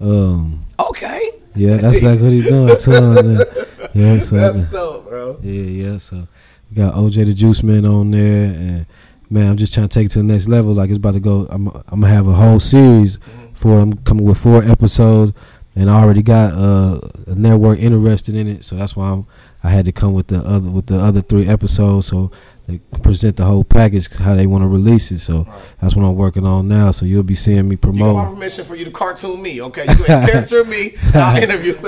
Um, 0.00 0.64
Okay. 0.80 1.30
yeah, 1.54 1.76
that's 1.76 2.02
like 2.02 2.18
what 2.18 2.32
he's 2.32 2.46
doing 2.48 2.74
too. 2.80 2.92
on 2.92 3.34
there. 3.34 3.46
Yeah, 3.94 4.18
so 4.18 4.34
That's 4.36 4.72
dope, 4.72 5.08
bro. 5.08 5.38
yeah, 5.42 5.62
yeah. 5.62 5.98
So 5.98 6.26
we 6.70 6.76
got 6.76 6.94
OJ 6.94 7.26
the 7.26 7.34
Juice 7.34 7.62
Man 7.62 7.84
on 7.86 8.10
there, 8.10 8.44
and 8.46 8.86
man, 9.30 9.48
I'm 9.50 9.56
just 9.56 9.72
trying 9.74 9.88
to 9.88 9.94
take 9.94 10.06
it 10.06 10.12
to 10.12 10.18
the 10.18 10.24
next 10.24 10.48
level. 10.48 10.72
Like 10.74 10.88
it's 10.90 10.96
about 10.98 11.12
to 11.14 11.20
go. 11.20 11.46
I'm, 11.50 11.68
I'm 11.68 12.00
gonna 12.00 12.08
have 12.08 12.26
a 12.26 12.32
whole 12.32 12.58
series 12.58 13.18
for. 13.54 13.78
I'm 13.78 13.92
coming 13.98 14.24
with 14.24 14.38
four 14.38 14.64
episodes, 14.64 15.32
and 15.76 15.88
I 15.88 16.02
already 16.02 16.22
got 16.22 16.52
uh, 16.54 16.98
a 17.28 17.34
network 17.36 17.78
interested 17.78 18.34
in 18.34 18.48
it. 18.48 18.64
So 18.64 18.74
that's 18.76 18.96
why 18.96 19.10
I'm. 19.10 19.26
I 19.62 19.70
had 19.70 19.84
to 19.84 19.92
come 19.92 20.14
with 20.14 20.26
the 20.26 20.38
other 20.40 20.68
with 20.68 20.86
the 20.86 20.98
other 20.98 21.20
three 21.20 21.46
episodes. 21.46 22.08
So 22.08 22.32
they 22.68 22.78
present 23.02 23.36
the 23.36 23.44
whole 23.44 23.64
package 23.64 24.08
how 24.12 24.34
they 24.36 24.46
want 24.46 24.62
to 24.62 24.68
release 24.68 25.10
it. 25.10 25.18
So 25.18 25.46
that's 25.80 25.96
what 25.96 26.04
I'm 26.04 26.14
working 26.16 26.44
on 26.46 26.68
now. 26.68 26.90
So 26.92 27.04
you'll 27.06 27.22
be 27.24 27.34
seeing 27.34 27.68
me 27.68 27.72
You 27.72 27.76
got 27.76 27.82
promote. 27.82 28.34
permission 28.34 28.64
for 28.64 28.76
you 28.76 28.84
to 28.84 28.90
cartoon 28.90 29.42
me, 29.42 29.60
okay? 29.62 29.84
You 29.88 29.96
can 30.04 30.28
character 30.28 30.64
me, 30.64 30.94
I'll 31.14 31.36
interview. 31.42 31.74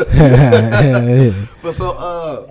but 1.63 1.73
so, 1.75 1.91
uh, 1.91 2.51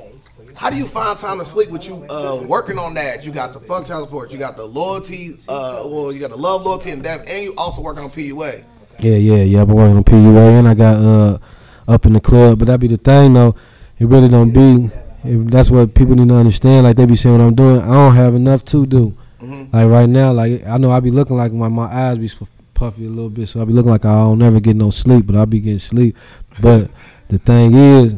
how 0.55 0.69
do 0.69 0.77
you 0.77 0.85
find 0.85 1.17
time 1.17 1.39
to 1.39 1.45
sleep 1.45 1.69
with 1.69 1.87
you 1.87 2.05
uh, 2.09 2.41
working 2.47 2.77
on 2.77 2.93
that? 2.93 3.25
You 3.25 3.31
got 3.31 3.53
the 3.53 3.59
fuck 3.59 3.85
child 3.85 4.07
support, 4.07 4.31
you 4.31 4.37
got 4.39 4.55
the 4.55 4.63
loyalty, 4.65 5.35
uh, 5.49 5.81
well, 5.85 6.11
you 6.13 6.19
got 6.19 6.29
the 6.29 6.37
love, 6.37 6.63
loyalty, 6.63 6.91
and 6.91 7.03
death, 7.03 7.23
and 7.27 7.43
you 7.43 7.53
also 7.57 7.81
working 7.81 8.03
on 8.03 8.09
PUA. 8.11 8.63
Yeah, 8.99 9.15
yeah, 9.15 9.43
yeah. 9.43 9.61
I've 9.61 9.67
been 9.67 9.75
working 9.75 9.97
on 9.97 10.03
PUA 10.03 10.59
and 10.59 10.67
I 10.67 10.73
got 10.75 10.97
uh 11.01 11.37
up 11.87 12.05
in 12.05 12.13
the 12.13 12.21
club, 12.21 12.59
but 12.59 12.65
that'd 12.67 12.79
be 12.79 12.87
the 12.87 12.95
thing 12.97 13.33
though. 13.33 13.55
It 13.99 14.05
really 14.05 14.29
don't 14.29 14.51
be. 14.51 14.89
It, 15.23 15.51
that's 15.51 15.69
what 15.69 15.95
people 15.95 16.15
need 16.15 16.27
to 16.27 16.35
understand. 16.35 16.85
Like 16.85 16.97
they 16.97 17.05
be 17.05 17.15
saying 17.15 17.37
what 17.37 17.43
I'm 17.43 17.55
doing. 17.55 17.81
I 17.81 17.87
don't 17.87 18.15
have 18.15 18.35
enough 18.35 18.65
to 18.65 18.85
do. 18.85 19.17
Mm-hmm. 19.41 19.75
Like 19.75 19.87
right 19.89 20.09
now, 20.09 20.33
like 20.33 20.65
I 20.65 20.77
know 20.77 20.91
I 20.91 20.99
be 20.99 21.11
looking 21.11 21.37
like 21.37 21.51
my 21.51 21.67
my 21.67 21.85
eyes 21.85 22.17
be 22.17 22.29
puffy 22.73 23.05
a 23.05 23.09
little 23.09 23.29
bit, 23.29 23.47
so 23.47 23.61
I 23.61 23.65
be 23.65 23.73
looking 23.73 23.91
like 23.91 24.05
I 24.05 24.11
don't 24.23 24.39
never 24.39 24.59
get 24.59 24.75
no 24.75 24.89
sleep, 24.89 25.25
but 25.27 25.35
I 25.35 25.45
be 25.45 25.59
getting 25.59 25.79
sleep. 25.79 26.15
But 26.61 26.89
the 27.29 27.37
thing 27.37 27.73
is, 27.73 28.15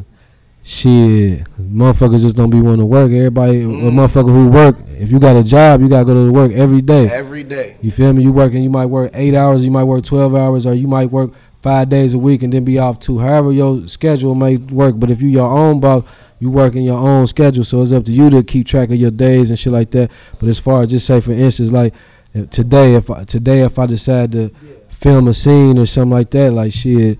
shit, 0.62 1.44
motherfuckers 1.60 2.22
just 2.22 2.36
don't 2.36 2.50
be 2.50 2.60
wanting 2.60 2.80
to 2.80 2.86
work. 2.86 3.10
Everybody, 3.10 3.62
a 3.62 3.64
mm-hmm. 3.64 3.98
motherfucker 3.98 4.30
who 4.30 4.48
work, 4.48 4.76
if 4.98 5.10
you 5.10 5.18
got 5.18 5.36
a 5.36 5.44
job, 5.44 5.80
you 5.80 5.88
gotta 5.88 6.04
go 6.04 6.26
to 6.26 6.32
work 6.32 6.52
every 6.52 6.82
day. 6.82 7.08
Every 7.08 7.44
day. 7.44 7.76
You 7.80 7.90
feel 7.90 8.12
me? 8.12 8.22
You 8.22 8.32
working, 8.32 8.62
you 8.62 8.70
might 8.70 8.86
work 8.86 9.10
eight 9.14 9.34
hours, 9.34 9.64
you 9.64 9.70
might 9.70 9.84
work 9.84 10.04
twelve 10.04 10.34
hours, 10.34 10.66
or 10.66 10.74
you 10.74 10.88
might 10.88 11.10
work 11.10 11.32
five 11.62 11.88
days 11.88 12.14
a 12.14 12.18
week 12.18 12.44
and 12.44 12.52
then 12.52 12.64
be 12.64 12.78
off 12.78 13.00
two. 13.00 13.18
However 13.18 13.50
your 13.50 13.88
schedule 13.88 14.36
may 14.36 14.56
work. 14.56 15.00
But 15.00 15.10
if 15.10 15.20
you 15.20 15.28
your 15.28 15.50
own 15.50 15.80
boss, 15.80 16.04
you 16.38 16.50
work 16.50 16.74
in 16.74 16.82
your 16.82 16.98
own 16.98 17.26
schedule, 17.26 17.64
so 17.64 17.82
it's 17.82 17.92
up 17.92 18.04
to 18.04 18.12
you 18.12 18.30
to 18.30 18.42
keep 18.42 18.66
track 18.66 18.90
of 18.90 18.96
your 18.96 19.10
days 19.10 19.50
and 19.50 19.58
shit 19.58 19.72
like 19.72 19.90
that. 19.92 20.10
But 20.38 20.48
as 20.48 20.58
far 20.58 20.82
as 20.82 20.90
just 20.90 21.06
say 21.06 21.20
for 21.20 21.32
instance, 21.32 21.70
like 21.70 21.94
if 22.34 22.50
today, 22.50 22.94
if 22.94 23.10
I, 23.10 23.24
today 23.24 23.62
if 23.62 23.78
I 23.78 23.86
decide 23.86 24.32
to 24.32 24.50
film 24.90 25.28
a 25.28 25.34
scene 25.34 25.78
or 25.78 25.86
something 25.86 26.10
like 26.10 26.30
that, 26.30 26.52
like 26.52 26.72
shit. 26.72 27.18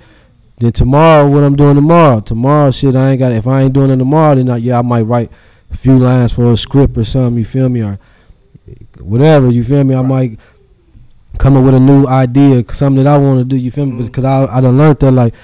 Then 0.59 0.73
tomorrow, 0.73 1.29
what 1.29 1.45
I'm 1.45 1.55
doing 1.55 1.75
tomorrow? 1.75 2.21
Tomorrow, 2.21 2.71
shit, 2.71 2.97
I 2.97 3.11
ain't 3.11 3.19
got. 3.19 3.33
If 3.33 3.47
I 3.47 3.63
ain't 3.63 3.75
doing 3.75 3.91
it 3.91 3.97
tomorrow, 3.97 4.35
then 4.35 4.49
I, 4.49 4.57
yeah, 4.57 4.79
I 4.79 4.83
might 4.83 5.03
write 5.03 5.31
a 5.71 5.77
few 5.77 5.99
lines 5.99 6.33
for 6.33 6.51
a 6.51 6.57
script 6.57 6.97
or 6.97 7.05
something. 7.05 7.39
You 7.39 7.45
feel 7.45 7.69
me? 7.69 7.83
Or 7.83 7.99
whatever. 8.99 9.51
You 9.51 9.65
feel 9.65 9.85
me? 9.85 9.95
I 9.95 10.01
might 10.01 10.39
come 11.39 11.59
up 11.59 11.65
with 11.65 11.75
a 11.75 11.81
new 11.81 12.07
idea, 12.07 12.65
something 12.73 13.05
that 13.05 13.15
I 13.15 13.19
want 13.19 13.41
to 13.41 13.45
do. 13.45 13.57
You 13.57 13.71
feel 13.71 13.85
me? 13.85 14.03
Mm. 14.03 14.07
Because 14.07 14.25
I 14.25 14.47
I 14.47 14.61
done 14.63 14.79
learned 14.79 14.99
that 15.01 15.13
like 15.13 15.35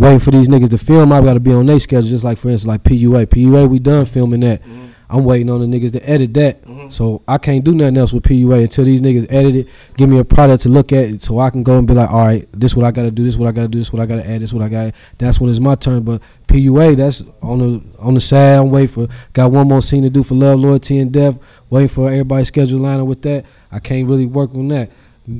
waiting 0.00 0.18
for 0.18 0.30
these 0.30 0.48
niggas 0.48 0.70
to 0.70 0.78
film, 0.78 1.12
I 1.12 1.20
got 1.20 1.34
to 1.34 1.40
be 1.40 1.52
on 1.52 1.66
their 1.66 1.78
schedule. 1.78 2.08
Just 2.08 2.24
like 2.24 2.38
for 2.38 2.48
instance, 2.48 2.66
like 2.66 2.82
PUA. 2.82 3.26
PUA, 3.26 3.68
we 3.68 3.78
done 3.78 4.06
filming 4.06 4.40
that. 4.40 4.62
Mm-hmm. 4.62 4.86
I'm 5.10 5.24
waiting 5.24 5.50
on 5.50 5.60
the 5.60 5.66
niggas 5.66 5.92
to 5.92 6.08
edit 6.08 6.32
that. 6.34 6.62
Mm-hmm. 6.62 6.90
So 6.90 7.22
I 7.26 7.36
can't 7.36 7.64
do 7.64 7.74
nothing 7.74 7.96
else 7.96 8.12
with 8.12 8.22
PUA 8.22 8.62
until 8.62 8.84
these 8.84 9.02
niggas 9.02 9.26
edit 9.28 9.56
it, 9.56 9.68
give 9.96 10.08
me 10.08 10.18
a 10.18 10.24
product 10.24 10.62
to 10.62 10.68
look 10.68 10.92
at, 10.92 11.20
so 11.20 11.40
I 11.40 11.50
can 11.50 11.64
go 11.64 11.78
and 11.78 11.86
be 11.86 11.94
like, 11.94 12.10
all 12.10 12.24
right, 12.24 12.48
this 12.52 12.76
what 12.76 12.86
I 12.86 12.92
gotta 12.92 13.10
do, 13.10 13.24
this 13.24 13.36
what 13.36 13.48
I 13.48 13.52
gotta 13.52 13.68
do, 13.68 13.78
this 13.78 13.92
what 13.92 14.00
I 14.00 14.06
gotta 14.06 14.26
add, 14.26 14.40
this 14.40 14.52
what 14.52 14.62
I 14.62 14.68
got. 14.68 14.94
That's 15.18 15.40
when 15.40 15.50
it's 15.50 15.58
my 15.58 15.74
turn. 15.74 16.04
But 16.04 16.22
PUA, 16.46 16.96
that's 16.96 17.24
on 17.42 17.58
the 17.58 17.98
on 17.98 18.14
the 18.14 18.20
side. 18.20 18.58
I'm 18.58 18.70
waiting 18.70 18.94
for. 18.94 19.08
Got 19.32 19.50
one 19.50 19.68
more 19.68 19.82
scene 19.82 20.04
to 20.04 20.10
do 20.10 20.22
for 20.22 20.34
love, 20.34 20.60
loyalty, 20.60 20.98
and 20.98 21.12
death. 21.12 21.36
Waiting 21.68 21.88
for 21.88 22.08
everybody's 22.08 22.48
schedule 22.48 22.78
line 22.78 23.00
up 23.00 23.06
with 23.06 23.22
that. 23.22 23.44
I 23.72 23.80
can't 23.80 24.08
really 24.08 24.26
work 24.26 24.54
on 24.54 24.68
that. 24.68 24.90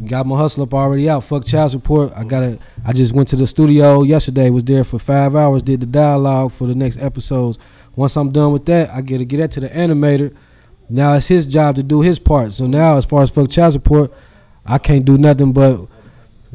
Got 0.07 0.27
my 0.27 0.37
hustle 0.37 0.63
up 0.63 0.75
already 0.75 1.09
out. 1.09 1.25
Fuck 1.25 1.47
child 1.47 1.73
support. 1.73 2.13
I 2.15 2.25
gotta. 2.25 2.59
I 2.85 2.93
just 2.93 3.13
went 3.13 3.29
to 3.29 3.37
the 3.37 3.47
studio 3.47 4.03
yesterday. 4.03 4.51
Was 4.51 4.65
there 4.65 4.85
for 4.85 4.99
five 4.99 5.35
hours. 5.35 5.63
Did 5.63 5.81
the 5.81 5.87
dialogue 5.87 6.53
for 6.53 6.67
the 6.67 6.75
next 6.75 6.99
episodes. 6.99 7.59
Once 7.97 8.17
I'm 8.17 8.31
done 8.31 8.53
with 8.53 8.67
that, 8.67 8.91
I 8.91 9.01
get 9.01 9.19
to 9.19 9.25
get 9.25 9.39
that 9.39 9.53
to 9.53 9.61
the 9.61 9.69
animator. 9.69 10.35
Now 10.89 11.15
it's 11.15 11.27
his 11.27 11.47
job 11.47 11.77
to 11.77 11.83
do 11.83 12.03
his 12.03 12.19
part. 12.19 12.53
So 12.53 12.67
now, 12.67 12.99
as 12.99 13.05
far 13.05 13.23
as 13.23 13.31
fuck 13.31 13.51
child 13.51 13.73
support, 13.73 14.13
I 14.65 14.79
can't 14.79 15.05
do 15.05 15.19
nothing 15.19 15.53
but 15.53 15.89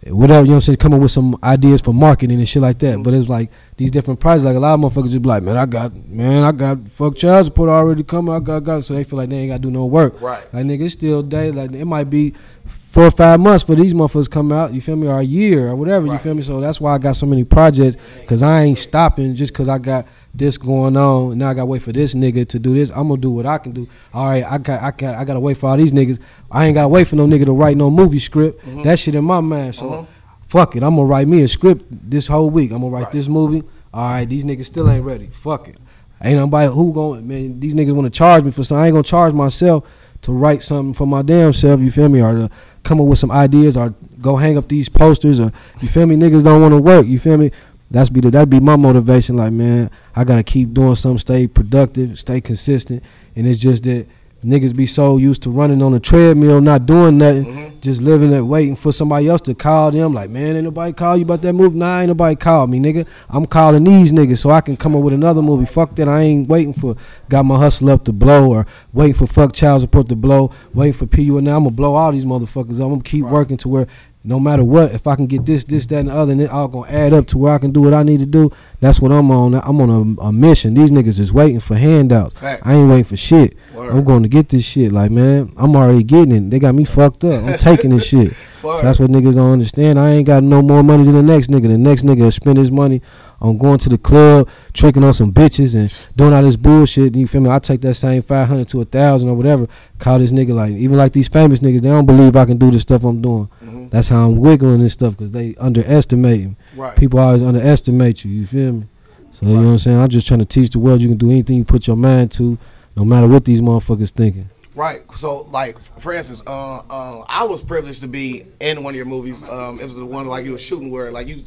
whatever 0.04 0.42
you 0.42 0.50
know. 0.50 0.54
what 0.54 0.56
I'm 0.56 0.62
saying 0.62 0.78
coming 0.78 1.00
with 1.00 1.12
some 1.12 1.38
ideas 1.44 1.82
for 1.82 1.94
marketing 1.94 2.38
and 2.38 2.48
shit 2.48 2.62
like 2.62 2.80
that. 2.80 3.02
But 3.02 3.14
it's 3.14 3.30
like 3.30 3.50
these 3.78 3.92
different 3.92 4.20
prices. 4.20 4.44
Like 4.44 4.56
a 4.56 4.60
lot 4.60 4.74
of 4.74 4.80
motherfuckers 4.80 5.12
just 5.12 5.22
be 5.22 5.30
like, 5.30 5.44
man, 5.44 5.58
I 5.58 5.66
got 5.66 5.96
man, 5.96 6.44
I 6.44 6.52
got 6.52 6.90
fuck 6.90 7.16
child 7.16 7.46
support 7.46 7.70
already 7.70 8.04
coming. 8.04 8.34
I 8.34 8.40
got 8.40 8.64
got. 8.64 8.84
So 8.84 8.94
they 8.94 9.04
feel 9.04 9.18
like 9.18 9.30
they 9.30 9.38
ain't 9.38 9.52
got 9.52 9.58
to 9.58 9.62
do 9.62 9.72
no 9.72 9.86
work. 9.86 10.22
Right. 10.22 10.54
Like 10.54 10.66
nigga, 10.66 10.86
it's 10.86 10.94
still 10.94 11.24
day. 11.24 11.52
Like 11.52 11.74
it 11.74 11.86
might 11.86 12.10
be 12.10 12.34
four 12.66 13.06
or 13.06 13.12
five 13.12 13.40
months 13.40 13.64
for 13.64 13.76
these 13.76 13.94
motherfuckers 13.94 14.30
come 14.30 14.52
out. 14.52 14.74
You 14.74 14.82
feel 14.82 14.96
me? 14.96 15.08
Or 15.08 15.20
a 15.20 15.24
year 15.24 15.70
or 15.70 15.76
whatever. 15.76 16.08
You 16.08 16.18
feel 16.18 16.34
me? 16.34 16.42
So 16.42 16.60
that's 16.60 16.80
why 16.80 16.94
I 16.94 16.98
got 16.98 17.16
so 17.16 17.26
many 17.26 17.44
projects 17.44 17.98
because 18.20 18.42
I 18.42 18.64
ain't 18.64 18.78
stopping 18.78 19.36
just 19.36 19.54
because 19.54 19.70
I 19.70 19.78
got 19.78 20.06
this 20.38 20.58
going 20.58 20.98
on. 20.98 21.38
Now 21.38 21.50
I 21.50 21.54
gotta 21.54 21.66
wait 21.66 21.82
for 21.82 21.92
this 21.92 22.14
nigga 22.14 22.48
to 22.50 22.60
do 22.60 22.74
this. 22.74 22.90
I'm 22.90 23.08
gonna 23.08 23.22
do 23.22 23.30
what 23.30 23.46
I 23.46 23.58
can 23.58 23.72
do. 23.72 23.88
All 24.14 24.26
right, 24.26 24.44
I 24.44 24.58
got 24.58 24.82
I 24.82 24.92
got 24.92 25.16
I 25.16 25.26
gotta 25.26 25.40
wait 25.40 25.58
for 25.58 25.70
all 25.70 25.78
these 25.78 25.92
niggas. 25.92 26.20
I 26.52 26.66
ain't 26.66 26.76
gotta 26.76 26.90
wait 26.90 27.08
for 27.08 27.16
no 27.16 27.26
nigga 27.26 27.46
to 27.46 27.54
write 27.54 27.78
no 27.78 27.90
movie 27.90 28.20
script. 28.20 28.66
Mm-hmm. 28.66 28.84
That 28.84 29.00
shit 29.00 29.16
in 29.16 29.24
my 29.24 29.40
mind. 29.40 29.76
So 29.76 29.86
mm-hmm. 29.86 30.12
fuck 30.48 30.76
it. 30.76 30.84
I'm 30.84 30.96
gonna 30.96 31.06
write 31.06 31.28
me 31.28 31.44
a 31.44 31.48
script 31.48 31.86
this 31.90 32.28
whole 32.28 32.50
week. 32.50 32.72
I'm 32.72 32.82
gonna 32.82 32.90
write 32.90 33.06
Right. 33.06 33.12
this 33.14 33.28
movie. 33.28 33.64
All 33.94 34.10
right, 34.10 34.26
these 34.28 34.44
niggas 34.44 34.66
still 34.66 34.90
ain't 34.90 35.06
ready. 35.06 35.28
Fuck 35.28 35.70
it. 35.70 35.78
Ain't 36.22 36.38
nobody 36.38 36.72
who 36.72 36.94
going 36.94 37.28
man. 37.28 37.60
These 37.60 37.74
niggas 37.74 37.94
want 37.94 38.06
to 38.06 38.18
charge 38.18 38.44
me 38.44 38.52
for 38.52 38.64
something. 38.64 38.84
I 38.84 38.88
ain't 38.88 38.94
gonna 38.94 39.04
charge 39.04 39.34
myself 39.34 39.86
to 40.24 40.34
write 40.34 40.64
something 40.64 40.94
for 40.94 41.06
my 41.06 41.22
damn 41.22 41.54
self. 41.54 41.80
You 41.80 41.92
feel 41.92 42.10
me? 42.10 42.22
Or 42.22 42.34
to 42.34 42.50
come 42.84 43.00
up 43.00 43.08
with 43.08 43.20
some 43.20 43.32
ideas, 43.32 43.78
or 43.78 43.94
go 44.22 44.38
hang 44.38 44.58
up 44.58 44.68
these 44.68 44.90
posters, 44.90 45.40
or 45.40 45.52
you 45.82 45.88
feel 45.88 46.06
me? 46.06 46.16
Niggas 46.16 46.44
don't 46.44 46.62
want 46.62 46.74
to 46.74 46.82
work. 46.82 47.06
You 47.06 47.20
feel 47.20 47.38
me? 47.38 47.52
That's 47.92 48.10
be 48.10 48.20
the, 48.20 48.32
that 48.32 48.50
be 48.50 48.60
my 48.60 48.76
motivation. 48.76 49.38
Like 49.38 49.54
man, 49.54 49.90
I 50.16 50.24
gotta 50.24 50.44
keep 50.44 50.74
doing 50.74 50.96
something, 50.96 51.20
stay 51.20 51.48
productive, 51.48 52.20
stay 52.20 52.42
consistent, 52.42 53.04
and 53.36 53.48
it's 53.48 53.60
just 53.60 53.84
that 53.84 54.08
niggas 54.46 54.76
be 54.76 54.86
so 54.86 55.18
used 55.18 55.42
to 55.44 55.50
running 55.50 55.82
on 55.82 55.94
a 55.94 56.00
treadmill, 56.00 56.62
not 56.62 56.86
doing 56.86 57.18
nothing, 57.18 57.46
mm-hmm. 57.46 57.80
just 57.80 58.02
living 58.02 58.30
there 58.30 58.46
waiting 58.46 58.76
for 58.76 58.92
somebody 58.92 59.28
else 59.28 59.42
to 59.42 59.56
call 59.56 59.92
them. 59.92 60.14
Like 60.14 60.30
man, 60.30 60.56
ain't 60.56 60.64
nobody 60.64 60.94
call 60.94 61.18
you 61.18 61.24
about 61.24 61.42
that 61.42 61.54
movie. 61.54 61.78
Nah, 61.78 62.00
ain't 62.00 62.08
nobody 62.08 62.36
call 62.36 62.68
me, 62.68 62.80
nigga. 62.80 63.08
I'm 63.30 63.46
calling 63.46 63.84
these 63.84 64.12
niggas 64.12 64.40
so 64.40 64.50
I 64.52 64.62
can 64.62 64.78
come 64.78 64.96
up 64.96 65.02
with 65.02 65.14
another 65.14 65.42
movie. 65.42 65.66
Fuck 65.66 65.96
that, 65.96 66.08
I 66.08 66.22
ain't 66.22 66.48
waiting 66.48 66.74
for 66.74 66.96
got 67.30 67.44
my 67.44 67.58
hustle 67.58 67.90
up 67.90 68.04
to 68.06 68.14
blow 68.14 68.52
or 68.52 68.68
waiting 68.94 69.16
for 69.16 69.28
fuck 69.28 69.54
child 69.54 69.82
support 69.82 70.10
to 70.10 70.16
blow, 70.16 70.52
waiting 70.74 70.94
for 70.94 71.06
PU. 71.06 71.38
And 71.38 71.46
now 71.46 71.58
I'm 71.58 71.64
gonna 71.64 71.76
blow 71.76 71.96
all 71.96 72.12
these 72.12 72.26
motherfuckers. 72.26 72.80
up. 72.80 72.86
I'm 72.86 72.90
gonna 72.90 73.04
keep 73.04 73.26
working 73.26 73.58
to 73.58 73.70
where 73.70 73.88
no 74.26 74.40
matter 74.40 74.64
what, 74.64 74.92
if 74.92 75.06
I 75.08 75.16
can 75.16 75.28
get 75.28 75.46
this, 75.46 75.64
this, 75.64 75.86
that, 75.88 76.00
and 76.00 76.10
the 76.10 76.14
other, 76.14 76.32
and 76.32 76.42
it 76.42 76.50
all 76.50 76.68
gonna 76.68 76.92
add 76.92 77.14
up 77.14 77.28
to 77.28 77.38
where 77.38 77.54
I 77.54 77.58
can 77.60 77.72
do 77.72 77.82
what 77.82 77.94
I 77.94 78.04
need 78.04 78.20
to 78.20 78.26
do. 78.26 78.52
That's 78.80 79.00
what 79.00 79.12
I'm 79.12 79.30
on. 79.32 79.54
I'm 79.56 79.80
on 79.80 80.18
a, 80.20 80.22
a 80.22 80.34
mission. 80.34 80.74
These 80.74 80.92
niggas 80.92 81.20
is 81.20 81.32
waiting 81.32 81.60
for 81.60 81.76
handouts. 81.76 82.40
Fact. 82.40 82.64
I 82.66 82.74
ain't 82.74 82.90
waiting 82.90 83.04
for 83.06 83.18
shit. 83.18 83.56
Word. 83.74 83.92
I'm 83.92 84.04
going 84.04 84.24
to 84.24 84.30
get 84.30 84.50
this 84.50 84.64
shit. 84.64 84.92
Like 84.92 85.12
man, 85.12 85.54
I'm 85.58 85.76
already 85.76 86.04
getting 86.04 86.32
it. 86.32 86.50
They 86.50 86.60
got 86.60 86.76
me 86.76 86.86
fucked 86.86 87.24
up. 87.24 87.44
I'm 87.44 87.58
taking 87.58 87.92
this 87.92 88.06
shit. 88.06 88.34
So 88.66 88.82
that's 88.82 89.00
what 89.00 89.12
niggas 89.12 89.36
don't 89.36 89.52
understand. 89.52 90.00
I 90.00 90.10
ain't 90.10 90.26
got 90.26 90.42
no 90.42 90.64
more 90.64 90.82
money 90.82 91.04
than 91.04 91.14
the 91.14 91.22
next 91.22 91.52
nigga. 91.52 91.68
The 91.68 91.78
next 91.78 92.02
nigga 92.02 92.34
spend 92.34 92.58
his 92.58 92.72
money 92.72 93.00
on 93.42 93.58
going 93.58 93.78
to 93.80 93.90
the 93.90 93.98
club, 93.98 94.50
tricking 94.74 95.04
on 95.04 95.14
some 95.14 95.32
bitches 95.34 95.76
and 95.76 95.94
doing 96.16 96.34
all 96.34 96.42
this 96.42 96.56
bullshit. 96.56 97.08
And 97.08 97.18
you 97.18 97.28
feel 97.28 97.42
me? 97.42 97.50
I 97.50 97.60
take 97.60 97.82
that 97.82 97.96
same 97.96 98.22
five 98.22 98.48
hundred 98.48 98.68
to 98.70 98.82
a 98.82 98.86
thousand 98.86 99.30
or 99.30 99.36
whatever. 99.36 99.68
Call 100.00 100.20
this 100.20 100.32
nigga 100.32 100.54
like 100.54 100.72
even 100.72 100.98
like 100.98 101.14
these 101.14 101.28
famous 101.28 101.60
niggas, 101.60 101.82
they 101.82 101.90
don't 101.90 102.06
believe 102.06 102.36
I 102.36 102.46
can 102.46 102.58
do 102.58 102.72
the 102.72 102.80
stuff 102.80 103.04
I'm 103.04 103.22
doing. 103.22 103.50
Mhm. 103.64 103.90
That's 103.92 104.10
how 104.10 104.28
I'm 104.28 104.38
wiggling 104.38 104.80
this 104.80 104.94
stuff 104.94 105.18
because 105.18 105.32
they 105.32 105.56
underestimate 105.60 106.46
me. 106.46 106.56
Right. 106.76 106.96
People 106.98 107.20
always 107.20 107.44
underestimate 107.44 108.24
you. 108.26 108.32
You 108.32 108.48
feel 108.48 108.72
me? 108.74 108.86
So 109.32 109.46
you 109.46 109.56
know 109.58 109.64
what 109.64 109.72
I'm 109.72 109.78
saying? 109.80 109.98
I'm 110.00 110.10
just 110.10 110.28
trying 110.28 110.40
to 110.40 110.46
teach 110.46 110.72
the 110.72 110.80
world 110.80 111.02
you 111.02 111.10
can 111.10 111.18
do 111.18 111.30
anything 111.30 111.58
you 111.58 111.66
put 111.66 111.88
your 111.88 111.98
mind 111.98 112.32
to, 112.34 112.58
no 112.96 113.04
matter 113.04 113.28
what 113.28 113.44
these 113.44 113.60
motherfuckers 113.60 114.12
thinking. 114.12 114.50
Right. 114.74 115.02
So, 115.14 115.48
like, 115.52 115.78
for 115.80 116.14
instance, 116.14 116.42
uh, 116.48 116.82
uh, 116.90 117.26
I 117.28 117.44
was 117.44 117.62
privileged 117.62 118.02
to 118.02 118.08
be 118.08 118.44
in 118.60 118.84
one 118.84 118.94
of 118.94 118.96
your 118.96 119.06
movies. 119.06 119.42
Um, 119.44 119.80
it 119.80 119.84
was 119.84 119.96
the 119.96 120.06
one 120.06 120.28
like 120.28 120.46
you 120.46 120.52
were 120.54 120.58
shooting 120.58 120.90
where, 120.92 121.12
like, 121.12 121.28
you. 121.28 121.44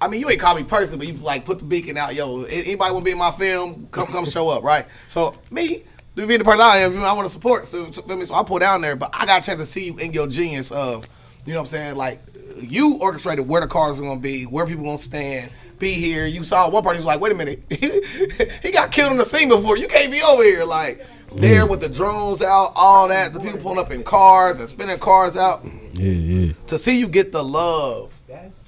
I 0.00 0.08
mean, 0.08 0.20
you 0.20 0.28
ain't 0.30 0.40
call 0.40 0.54
me 0.54 0.64
person, 0.64 0.98
but 0.98 1.06
you 1.06 1.14
like 1.14 1.44
put 1.44 1.58
the 1.58 1.64
beacon 1.64 1.96
out. 1.96 2.14
Yo, 2.14 2.42
anybody 2.44 2.92
want 2.92 3.02
to 3.02 3.04
be 3.04 3.12
in 3.12 3.18
my 3.18 3.30
film? 3.30 3.88
Come, 3.90 4.06
come 4.08 4.24
show 4.24 4.48
up. 4.50 4.62
Right. 4.62 4.86
So 5.08 5.34
me, 5.50 5.84
to 6.16 6.26
be 6.26 6.36
the 6.36 6.44
person 6.44 6.60
I 6.60 6.78
am, 6.78 7.02
I 7.02 7.12
want 7.12 7.26
to 7.26 7.32
support. 7.32 7.66
So, 7.66 7.86
feel 7.86 8.16
me? 8.16 8.24
so 8.24 8.34
I 8.34 8.42
pull 8.42 8.58
down 8.58 8.80
there, 8.80 8.96
but 8.96 9.10
I 9.12 9.26
got 9.26 9.42
a 9.42 9.44
chance 9.44 9.60
to 9.60 9.66
see 9.66 9.86
you 9.86 9.96
in 9.98 10.12
your 10.12 10.26
genius 10.26 10.70
of, 10.70 11.06
you 11.44 11.52
know 11.52 11.60
what 11.60 11.66
I'm 11.66 11.70
saying? 11.70 11.96
Like, 11.96 12.20
you 12.60 12.98
orchestrated 13.00 13.48
where 13.48 13.60
the 13.60 13.66
cars 13.66 13.98
are 13.98 14.02
gonna 14.02 14.20
be, 14.20 14.44
where 14.44 14.66
people 14.66 14.84
gonna 14.84 14.98
stand. 14.98 15.50
Be 15.78 15.92
here. 15.94 16.24
You 16.24 16.44
saw 16.44 16.70
one 16.70 16.84
part. 16.84 16.96
He's 16.96 17.04
like, 17.04 17.20
wait 17.20 17.32
a 17.32 17.34
minute, 17.34 17.62
he 18.62 18.70
got 18.70 18.92
killed 18.92 19.10
in 19.10 19.18
the 19.18 19.24
scene 19.24 19.48
before. 19.48 19.76
You 19.76 19.88
can't 19.88 20.10
be 20.12 20.22
over 20.22 20.44
here. 20.44 20.64
Like 20.64 21.04
there 21.34 21.66
with 21.66 21.80
the 21.80 21.88
drones 21.88 22.42
out, 22.42 22.72
all 22.76 23.08
that. 23.08 23.32
The 23.32 23.40
people 23.40 23.58
pulling 23.58 23.80
up 23.80 23.90
in 23.90 24.04
cars 24.04 24.60
and 24.60 24.68
spinning 24.68 24.98
cars 25.00 25.36
out 25.36 25.64
Yeah, 25.92 26.10
yeah. 26.10 26.52
to 26.68 26.78
see 26.78 26.98
you 26.98 27.08
get 27.08 27.32
the 27.32 27.42
love. 27.42 28.13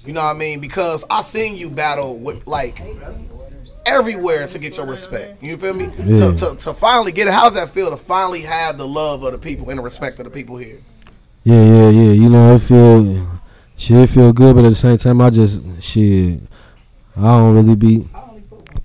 You 0.07 0.13
know 0.13 0.23
what 0.23 0.37
I 0.37 0.39
mean? 0.39 0.61
Because 0.61 1.03
I 1.09 1.21
seen 1.21 1.57
you 1.57 1.69
battle 1.69 2.17
with 2.17 2.47
like 2.47 2.81
everywhere 3.85 4.47
to 4.47 4.57
get 4.57 4.77
your 4.77 4.85
respect. 4.85 5.43
You 5.43 5.57
feel 5.57 5.73
me? 5.73 5.91
Yeah. 5.99 6.31
To, 6.31 6.33
to, 6.33 6.55
to 6.55 6.73
finally 6.73 7.11
get 7.11 7.27
it. 7.27 7.33
How 7.33 7.49
does 7.49 7.55
that 7.55 7.71
feel 7.71 7.89
to 7.89 7.97
finally 7.97 8.41
have 8.43 8.77
the 8.77 8.87
love 8.87 9.23
of 9.23 9.33
the 9.33 9.37
people 9.37 9.69
and 9.69 9.77
the 9.77 9.83
respect 9.83 10.17
of 10.19 10.23
the 10.23 10.31
people 10.31 10.55
here? 10.55 10.79
Yeah, 11.43 11.61
yeah, 11.61 11.89
yeah. 11.89 12.11
You 12.13 12.29
know, 12.29 12.55
it 12.55 12.59
feel 12.59 13.27
shit 13.75 14.09
feel 14.09 14.31
good, 14.31 14.55
but 14.55 14.63
at 14.63 14.69
the 14.69 14.75
same 14.75 14.97
time, 14.97 15.19
I 15.19 15.29
just 15.29 15.61
shit. 15.81 16.39
I 17.17 17.21
don't 17.21 17.55
really 17.55 17.75
be 17.75 18.07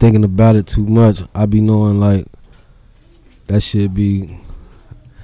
thinking 0.00 0.24
about 0.24 0.56
it 0.56 0.66
too 0.66 0.84
much. 0.84 1.22
I 1.36 1.46
be 1.46 1.60
knowing 1.60 2.00
like 2.00 2.26
that 3.46 3.60
should 3.60 3.94
be. 3.94 4.40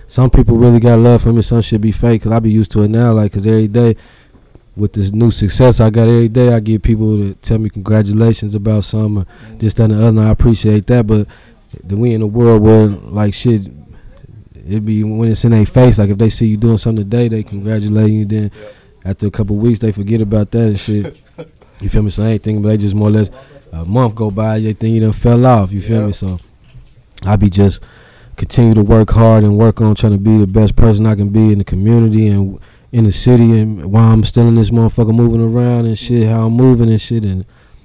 Some 0.06 0.30
people 0.30 0.58
really 0.58 0.78
got 0.78 1.00
love 1.00 1.22
for 1.22 1.32
me. 1.32 1.42
Some 1.42 1.60
should 1.60 1.80
be 1.80 1.92
fake. 1.92 2.22
Cause 2.22 2.30
I 2.30 2.38
be 2.38 2.52
used 2.52 2.70
to 2.72 2.82
it 2.82 2.88
now. 2.88 3.12
Like, 3.12 3.32
cause 3.32 3.44
every 3.44 3.66
day 3.66 3.96
with 4.78 4.92
this 4.92 5.12
new 5.12 5.30
success 5.30 5.80
I 5.80 5.90
got 5.90 6.08
every 6.08 6.28
day, 6.28 6.52
I 6.52 6.60
get 6.60 6.82
people 6.82 7.16
to 7.16 7.34
tell 7.34 7.58
me 7.58 7.68
congratulations 7.68 8.54
about 8.54 8.84
something, 8.84 9.22
or 9.22 9.24
mm-hmm. 9.24 9.58
this, 9.58 9.74
that, 9.74 9.84
and 9.84 9.92
the 9.94 9.98
other. 9.98 10.08
And 10.08 10.20
I 10.20 10.30
appreciate 10.30 10.86
that. 10.86 11.06
But 11.06 11.26
then 11.82 11.98
we 11.98 12.14
in 12.14 12.22
a 12.22 12.26
world 12.26 12.62
where 12.62 12.86
like 12.86 13.34
shit 13.34 13.66
it 14.54 14.84
be 14.84 15.02
when 15.02 15.30
it's 15.30 15.44
in 15.44 15.50
their 15.52 15.66
face. 15.66 15.98
Like 15.98 16.10
if 16.10 16.18
they 16.18 16.30
see 16.30 16.46
you 16.46 16.56
doing 16.56 16.78
something 16.78 17.04
today, 17.04 17.28
they 17.28 17.42
congratulate 17.42 18.12
you. 18.12 18.24
Then 18.24 18.50
after 19.04 19.26
a 19.26 19.30
couple 19.30 19.56
weeks, 19.56 19.78
they 19.78 19.92
forget 19.92 20.20
about 20.20 20.50
that 20.52 20.62
and 20.68 20.78
shit. 20.78 21.16
you 21.80 21.88
feel 21.88 22.02
me? 22.02 22.10
So 22.10 22.24
I 22.24 22.28
ain't 22.28 22.42
thinking, 22.42 22.62
but 22.62 22.68
they 22.68 22.76
just 22.76 22.94
more 22.94 23.08
or 23.08 23.12
less 23.12 23.30
a 23.72 23.84
month 23.84 24.14
go 24.14 24.30
by, 24.30 24.60
they 24.60 24.72
think 24.72 24.94
you 24.94 25.00
done 25.00 25.12
fell 25.12 25.44
off. 25.46 25.72
You 25.72 25.80
feel 25.80 26.00
Yeah. 26.00 26.06
me? 26.06 26.12
So 26.12 26.38
I 27.24 27.36
be 27.36 27.50
just 27.50 27.80
continue 28.36 28.74
to 28.74 28.82
work 28.82 29.10
hard 29.10 29.42
and 29.42 29.58
work 29.58 29.80
on 29.80 29.94
trying 29.94 30.12
to 30.12 30.18
be 30.18 30.38
the 30.38 30.46
best 30.46 30.76
person 30.76 31.06
I 31.06 31.14
can 31.16 31.30
be 31.30 31.52
in 31.52 31.58
the 31.58 31.64
community 31.64 32.28
and 32.28 32.58
in 32.92 33.04
the 33.04 33.12
city 33.12 33.58
and 33.58 33.92
while 33.92 34.12
I'm 34.12 34.24
still 34.24 34.48
in 34.48 34.54
this 34.54 34.70
motherfucker 34.70 35.14
moving 35.14 35.42
around 35.42 35.86
and 35.86 35.98
shit, 35.98 36.28
how 36.28 36.46
I'm 36.46 36.54
moving 36.54 36.88
and 36.88 37.00
shit 37.00 37.22
and 37.24 37.44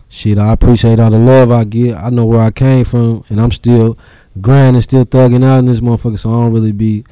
shit. 0.09 0.37
I 0.37 0.53
appreciate 0.53 0.99
all 0.99 1.09
the 1.11 1.17
love 1.19 1.51
I 1.51 1.63
get. 1.65 1.97
I 1.97 2.09
know 2.09 2.25
where 2.25 2.39
I 2.41 2.51
came 2.51 2.85
from 2.85 3.23
and 3.29 3.41
I'm 3.41 3.51
still 3.51 3.97
grinding, 4.39 4.81
still 4.81 5.05
thugging 5.05 5.43
out 5.43 5.59
in 5.59 5.65
this 5.65 5.81
motherfucker. 5.81 6.17
So 6.19 6.29
I 6.29 6.33
don't 6.43 6.53
really 6.53 6.71
be. 6.71 7.03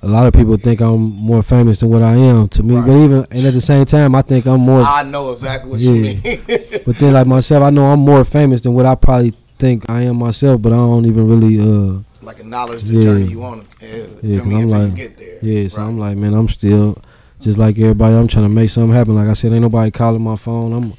A 0.00 0.08
lot 0.08 0.26
of 0.26 0.32
people 0.32 0.56
think 0.56 0.80
I'm 0.80 1.00
more 1.00 1.42
famous 1.42 1.80
than 1.80 1.90
what 1.90 2.02
I 2.02 2.14
am 2.14 2.48
to 2.50 2.62
me, 2.62 2.76
but 2.76 2.88
even 3.04 3.26
and 3.30 3.44
at 3.44 3.52
the 3.52 3.60
same 3.60 3.84
time, 3.84 4.14
I 4.14 4.22
think 4.22 4.46
I'm 4.46 4.60
more. 4.60 4.80
I 4.80 5.02
know 5.02 5.32
exactly 5.32 5.70
what 5.70 5.80
you 5.80 5.92
mean. 5.92 6.22
But 6.86 6.96
then, 6.98 7.12
like 7.12 7.26
myself, 7.26 7.62
I 7.62 7.68
know 7.70 7.84
I'm 7.92 8.00
more 8.00 8.24
famous 8.24 8.62
than 8.62 8.72
what 8.72 8.86
I 8.86 8.94
probably 8.94 9.34
think 9.58 9.84
I 9.90 10.02
am 10.02 10.16
myself. 10.16 10.62
But 10.62 10.72
I 10.72 10.76
don't 10.76 11.04
even 11.04 11.28
really. 11.28 11.60
uh 11.60 12.02
like 12.22 12.38
acknowledge 12.40 12.82
the 12.84 12.94
Yeah. 12.94 13.04
journey 13.04 13.26
you 13.26 13.38
want 13.40 13.70
to. 13.80 13.86
Yeah, 13.86 14.06
Yeah, 14.22 14.42
me? 14.42 14.54
I'm 14.56 14.60
you 14.62 14.66
like- 14.66 14.94
get 14.94 15.18
there. 15.18 15.38
Yeah, 15.42 15.68
so 15.68 15.80
Right. 15.82 15.88
I'm 15.88 15.98
like, 15.98 16.16
man, 16.16 16.34
I'm 16.34 16.48
still 16.48 16.96
just 17.40 17.58
like 17.58 17.78
everybody. 17.78 18.14
I'm 18.14 18.28
trying 18.28 18.44
to 18.44 18.48
make 18.54 18.70
something 18.70 18.92
happen. 18.94 19.14
Like 19.14 19.28
I 19.28 19.34
said, 19.34 19.52
ain't 19.52 19.62
nobody 19.62 19.90
calling 19.90 20.22
my 20.22 20.36
phone. 20.36 20.72
I'm 20.72 20.92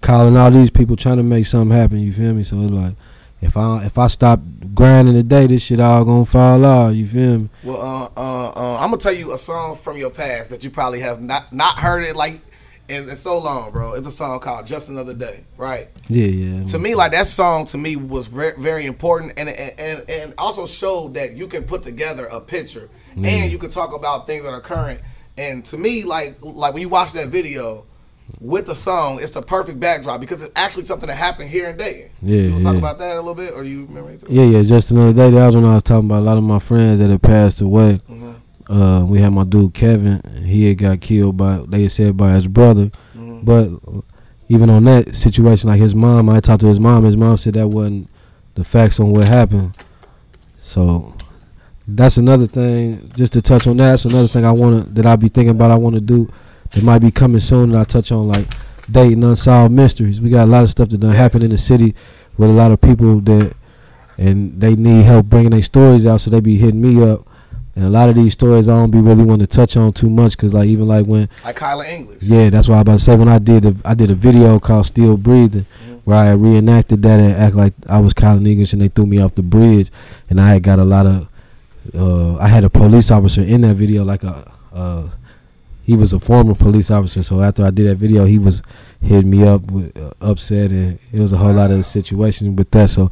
calling 0.00 0.36
all 0.36 0.50
these 0.50 0.70
people 0.70 0.96
trying 0.96 1.16
to 1.18 1.22
make 1.22 1.46
something 1.46 1.76
happen. 1.76 1.98
You 2.00 2.12
feel 2.12 2.34
me? 2.34 2.42
So 2.42 2.60
it's 2.60 2.70
like, 2.72 2.94
if 3.40 3.56
I 3.56 3.84
if 3.84 3.98
I 3.98 4.06
stop 4.06 4.40
grinding 4.74 5.14
today, 5.14 5.46
this 5.46 5.62
shit 5.62 5.80
all 5.80 6.04
gonna 6.04 6.24
fall 6.24 6.64
off. 6.64 6.94
You 6.94 7.06
feel 7.08 7.38
me? 7.38 7.48
Well, 7.64 7.80
uh, 7.80 8.20
uh, 8.20 8.48
uh, 8.54 8.76
I'm 8.80 8.90
gonna 8.90 8.98
tell 8.98 9.12
you 9.12 9.32
a 9.32 9.38
song 9.38 9.74
from 9.76 9.96
your 9.96 10.10
past 10.10 10.50
that 10.50 10.62
you 10.62 10.70
probably 10.70 11.00
have 11.00 11.20
not 11.20 11.52
not 11.52 11.78
heard 11.78 12.04
it 12.04 12.14
like 12.14 12.40
in, 12.92 13.08
in 13.08 13.16
so 13.16 13.38
long, 13.38 13.72
bro. 13.72 13.94
It's 13.94 14.06
a 14.06 14.12
song 14.12 14.38
called 14.40 14.66
"Just 14.66 14.88
Another 14.88 15.14
Day," 15.14 15.44
right? 15.56 15.88
Yeah, 16.08 16.26
yeah. 16.26 16.66
To 16.66 16.78
me, 16.78 16.94
like 16.94 17.12
that 17.12 17.26
song 17.26 17.66
to 17.66 17.78
me 17.78 17.96
was 17.96 18.26
very 18.26 18.52
very 18.58 18.86
important, 18.86 19.32
and 19.36 19.48
and 19.48 19.80
and, 19.80 20.10
and 20.10 20.34
also 20.38 20.66
showed 20.66 21.14
that 21.14 21.34
you 21.34 21.46
can 21.46 21.64
put 21.64 21.82
together 21.82 22.26
a 22.26 22.40
picture 22.40 22.88
and 23.16 23.52
you 23.52 23.58
can 23.58 23.70
talk 23.70 23.94
about 23.94 24.26
things 24.26 24.44
that 24.44 24.52
are 24.52 24.60
current. 24.60 25.00
And 25.36 25.64
to 25.66 25.76
me, 25.76 26.04
like 26.04 26.36
like 26.40 26.74
when 26.74 26.82
you 26.82 26.88
watch 26.88 27.12
that 27.12 27.28
video. 27.28 27.86
With 28.40 28.66
the 28.66 28.74
song, 28.74 29.18
it's 29.20 29.32
the 29.32 29.42
perfect 29.42 29.78
backdrop 29.78 30.20
because 30.20 30.42
it's 30.42 30.52
actually 30.56 30.86
something 30.86 31.06
that 31.06 31.16
happened 31.16 31.50
here 31.50 31.68
in 31.68 31.76
Dayton. 31.76 32.10
Yeah, 32.22 32.36
you 32.42 32.50
wanna 32.52 32.64
talk 32.64 32.72
yeah. 32.72 32.78
about 32.78 32.98
that 32.98 33.12
a 33.12 33.16
little 33.16 33.34
bit, 33.34 33.52
or 33.52 33.62
do 33.62 33.68
you 33.68 33.84
remember? 33.84 34.08
anything? 34.08 34.32
Yeah, 34.32 34.44
yeah. 34.44 34.62
Just 34.62 34.90
another 34.90 35.12
day. 35.12 35.30
That 35.30 35.46
was 35.46 35.54
when 35.56 35.64
I 35.64 35.74
was 35.74 35.82
talking 35.82 36.06
about 36.06 36.20
a 36.20 36.24
lot 36.24 36.38
of 36.38 36.44
my 36.44 36.58
friends 36.58 36.98
that 37.00 37.10
had 37.10 37.20
passed 37.20 37.60
away. 37.60 38.00
Mhm. 38.08 38.31
Uh, 38.68 39.04
we 39.06 39.20
had 39.20 39.30
my 39.32 39.44
dude 39.44 39.74
Kevin. 39.74 40.20
He 40.46 40.68
had 40.68 40.78
got 40.78 41.00
killed 41.00 41.36
by 41.36 41.62
they 41.68 41.88
said 41.88 42.16
by 42.16 42.32
his 42.32 42.46
brother. 42.48 42.90
Mhm. 43.16 43.44
But 43.44 44.02
even 44.48 44.70
on 44.70 44.84
that 44.84 45.14
situation, 45.16 45.68
like 45.70 45.80
his 45.80 45.94
mom, 45.94 46.28
I 46.28 46.40
talked 46.40 46.60
to 46.62 46.68
his 46.68 46.80
mom. 46.80 47.04
His 47.04 47.16
mom 47.16 47.36
said 47.36 47.54
that 47.54 47.68
wasn't 47.68 48.08
the 48.54 48.64
facts 48.64 49.00
on 49.00 49.10
what 49.10 49.26
happened. 49.26 49.72
So 50.60 51.14
that's 51.88 52.16
another 52.16 52.46
thing. 52.46 53.10
Just 53.16 53.32
to 53.34 53.42
touch 53.42 53.66
on 53.66 53.76
that, 53.78 53.90
that's 53.90 54.04
another 54.04 54.28
thing 54.28 54.44
I 54.44 54.52
want 54.52 54.86
to 54.86 54.92
that 54.94 55.06
I 55.06 55.16
be 55.16 55.28
thinking 55.28 55.50
about. 55.50 55.70
I 55.70 55.76
want 55.76 55.94
to 55.96 56.00
do 56.00 56.28
that 56.72 56.82
might 56.84 57.00
be 57.00 57.10
coming 57.10 57.40
soon. 57.40 57.72
That 57.72 57.80
I 57.80 57.84
touch 57.84 58.12
on 58.12 58.28
like 58.28 58.46
Dayton 58.90 59.24
unsolved 59.24 59.74
mysteries. 59.74 60.20
We 60.20 60.30
got 60.30 60.48
a 60.48 60.50
lot 60.50 60.62
of 60.62 60.70
stuff 60.70 60.88
that 60.90 60.98
done 60.98 61.10
Yes. 61.10 61.18
happen 61.18 61.42
in 61.42 61.50
the 61.50 61.58
city 61.58 61.94
with 62.38 62.48
a 62.48 62.52
lot 62.52 62.70
of 62.72 62.80
people 62.80 63.20
that 63.22 63.54
and 64.18 64.60
they 64.60 64.76
need 64.76 65.04
help 65.04 65.26
bringing 65.26 65.50
their 65.50 65.62
stories 65.62 66.06
out. 66.06 66.20
So 66.20 66.30
they 66.30 66.40
be 66.40 66.56
hitting 66.58 66.80
me 66.80 67.02
up. 67.02 67.26
And 67.74 67.84
a 67.86 67.88
lot 67.88 68.10
of 68.10 68.14
these 68.16 68.34
stories 68.34 68.68
I 68.68 68.72
don't 68.72 68.90
be 68.90 69.00
really 69.00 69.24
want 69.24 69.40
to 69.40 69.46
touch 69.46 69.76
on 69.78 69.92
too 69.94 70.10
much 70.10 70.32
because 70.36 70.52
like 70.52 70.68
even 70.68 70.86
like 70.86 71.06
when 71.06 71.28
Like 71.44 71.56
Kyla 71.56 71.86
English. 71.88 72.18
yeah, 72.22 72.50
that's 72.50 72.68
what 72.68 72.76
I 72.76 72.80
about 72.82 72.98
to 72.98 73.04
say. 73.04 73.16
When 73.16 73.28
I 73.28 73.38
did, 73.38 73.62
the, 73.62 73.76
I 73.88 73.94
did 73.94 74.10
a 74.10 74.14
video 74.14 74.60
called 74.60 74.84
"Still 74.86 75.16
Breathing," 75.16 75.64
Mhm. 75.88 75.98
where 76.04 76.18
I 76.18 76.32
reenacted 76.32 77.02
that 77.02 77.18
and 77.18 77.32
act 77.32 77.54
like 77.56 77.72
I 77.88 77.98
was 77.98 78.12
Colin 78.12 78.46
English, 78.46 78.74
and 78.74 78.82
they 78.82 78.88
threw 78.88 79.06
me 79.06 79.18
off 79.20 79.34
the 79.36 79.42
bridge, 79.42 79.90
and 80.28 80.38
I 80.40 80.50
had 80.50 80.62
got 80.62 80.78
a 80.78 80.84
lot 80.84 81.06
of. 81.06 81.28
Uh, 81.94 82.36
I 82.36 82.48
had 82.48 82.62
a 82.62 82.70
police 82.70 83.10
officer 83.10 83.40
in 83.42 83.62
that 83.62 83.76
video, 83.76 84.04
like 84.04 84.22
a. 84.22 84.52
Uh, 84.72 85.08
he 85.84 85.96
was 85.96 86.12
a 86.12 86.20
former 86.20 86.54
police 86.54 86.90
officer, 86.90 87.22
so 87.24 87.40
after 87.40 87.64
I 87.64 87.70
did 87.70 87.88
that 87.88 87.96
video, 87.96 88.24
he 88.24 88.38
was 88.38 88.62
hitting 89.00 89.30
me 89.30 89.42
up 89.44 89.68
with 89.70 89.96
uh, 89.96 90.10
upset, 90.20 90.70
and 90.70 90.98
it 91.12 91.18
was 91.20 91.32
a 91.32 91.38
whole 91.38 91.52
lot 91.54 91.70
of 91.72 91.78
the 91.78 91.82
situation 91.82 92.54
with 92.54 92.70
that. 92.70 92.88
So, 92.90 93.10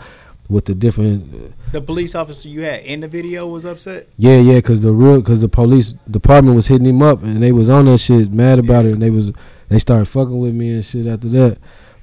with 0.50 0.64
the 0.64 0.74
different 0.74 1.54
The 1.72 1.80
police 1.80 2.14
officer 2.14 2.48
you 2.48 2.62
had 2.62 2.80
in 2.80 3.00
the 3.00 3.08
video 3.08 3.46
was 3.46 3.64
upset. 3.64 4.08
yeah, 4.18 4.38
yeah, 4.38 4.60
cause 4.60 4.80
the 4.82 4.92
real, 4.92 5.22
cause 5.22 5.40
the 5.40 5.48
police 5.48 5.94
department 6.10 6.56
was 6.56 6.66
hitting 6.66 6.86
him 6.86 7.02
up, 7.02 7.22
and 7.22 7.42
they 7.42 7.52
was 7.52 7.70
on 7.70 7.86
that 7.86 7.98
shit, 7.98 8.32
mad 8.32 8.58
about 8.58 8.84
it, 8.84 8.92
and 8.92 9.02
they 9.02 9.10
was, 9.10 9.30
they 9.68 9.78
started 9.78 10.06
fucking 10.06 10.38
with 10.38 10.54
me 10.54 10.70
and 10.72 10.84
shit 10.84 11.06
after 11.06 11.28
that. 11.28 11.58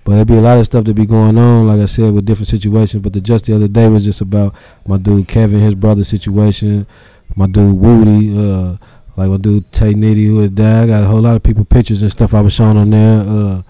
But 0.06 0.16
there'd 0.16 0.28
be 0.28 0.38
a 0.38 0.42
lot 0.42 0.58
of 0.58 0.66
stuff 0.66 0.86
that 0.86 0.94
be 0.94 1.06
going 1.06 1.38
on, 1.38 1.68
like 1.68 1.82
I 1.82 1.86
said, 1.86 2.14
with 2.14 2.26
different 2.26 2.48
situations. 2.48 3.04
But 3.04 3.12
the 3.12 3.20
just 3.20 3.44
the 3.44 3.54
other 3.54 3.68
day 3.68 3.90
was 3.90 4.06
just 4.06 4.22
about 4.22 4.56
my 4.86 4.98
dude 4.98 5.28
Kevin, 5.28 5.60
his 5.60 5.76
brother 5.76 6.06
situation, 6.06 6.88
my 7.36 7.46
dude 7.46 7.78
Woody, 7.78 8.32
uh, 8.32 8.78
like 9.18 9.30
my 9.30 9.36
dude 9.36 9.70
Tay 9.74 9.94
Nitty 9.94 10.26
who 10.28 10.40
had 10.40 10.56
died. 10.56 10.84
I 10.84 10.88
got 10.88 11.04
a 11.04 11.08
whole 11.08 11.20
lot 11.20 11.36
of 11.36 11.44
people 11.44 11.66
pictures 11.66 12.02
and 12.02 12.10
stuff 12.10 12.34
I 12.34 12.40
was 12.40 12.54
showing 12.54 12.78
on 12.78 12.90
there. 12.92 13.20
Uh, 13.20 13.64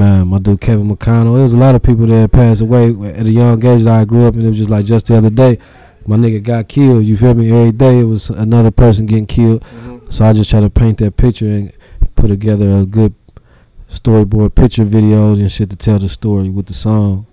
man, 0.00 0.28
my 0.28 0.38
dude 0.38 0.60
Kevin 0.62 0.88
McConnell. 0.88 1.34
There 1.34 1.42
was 1.42 1.52
a 1.52 1.58
lot 1.58 1.74
of 1.74 1.82
people 1.82 2.06
that 2.06 2.32
passed 2.32 2.62
away 2.62 2.86
at 3.10 3.26
a 3.26 3.30
young 3.30 3.62
age 3.64 3.82
that 3.82 4.00
I 4.00 4.04
grew 4.06 4.26
up, 4.26 4.34
and 4.34 4.44
it 4.44 4.48
was 4.48 4.56
just 4.56 4.70
like 4.70 4.86
just 4.86 5.06
the 5.06 5.16
other 5.18 5.28
day 5.28 5.58
my 6.06 6.16
nigga 6.16 6.42
got 6.42 6.68
killed. 6.68 7.04
You 7.04 7.18
feel 7.18 7.34
me? 7.34 7.52
Every 7.52 7.72
day 7.72 7.98
it 8.00 8.04
was 8.04 8.30
another 8.30 8.70
person 8.70 9.04
getting 9.04 9.26
killed. 9.26 9.62
Mhm. 9.62 10.10
So 10.12 10.24
I 10.24 10.32
just 10.32 10.48
try 10.50 10.60
to 10.60 10.70
paint 10.70 10.96
that 10.98 11.18
picture 11.18 11.46
and 11.46 11.70
put 12.16 12.28
together 12.28 12.78
a 12.78 12.86
good 12.86 13.12
storyboard 13.90 14.54
picture 14.54 14.86
videos 14.86 15.38
and 15.38 15.52
shit 15.52 15.68
to 15.70 15.76
tell 15.76 15.98
the 15.98 16.08
story 16.08 16.48
with 16.48 16.66
the 16.66 16.74
song. 16.74 17.26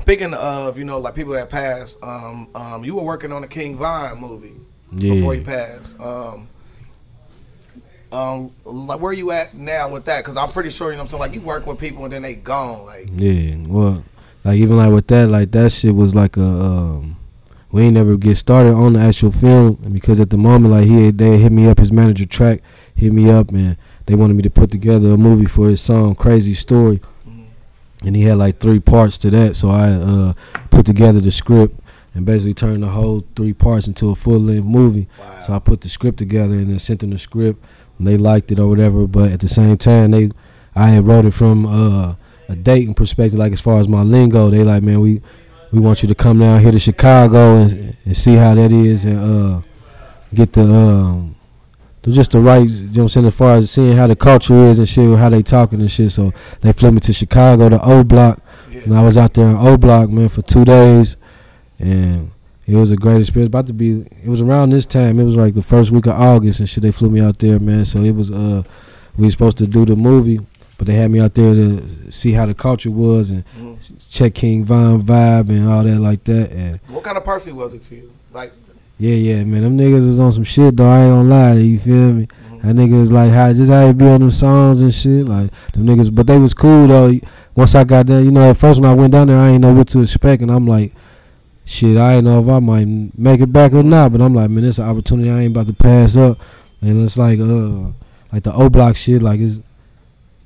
Speaking 0.00 0.32
of, 0.32 0.78
you 0.78 0.84
know, 0.84 0.98
like 0.98 1.14
people 1.14 1.34
that 1.34 1.50
passed, 1.50 1.98
um, 2.02 2.48
um, 2.54 2.82
you 2.84 2.94
were 2.94 3.02
working 3.02 3.30
on 3.32 3.42
the 3.42 3.48
King 3.48 3.76
Von 3.76 4.18
movie 4.18 4.54
Yeah. 4.96 5.12
before 5.14 5.34
he 5.34 5.40
passed. 5.40 6.00
Um, 6.00 6.48
Um, 8.12 8.52
like 8.64 9.00
where 9.00 9.12
you 9.12 9.30
at 9.30 9.54
now 9.54 9.88
with 9.88 10.04
that? 10.04 10.22
Because 10.22 10.36
I'm 10.36 10.50
pretty 10.50 10.70
sure 10.70 10.90
you 10.90 10.96
know 10.96 10.98
what 10.98 11.02
I'm 11.04 11.08
saying. 11.08 11.20
Like 11.20 11.34
you 11.34 11.40
work 11.40 11.66
with 11.66 11.78
people 11.78 12.04
and 12.04 12.12
then 12.12 12.22
they 12.22 12.34
gone. 12.34 12.84
Like 12.84 13.08
Yeah, 13.10 13.56
well, 13.66 14.04
like 14.44 14.58
even 14.58 14.76
like 14.76 14.92
with 14.92 15.06
that, 15.08 15.28
like 15.28 15.50
that 15.52 15.72
shit 15.72 15.94
was 15.94 16.14
like 16.14 16.36
a. 16.36 16.44
Um, 16.44 17.16
we 17.70 17.84
ain't 17.84 17.94
never 17.94 18.18
get 18.18 18.36
started 18.36 18.74
on 18.74 18.92
the 18.92 19.00
actual 19.00 19.32
film 19.32 19.76
because 19.92 20.20
at 20.20 20.28
the 20.28 20.36
moment, 20.36 20.74
like 20.74 20.86
he 20.86 21.10
they 21.10 21.38
hit 21.38 21.50
me 21.50 21.66
up, 21.66 21.78
his 21.78 21.90
manager 21.90 22.26
track 22.26 22.60
hit 22.94 23.12
me 23.14 23.30
up 23.30 23.50
and 23.50 23.78
they 24.06 24.14
wanted 24.14 24.34
me 24.34 24.42
to 24.42 24.50
put 24.50 24.70
together 24.70 25.12
a 25.12 25.16
movie 25.16 25.46
for 25.46 25.68
his 25.68 25.80
song 25.80 26.14
Crazy 26.14 26.52
Story, 26.52 27.00
and 28.04 28.14
he 28.14 28.24
had 28.24 28.36
like 28.36 28.58
three 28.58 28.78
parts 28.80 29.16
to 29.18 29.30
that. 29.30 29.56
So 29.56 29.70
I 29.70 29.90
uh, 29.90 30.32
put 30.70 30.84
together 30.84 31.20
the 31.20 31.32
script 31.32 31.80
and 32.14 32.26
basically 32.26 32.52
turned 32.52 32.82
the 32.82 32.88
whole 32.88 33.24
three 33.36 33.54
parts 33.54 33.86
into 33.86 34.10
a 34.10 34.14
full 34.14 34.38
length 34.38 34.66
movie. 34.66 35.08
wow. 35.18 35.40
So 35.40 35.52
I 35.54 35.58
put 35.58 35.80
the 35.80 35.88
script 35.88 36.18
together 36.18 36.54
and 36.54 36.68
then 36.68 36.78
sent 36.78 37.00
them 37.00 37.10
the 37.10 37.18
script. 37.18 37.64
They 38.00 38.16
liked 38.16 38.50
it 38.52 38.58
or 38.58 38.68
whatever. 38.68 39.06
But 39.06 39.32
at 39.32 39.40
the 39.40 39.48
same 39.48 39.76
time, 39.76 40.10
they 40.10 40.30
I 40.74 40.90
had 40.90 41.06
wrote 41.06 41.24
it 41.24 41.32
from 41.32 41.66
uh, 41.66 42.14
a 42.48 42.56
Dayton 42.56 42.94
perspective. 42.94 43.38
Like 43.38 43.52
as 43.52 43.60
far 43.60 43.78
as 43.78 43.88
my 43.88 44.02
lingo, 44.02 44.50
they 44.50 44.64
like, 44.64 44.82
man, 44.82 45.00
we 45.00 45.22
we 45.70 45.80
want 45.80 46.02
you 46.02 46.08
to 46.08 46.14
come 46.14 46.38
down 46.38 46.60
here 46.60 46.70
to 46.70 46.78
Chicago 46.78 47.56
and, 47.56 47.96
and 48.04 48.16
see 48.16 48.34
how 48.34 48.54
that 48.54 48.72
is 48.72 49.04
and 49.04 49.18
uh, 49.18 49.62
get 50.34 50.52
the 50.52 50.62
um, 50.62 51.34
just 52.10 52.32
the 52.32 52.40
right. 52.40 52.68
You 52.68 52.82
know 52.82 52.88
what 52.88 53.02
I'm 53.02 53.08
saying? 53.08 53.26
As 53.26 53.34
far 53.36 53.54
as 53.54 53.70
seeing 53.70 53.96
how 53.96 54.06
the 54.06 54.16
culture 54.16 54.64
is 54.64 54.78
and 54.78 54.88
shit, 54.88 55.18
how 55.18 55.28
they 55.28 55.42
talking 55.42 55.80
and 55.80 55.90
shit. 55.90 56.12
So 56.12 56.32
they 56.60 56.72
flew 56.72 56.92
me 56.92 57.00
to 57.00 57.12
Chicago, 57.12 57.68
to 57.68 57.82
O 57.82 58.04
Block, 58.04 58.40
and 58.70 58.94
I 58.94 59.02
was 59.02 59.16
out 59.16 59.34
there 59.34 59.48
in 59.48 59.56
O 59.56 59.76
Block, 59.76 60.10
man, 60.10 60.28
for 60.28 60.42
two 60.42 60.64
days, 60.64 61.16
and 61.78 62.32
it 62.66 62.76
was 62.76 62.92
a 62.92 62.96
great 62.96 63.20
experience. 63.20 63.48
About 63.48 63.66
to 63.68 63.72
be, 63.72 64.00
it 64.22 64.28
was 64.28 64.40
around 64.40 64.70
this 64.70 64.86
time. 64.86 65.18
It 65.18 65.24
was 65.24 65.36
like 65.36 65.54
the 65.54 65.62
first 65.62 65.90
week 65.90 66.06
of 66.06 66.12
August 66.12 66.60
and 66.60 66.68
shit. 66.68 66.82
They 66.82 66.92
flew 66.92 67.10
me 67.10 67.20
out 67.20 67.38
there, 67.38 67.58
man. 67.58 67.84
So 67.84 68.00
it 68.02 68.12
was 68.12 68.30
uh, 68.30 68.62
we 69.16 69.24
was 69.24 69.34
supposed 69.34 69.58
to 69.58 69.66
do 69.66 69.84
the 69.84 69.96
movie, 69.96 70.40
but 70.78 70.86
they 70.86 70.94
had 70.94 71.10
me 71.10 71.20
out 71.20 71.34
there 71.34 71.54
to 71.54 72.10
see 72.12 72.32
how 72.32 72.46
the 72.46 72.54
culture 72.54 72.90
was 72.90 73.30
and 73.30 73.44
Mhm. 73.58 74.10
check 74.10 74.34
King 74.34 74.64
Von 74.64 75.02
vibe 75.02 75.48
and 75.50 75.68
all 75.68 75.84
that 75.84 75.98
like 76.00 76.24
that. 76.24 76.50
And 76.52 76.80
What 76.88 77.02
kind 77.04 77.16
of 77.16 77.24
person 77.24 77.56
was 77.56 77.74
it 77.74 77.82
to 77.84 77.94
you? 77.96 78.10
Like 78.32 78.52
yeah, 78.98 79.14
yeah, 79.14 79.42
man, 79.44 79.62
them 79.62 79.76
niggas 79.76 80.06
was 80.06 80.20
on 80.20 80.30
some 80.32 80.44
shit 80.44 80.76
though. 80.76 80.88
I 80.88 81.00
ain't 81.04 81.10
gonna 81.12 81.28
lie, 81.28 81.54
you 81.54 81.78
feel 81.80 82.12
me? 82.12 82.28
That 82.62 82.76
nigga 82.76 83.00
was 83.00 83.10
like 83.10 83.32
how 83.32 83.52
just 83.52 83.72
how 83.72 83.84
he 83.88 83.92
be 83.92 84.06
on 84.06 84.20
them 84.20 84.30
songs 84.30 84.80
and 84.80 84.94
shit. 84.94 85.26
Like 85.26 85.50
them 85.72 85.84
niggas, 85.84 86.14
but 86.14 86.28
they 86.28 86.38
was 86.38 86.54
cool 86.54 86.86
though. 86.86 87.12
Once 87.56 87.74
I 87.74 87.82
got 87.84 88.06
there, 88.06 88.20
you 88.20 88.30
know, 88.30 88.48
at 88.48 88.56
first 88.56 88.80
when 88.80 88.88
I 88.88 88.94
went 88.94 89.12
down 89.12 89.26
there, 89.26 89.36
I 89.38 89.50
ain't 89.50 89.60
know 89.62 89.74
what 89.74 89.88
to 89.88 90.00
expect, 90.00 90.40
and 90.42 90.50
I'm 90.50 90.66
like, 90.66 90.92
shit, 91.64 91.96
I 91.96 92.14
ain't 92.14 92.24
know 92.24 92.42
if 92.42 92.48
I 92.48 92.58
might 92.58 92.86
make 93.18 93.40
it 93.40 93.52
back 93.52 93.72
or 93.72 93.82
not. 93.82 94.12
But 94.12 94.20
I'm 94.20 94.34
like, 94.34 94.50
man, 94.50 94.64
it's 94.64 94.78
an 94.78 94.88
opportunity 94.88 95.30
I 95.30 95.40
ain't 95.40 95.52
about 95.56 95.66
to 95.68 95.72
pass 95.74 96.16
up. 96.16 96.38
And 96.80 97.04
it's 97.04 97.16
like, 97.16 97.38
uh, 97.40 97.92
like 98.32 98.42
the 98.42 98.52
O 98.54 98.68
Block 98.68 98.96
shit, 98.96 99.22
like 99.22 99.40
it's 99.40 99.62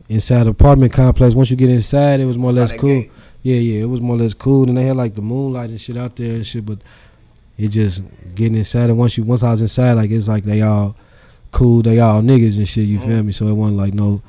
inside 0.08 0.46
apartment 0.46 0.92
complex. 0.92 1.34
Once 1.34 1.50
you 1.50 1.56
get 1.56 1.70
inside, 1.70 2.20
it 2.20 2.26
was 2.26 2.36
more 2.38 2.50
or 2.50 2.54
less 2.54 2.72
cool. 2.72 2.88
gate. 2.90 3.10
Yeah, 3.42 3.56
yeah, 3.56 3.82
it 3.82 3.86
was 3.86 4.00
more 4.00 4.16
or 4.16 4.18
less 4.18 4.34
cool. 4.34 4.68
And 4.68 4.76
they 4.76 4.84
had 4.84 4.96
like 4.96 5.14
the 5.14 5.22
moonlight 5.22 5.70
and 5.70 5.80
shit 5.80 5.96
out 5.96 6.16
there 6.16 6.34
and 6.34 6.46
shit, 6.46 6.66
but 6.66 6.78
it 7.56 7.68
just 7.68 8.02
getting 8.34 8.56
inside. 8.56 8.90
And 8.90 8.98
once 8.98 9.16
you 9.16 9.24
once 9.24 9.42
I 9.42 9.50
was 9.52 9.62
inside, 9.62 9.92
like 9.92 10.10
it's 10.10 10.28
like 10.28 10.44
they 10.44 10.62
all 10.62 10.96
cool, 11.52 11.80
they 11.82 11.98
all 12.00 12.20
niggas 12.22 12.58
and 12.58 12.68
shit. 12.68 12.86
You 12.86 12.98
feel 12.98 13.08
Mhm. 13.22 13.26
me? 13.26 13.32
So 13.32 13.46
it 13.46 13.52
wasn't 13.54 13.78
like 13.78 13.94
no 13.94 14.20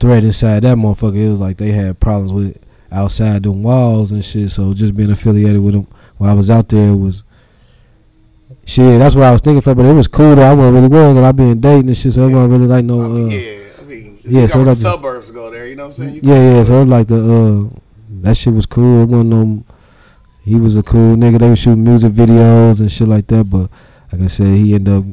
threat 0.00 0.24
inside 0.24 0.62
that 0.64 0.76
motherfucker. 0.76 1.16
It 1.16 1.30
was 1.30 1.40
like 1.40 1.56
they 1.58 1.72
had 1.72 2.00
problems 2.00 2.32
with 2.32 2.58
outside 2.94 3.42
them 3.42 3.62
walls 3.62 4.12
and 4.12 4.24
shit. 4.24 4.50
So 4.50 4.72
just 4.72 4.96
being 4.96 5.10
affiliated 5.10 5.62
with 5.62 5.74
them 5.74 5.86
while 6.16 6.30
I 6.30 6.34
was 6.34 6.50
out 6.50 6.68
there 6.68 6.94
was. 6.94 7.22
Shit, 8.66 8.98
that's 8.98 9.14
what 9.14 9.24
I 9.24 9.30
was 9.30 9.42
thinking 9.42 9.60
for, 9.60 9.74
but 9.74 9.84
it 9.84 9.92
was 9.92 10.08
cool 10.08 10.34
though. 10.36 10.42
I 10.42 10.54
wasn't 10.54 10.74
really 10.76 10.88
worried 10.88 11.14
because 11.14 11.24
I 11.24 11.32
been 11.32 11.60
Dayton 11.60 11.88
and 11.88 11.96
shit, 11.96 12.14
so 12.14 12.26
it 12.26 12.32
wasn't 12.32 12.50
really 12.50 12.66
like 12.66 12.84
no. 12.86 13.02
I 13.02 13.08
mean, 13.08 13.26
Uh, 13.26 13.30
yeah, 13.30 13.62
I 13.78 13.82
mean, 13.82 14.18
yeah, 14.24 14.46
so 14.46 14.58
like 14.60 14.68
the 14.68 14.76
suburbs 14.76 15.30
go 15.32 15.50
there. 15.50 15.66
You 15.66 15.76
know 15.76 15.88
what 15.88 15.98
I'm 15.98 16.04
saying? 16.06 16.14
You 16.14 16.20
Yeah, 16.24 16.56
yeah. 16.56 16.64
So 16.64 16.76
it 16.76 16.78
was 16.78 16.88
like 16.88 17.08
the 17.08 17.70
uh, 17.74 17.80
that 18.22 18.38
shit 18.38 18.54
was 18.54 18.64
cool. 18.64 19.02
It 19.02 19.06
wasn't 19.06 19.30
no. 19.30 19.64
He 20.44 20.54
was 20.54 20.78
a 20.78 20.82
cool 20.82 21.14
nigga. 21.16 21.40
They 21.40 21.48
were 21.50 21.56
shooting 21.56 21.84
music 21.84 22.12
videos 22.12 22.80
and 22.80 22.90
shit 22.90 23.06
like 23.06 23.26
that. 23.26 23.44
But 23.50 23.68
like 24.10 24.22
I 24.22 24.26
said, 24.28 24.46
he 24.46 24.74
ended 24.74 24.94
up. 24.94 25.04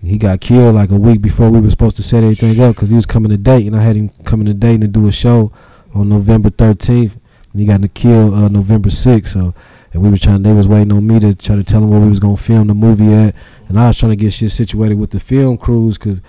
He 0.00 0.16
got 0.16 0.40
killed 0.40 0.76
like 0.76 0.90
a 0.92 0.96
week 0.96 1.20
before 1.20 1.50
we 1.50 1.60
were 1.60 1.70
supposed 1.70 1.96
to 1.96 2.04
set 2.04 2.22
everything 2.22 2.58
up 2.60 2.76
because 2.76 2.90
he 2.90 2.96
was 2.96 3.04
coming 3.04 3.30
to 3.30 3.36
date 3.36 3.66
and 3.66 3.76
I 3.76 3.82
had 3.82 3.96
him 3.96 4.10
coming 4.24 4.46
to 4.46 4.54
date 4.54 4.82
and 4.82 4.92
do 4.92 5.08
a 5.08 5.12
show 5.12 5.52
on 5.94 6.08
November 6.08 6.50
13th. 6.50 7.12
He 7.56 7.64
got 7.64 7.94
killed 7.94 8.34
uh, 8.34 8.48
November 8.48 8.90
6th. 8.90 9.28
So 9.28 9.54
and 9.92 10.02
we 10.02 10.10
was 10.10 10.20
trying. 10.20 10.42
They 10.42 10.52
was 10.52 10.68
waiting 10.68 10.92
on 10.92 11.06
me 11.06 11.18
to 11.20 11.34
try 11.34 11.56
to 11.56 11.64
tell 11.64 11.80
them 11.80 11.90
where 11.90 12.00
we 12.00 12.08
was 12.08 12.20
gonna 12.20 12.36
film 12.36 12.68
the 12.68 12.74
movie 12.74 13.12
at. 13.12 13.34
And 13.68 13.78
I 13.78 13.88
was 13.88 13.98
trying 13.98 14.10
to 14.10 14.16
get 14.16 14.32
shit 14.32 14.52
situated 14.52 14.98
with 14.98 15.10
the 15.10 15.20
film 15.20 15.58
crews 15.58 15.98
because 15.98 16.20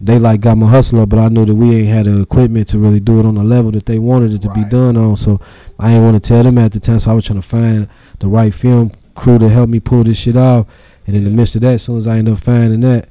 they 0.00 0.18
like 0.18 0.40
got 0.40 0.56
my 0.56 0.68
hustler, 0.68 1.06
but 1.06 1.18
I 1.18 1.28
knew 1.28 1.44
that 1.44 1.54
we 1.54 1.76
ain't 1.76 1.88
had 1.88 2.06
the 2.06 2.20
equipment 2.20 2.68
to 2.68 2.78
really 2.78 3.00
do 3.00 3.20
it 3.20 3.26
on 3.26 3.34
the 3.34 3.44
level 3.44 3.70
that 3.72 3.86
they 3.86 3.98
wanted 3.98 4.32
it 4.32 4.42
to 4.42 4.52
be 4.52 4.64
done 4.64 4.96
on. 4.96 5.16
So 5.16 5.40
I 5.78 5.92
ain't 5.92 6.02
want 6.02 6.22
to 6.22 6.28
tell 6.28 6.42
them 6.42 6.58
at 6.58 6.72
the 6.72 6.80
time. 6.80 7.00
So 7.00 7.10
I 7.10 7.14
was 7.14 7.24
trying 7.24 7.40
to 7.40 7.46
find 7.46 7.88
the 8.18 8.28
right 8.28 8.52
film 8.52 8.92
crew 9.14 9.38
to 9.38 9.48
help 9.48 9.68
me 9.68 9.80
pull 9.80 10.04
this 10.04 10.18
shit 10.18 10.36
off. 10.36 10.66
And 11.06 11.16
in 11.16 11.24
the 11.24 11.30
midst 11.30 11.54
of 11.56 11.62
that, 11.62 11.74
as 11.74 11.82
soon 11.82 11.98
as 11.98 12.06
I 12.06 12.18
end 12.18 12.28
up 12.28 12.38
finding 12.38 12.80
that, 12.80 13.08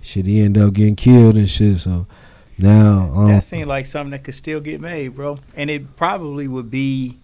shit, 0.00 0.26
he 0.26 0.42
ended 0.42 0.62
up 0.62 0.74
getting 0.74 0.96
killed 0.96 1.36
and 1.36 1.48
shit. 1.48 1.78
So 1.78 2.06
now, 2.58 3.12
um, 3.14 3.28
that 3.28 3.44
seemed 3.44 3.68
like 3.68 3.86
something 3.86 4.10
that 4.10 4.24
could 4.24 4.34
still 4.34 4.60
get 4.60 4.80
made, 4.80 5.08
bro. 5.16 5.38
And 5.56 5.70
it 5.70 5.96
probably 5.96 6.46
would 6.48 6.70
be 6.70 7.18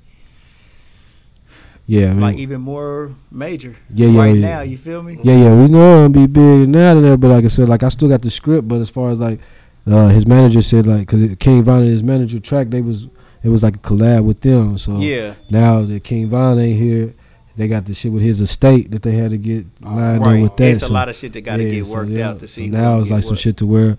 yeah, 1.89 2.07
I 2.07 2.09
mean, 2.09 2.21
like 2.21 2.37
even 2.37 2.61
more 2.61 3.15
major 3.31 3.75
Yeah, 3.95 4.09
yeah, 4.09 4.21
right 4.21 4.35
yeah. 4.37 4.49
now. 4.57 4.61
You 4.61 4.77
feel 4.77 5.03
me? 5.03 5.19
Yeah, 5.23 5.37
yeah, 5.37 5.55
we 5.55 5.69
know 5.69 6.05
it'll 6.05 6.09
be 6.11 6.27
big 6.27 6.69
now 6.69 6.93
to 6.93 7.01
that, 7.01 7.19
but 7.19 7.29
like 7.29 7.47
I 7.47 7.49
said, 7.49 7.67
like 7.67 7.83
I 7.83 7.89
still 7.89 8.09
got 8.09 8.21
the 8.21 8.31
script. 8.31 8.69
But 8.69 8.83
as 8.83 8.91
far 8.91 9.11
as 9.11 9.19
like 9.19 9.41
uh, 9.87 10.09
his 10.09 10.27
manager 10.27 10.61
said, 10.61 10.87
like 10.87 11.07
because 11.09 11.35
King 11.37 11.65
Von 11.65 11.81
and 11.81 11.91
his 11.91 12.03
manager 12.03 12.41
track, 12.41 12.69
they 12.69 12.83
was 12.83 13.07
it 13.43 13.49
was 13.49 13.63
like 13.63 13.77
a 13.77 13.79
collab 13.79 14.25
with 14.25 14.43
them. 14.43 14.77
So 14.77 14.99
Yeah, 14.99 15.35
now 15.49 15.81
that 15.81 16.05
King 16.05 16.29
Von 16.29 16.59
ain't 16.59 16.79
here, 16.79 17.15
they 17.57 17.69
got 17.69 17.87
the 17.87 17.95
shit 17.95 18.13
with 18.13 18.23
his 18.23 18.43
estate 18.43 18.91
that 18.91 19.03
they 19.03 19.13
had 19.13 19.31
to 19.31 19.39
get 19.39 19.65
lined 19.81 20.21
right. 20.21 20.37
up 20.37 20.43
with 20.43 20.57
that. 20.59 20.69
It's 20.69 20.83
a 20.83 20.89
so, 20.89 20.93
lot 20.93 21.09
of 21.09 21.17
shit 21.17 21.33
that 21.33 21.41
got 21.41 21.57
to 21.57 21.65
yeah, 21.65 21.71
get 21.77 21.87
so, 21.87 21.95
worked 21.95 22.11
yeah. 22.11 22.29
out 22.29 22.39
to 22.41 22.49
So 22.49 22.61
see. 22.61 22.69
now 22.69 23.01
it's 23.01 23.11
like 23.11 23.25
some 23.25 23.37
shit 23.37 23.57
to 23.57 23.67
where 23.67 23.97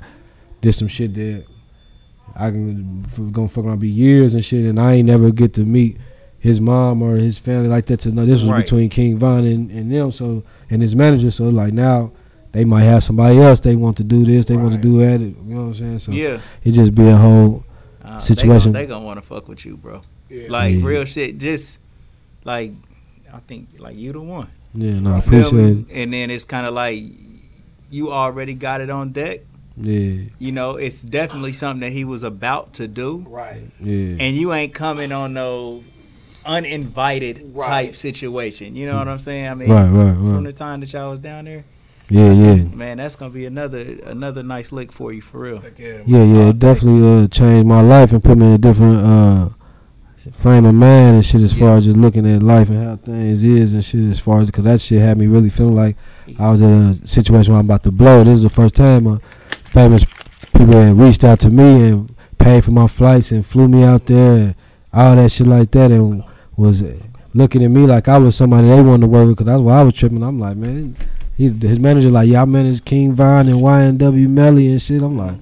there's 0.61 0.77
some 0.77 0.87
shit 0.87 1.13
that 1.15 1.45
I 2.35 2.51
can 2.51 3.03
gonna 3.31 3.47
fuck 3.47 3.65
around 3.65 3.79
be 3.79 3.87
years 3.89 4.33
and 4.33 4.43
shit, 4.43 4.65
and 4.65 4.79
I 4.79 4.93
ain't 4.93 5.07
never 5.07 5.31
get 5.31 5.53
to 5.55 5.61
meet 5.65 5.97
his 6.39 6.61
mom 6.61 7.01
or 7.01 7.15
his 7.15 7.37
family 7.37 7.67
like 7.67 7.85
that 7.87 7.99
to 8.01 8.11
know. 8.11 8.25
This 8.25 8.41
was 8.41 8.49
Right. 8.51 8.63
between 8.63 8.89
King 8.89 9.17
Von 9.17 9.45
and, 9.45 9.69
and 9.71 9.91
them, 9.91 10.11
so 10.11 10.43
and 10.69 10.81
his 10.81 10.95
manager. 10.95 11.31
So 11.31 11.49
like 11.49 11.73
now. 11.73 12.11
They 12.51 12.65
might 12.65 12.81
have 12.85 13.03
somebody 13.03 13.37
else 13.37 13.59
they 13.59 13.75
want 13.75 13.97
to 13.97 14.03
do 14.03 14.25
this, 14.25 14.47
they 14.47 14.57
want 14.57 14.71
to 14.73 14.79
do 14.79 14.97
that. 15.01 15.21
You 15.21 15.35
know 15.45 15.55
what 15.57 15.67
I'm 15.67 15.73
saying? 15.75 15.99
So 15.99 16.11
Yeah, 16.11 16.39
it 16.63 16.71
just 16.71 16.95
be 16.95 17.07
a 17.07 17.15
whole 17.15 17.63
uh, 18.03 18.17
Situation. 18.17 18.71
They 18.71 18.87
gonna, 18.87 18.95
gonna 18.95 19.05
want 19.05 19.19
to 19.19 19.21
fuck 19.21 19.47
with 19.47 19.63
you, 19.67 19.77
bro. 19.77 20.01
Yeah. 20.29 20.47
Like 20.49 20.73
Yeah. 20.77 20.83
real 20.83 21.05
shit. 21.05 21.37
Just 21.37 21.77
like 22.43 22.71
I 23.31 23.37
think 23.41 23.67
like 23.77 23.97
you 23.97 24.13
the 24.13 24.21
one. 24.21 24.47
yeah. 24.73 24.99
No, 24.99 25.15
I 25.17 25.21
Feel 25.21 25.45
appreciate 25.49 25.87
me? 25.89 25.93
And 25.93 26.11
then 26.11 26.31
it's 26.31 26.43
kind 26.43 26.65
of 26.65 26.73
like 26.73 27.03
you 27.91 28.11
already 28.11 28.55
got 28.55 28.81
it 28.81 28.89
on 28.89 29.11
deck. 29.11 29.41
It. 29.79 29.85
Yeah, 29.85 30.29
You 30.39 30.51
know, 30.51 30.75
it's 30.75 31.01
definitely 31.01 31.53
something 31.53 31.81
that 31.81 31.91
he 31.93 32.03
was 32.05 32.23
about 32.23 32.73
to 32.75 32.87
do, 32.87 33.25
Right. 33.29 33.63
yeah. 33.81 34.17
and 34.19 34.35
you 34.37 34.53
ain't 34.53 34.73
coming 34.73 35.11
on 35.11 35.33
no 35.33 35.83
uninvited 36.45 37.51
Right. 37.53 37.67
type 37.67 37.95
situation. 37.95 38.75
You 38.75 38.85
know 38.87 38.97
what 38.97 39.07
I'm 39.07 39.19
saying? 39.19 39.47
I 39.47 39.53
mean, 39.53 39.69
right, 39.69 39.87
right, 39.89 40.13
from 40.15 40.35
right. 40.35 40.43
the 40.45 40.53
time 40.53 40.79
that 40.81 40.91
y'all 40.93 41.11
was 41.11 41.19
down 41.19 41.45
there, 41.45 41.63
Yeah, 42.09 42.31
yeah. 42.31 42.55
man, 42.73 42.97
that's 42.97 43.15
gonna 43.15 43.31
be 43.31 43.45
another 43.45 43.85
another 44.05 44.41
nice 44.43 44.71
lick 44.71 44.91
for 44.91 45.13
you 45.13 45.21
for 45.21 45.39
real. 45.41 45.59
Heck 45.59 45.77
yeah. 45.77 45.99
Yeah, 46.05 46.23
yeah, 46.23 46.49
it 46.49 46.59
definitely 46.59 47.07
uh, 47.23 47.27
changed 47.27 47.67
my 47.67 47.81
life 47.81 48.11
and 48.11 48.23
put 48.23 48.37
me 48.37 48.47
in 48.47 48.53
a 48.53 48.57
different 48.57 48.97
uh, 49.05 49.49
frame 50.33 50.65
of 50.65 50.75
mind 50.75 51.15
and 51.15 51.25
shit 51.25 51.41
as 51.41 51.53
far 51.53 51.77
as 51.77 51.85
just 51.85 51.97
looking 51.97 52.25
at 52.27 52.41
life 52.43 52.69
and 52.69 52.83
how 52.83 52.95
things 52.95 53.43
is 53.43 53.73
and 53.73 53.83
shit 53.85 54.01
as 54.01 54.19
far 54.19 54.41
as 54.41 54.47
because 54.47 54.63
that 54.63 54.79
shit 54.81 55.01
had 55.01 55.17
me 55.17 55.27
really 55.27 55.49
feeling 55.49 55.75
like 55.75 55.95
I 56.39 56.51
was 56.51 56.61
in 56.61 56.69
a 57.03 57.07
situation 57.07 57.53
where 57.53 57.59
I'm 57.59 57.65
about 57.65 57.83
to 57.83 57.91
blow. 57.91 58.23
This 58.23 58.37
is 58.37 58.43
the 58.43 58.49
first 58.49 58.75
time 58.75 59.07
uh, 59.07 59.17
famous 59.69 60.03
people 60.53 60.79
had 60.79 60.97
reached 60.97 61.23
out 61.23 61.39
to 61.41 61.49
me 61.49 61.87
and 61.89 62.15
paid 62.37 62.65
for 62.65 62.71
my 62.71 62.87
flights 62.87 63.31
and 63.31 63.45
flew 63.45 63.67
me 63.67 63.83
out 63.83 64.05
there 64.05 64.33
and 64.33 64.55
all 64.93 65.15
that 65.15 65.31
shit 65.31 65.47
like 65.47 65.71
that 65.71 65.91
and 65.91 66.23
was 66.55 66.83
looking 67.33 67.63
at 67.63 67.71
me 67.71 67.85
like 67.85 68.07
I 68.07 68.17
was 68.17 68.35
somebody 68.35 68.67
they 68.67 68.81
wanted 68.81 69.01
to 69.01 69.07
work 69.07 69.27
with 69.27 69.37
because 69.37 69.45
that's 69.45 69.61
why 69.61 69.79
I 69.79 69.83
was 69.83 69.93
tripping. 69.93 70.23
I'm 70.23 70.39
like, 70.39 70.57
man, 70.57 70.95
he's 71.37 71.51
his 71.61 71.79
manager 71.79 72.09
like, 72.09 72.27
yeah, 72.27 72.41
I 72.41 72.45
managed 72.45 72.85
King 72.85 73.13
Von 73.13 73.47
and 73.47 73.57
YNW 73.57 74.27
Melly 74.27 74.71
and 74.71 74.81
shit. 74.81 75.01
I'm 75.01 75.17
like. 75.17 75.35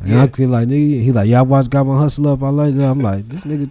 And 0.00 0.10
Yeah. 0.10 0.22
I 0.22 0.28
feel 0.28 0.50
like 0.50 0.68
nigga, 0.68 1.02
he 1.02 1.12
like, 1.12 1.30
I 1.30 1.42
watch 1.42 1.70
got 1.70 1.84
my 1.86 1.98
hustle 1.98 2.28
up. 2.28 2.42
I 2.42 2.50
like 2.50 2.74
that. 2.76 2.84
I'm 2.84 3.00
like, 3.00 3.28
this 3.28 3.44
nigga, 3.44 3.70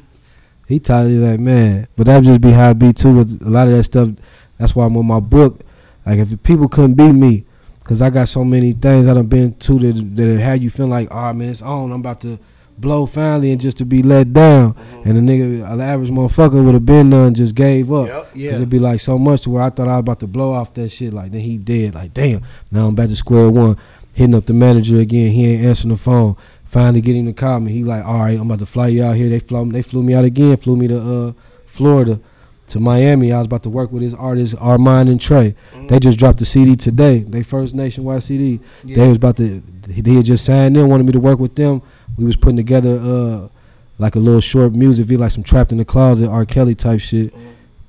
he 0.67 0.79
tired. 0.79 1.09
He 1.11 1.17
like, 1.17 1.39
man. 1.39 1.87
But 1.95 2.07
that 2.07 2.23
just 2.23 2.41
be 2.41 2.51
how 2.51 2.71
it 2.71 2.79
be 2.79 2.93
too 2.93 3.15
with 3.15 3.41
a 3.41 3.49
lot 3.49 3.67
of 3.67 3.75
that 3.75 3.83
stuff. 3.83 4.09
That's 4.57 4.75
why 4.75 4.85
I'm 4.85 4.97
on 4.97 5.05
my 5.05 5.19
book. 5.19 5.61
Like 6.05 6.19
if 6.19 6.43
people 6.43 6.67
couldn't 6.67 6.95
beat 6.95 7.11
me, 7.13 7.44
cause 7.85 8.01
I 8.01 8.09
got 8.09 8.27
so 8.27 8.43
many 8.43 8.73
things 8.73 9.07
I 9.07 9.13
done 9.13 9.27
been 9.27 9.53
to 9.53 9.79
that 9.79 10.15
that 10.17 10.39
had 10.41 10.61
you 10.61 10.69
feel 10.69 10.87
like, 10.87 11.07
oh 11.11 11.31
man, 11.33 11.49
it's 11.49 11.61
on. 11.61 11.91
I'm 11.91 12.01
about 12.01 12.19
to 12.21 12.37
blow 12.77 13.05
finally, 13.05 13.51
and 13.51 13.61
just 13.61 13.77
to 13.77 13.85
be 13.85 14.03
let 14.03 14.33
down. 14.33 14.73
Mm-hmm. 14.73 15.09
And 15.09 15.17
the 15.17 15.33
nigga, 15.33 15.71
an 15.71 15.81
average 15.81 16.09
motherfucker 16.09 16.63
would 16.63 16.73
have 16.73 16.85
been 16.85 17.09
done, 17.09 17.33
just 17.33 17.55
gave 17.55 17.91
up. 17.91 18.07
Yep. 18.07 18.31
yeah. 18.33 18.51
Cause 18.51 18.59
it'd 18.59 18.69
be 18.69 18.79
like 18.79 18.99
so 18.99 19.17
much 19.17 19.41
to 19.43 19.49
where 19.49 19.63
I 19.63 19.69
thought 19.69 19.87
I 19.87 19.93
was 19.93 20.01
about 20.01 20.19
to 20.21 20.27
blow 20.27 20.53
off 20.53 20.73
that 20.73 20.89
shit. 20.89 21.13
Like 21.13 21.31
then 21.31 21.41
he 21.41 21.57
dead. 21.57 21.95
Like 21.95 22.13
damn, 22.13 22.43
now 22.71 22.87
I'm 22.87 22.95
back 22.95 23.09
to 23.09 23.15
square 23.15 23.49
one. 23.49 23.77
hitting 24.13 24.35
up 24.35 24.45
the 24.45 24.53
manager 24.53 24.97
again. 24.99 25.31
He 25.31 25.45
ain't 25.53 25.65
answering 25.65 25.93
the 25.93 25.97
phone. 25.97 26.35
Finally 26.65 27.01
getting 27.01 27.25
him 27.25 27.33
to 27.33 27.39
call 27.39 27.59
me. 27.59 27.71
He 27.71 27.83
like, 27.83 28.03
all 28.03 28.19
right, 28.19 28.37
I'm 28.37 28.47
about 28.47 28.59
to 28.59 28.65
fly 28.65 28.87
you 28.87 29.03
out 29.03 29.15
here. 29.15 29.29
They 29.29 29.39
flew 29.39 29.71
they 29.71 29.81
flew 29.81 30.03
me 30.03 30.13
out 30.13 30.25
again. 30.25 30.57
Flew 30.57 30.75
me 30.75 30.87
to 30.87 30.99
uh, 30.99 31.33
Florida, 31.65 32.19
to 32.67 32.79
Miami. 32.79 33.31
I 33.31 33.37
was 33.39 33.47
about 33.47 33.63
to 33.63 33.69
work 33.69 33.91
with 33.91 34.01
his 34.01 34.13
artists 34.13 34.55
Armand 34.55 35.09
and 35.09 35.19
Trey. 35.19 35.55
They 35.87 35.99
just 35.99 36.17
dropped 36.17 36.39
the 36.39 36.45
CD 36.45 36.75
today. 36.75 37.19
They 37.19 37.43
first 37.43 37.73
nationwide 37.73 38.23
CD. 38.23 38.59
They 38.83 39.07
was 39.07 39.17
about 39.17 39.37
to. 39.37 39.61
They 39.87 40.13
had 40.13 40.25
just 40.25 40.45
signed 40.45 40.75
in. 40.77 40.87
Wanted 40.89 41.05
me 41.05 41.11
to 41.13 41.19
work 41.19 41.39
with 41.39 41.55
them. 41.55 41.81
We 42.17 42.25
was 42.25 42.35
putting 42.35 42.57
together 42.57 42.97
uh 43.01 43.49
like 43.97 44.15
a 44.15 44.19
little 44.19 44.41
short 44.41 44.73
music 44.73 45.05
video, 45.05 45.21
like 45.21 45.31
some 45.31 45.43
Trapped 45.43 45.71
in 45.71 45.77
the 45.77 45.85
Closet, 45.85 46.27
R. 46.27 46.45
Kelly 46.45 46.75
type 46.75 46.99
shit. 46.99 47.33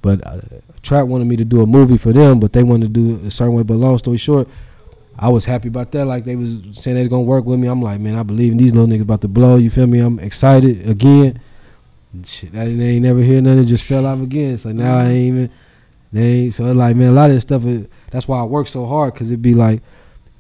But 0.02 0.24
uh, 0.26 0.40
Trap 0.82 1.06
wanted 1.06 1.26
me 1.26 1.36
to 1.36 1.44
do 1.44 1.62
a 1.62 1.66
movie 1.66 1.96
for 1.96 2.12
them, 2.12 2.38
but 2.38 2.52
they 2.52 2.62
wanted 2.62 2.94
to 2.94 3.00
do 3.00 3.16
it 3.16 3.26
a 3.26 3.30
certain 3.30 3.54
way. 3.54 3.64
But 3.64 3.74
long 3.74 3.98
story 3.98 4.18
short, 4.18 4.48
I 5.18 5.30
was 5.30 5.46
happy 5.46 5.68
about 5.68 5.90
that. 5.92 6.04
Like 6.04 6.24
they 6.24 6.36
was 6.36 6.58
saying 6.72 6.96
they 6.96 7.02
was 7.02 7.08
gonna 7.08 7.22
work 7.22 7.44
with 7.44 7.58
me. 7.58 7.66
I'm 7.66 7.82
like, 7.82 8.00
man, 8.00 8.16
I 8.16 8.22
believe 8.22 8.52
in 8.52 8.58
these 8.58 8.72
little 8.72 8.86
niggas 8.86 9.02
about 9.02 9.22
to 9.22 9.28
blow. 9.28 9.56
You 9.56 9.70
feel 9.70 9.86
me? 9.86 9.98
I'm 9.98 10.20
excited 10.20 10.88
again. 10.88 11.40
Shit, 12.24 12.54
I 12.54 12.66
they 12.66 12.84
ain't 12.90 13.02
never 13.02 13.20
hear 13.20 13.40
nothing. 13.40 13.60
It 13.60 13.66
just 13.66 13.84
fell 13.84 14.06
off 14.06 14.20
again. 14.20 14.58
So 14.58 14.72
now 14.72 14.96
I 14.96 15.04
ain't 15.08 15.34
even. 15.36 15.50
They 16.12 16.22
ain't, 16.22 16.54
so 16.54 16.66
it's 16.66 16.76
like 16.76 16.96
man, 16.96 17.10
a 17.10 17.12
lot 17.12 17.30
of 17.30 17.36
this 17.36 17.42
stuff. 17.42 17.64
Is, 17.64 17.86
that's 18.10 18.28
why 18.28 18.40
I 18.40 18.44
work 18.44 18.66
so 18.66 18.86
hard 18.86 19.14
because 19.14 19.28
it'd 19.28 19.42
be 19.42 19.54
like. 19.54 19.82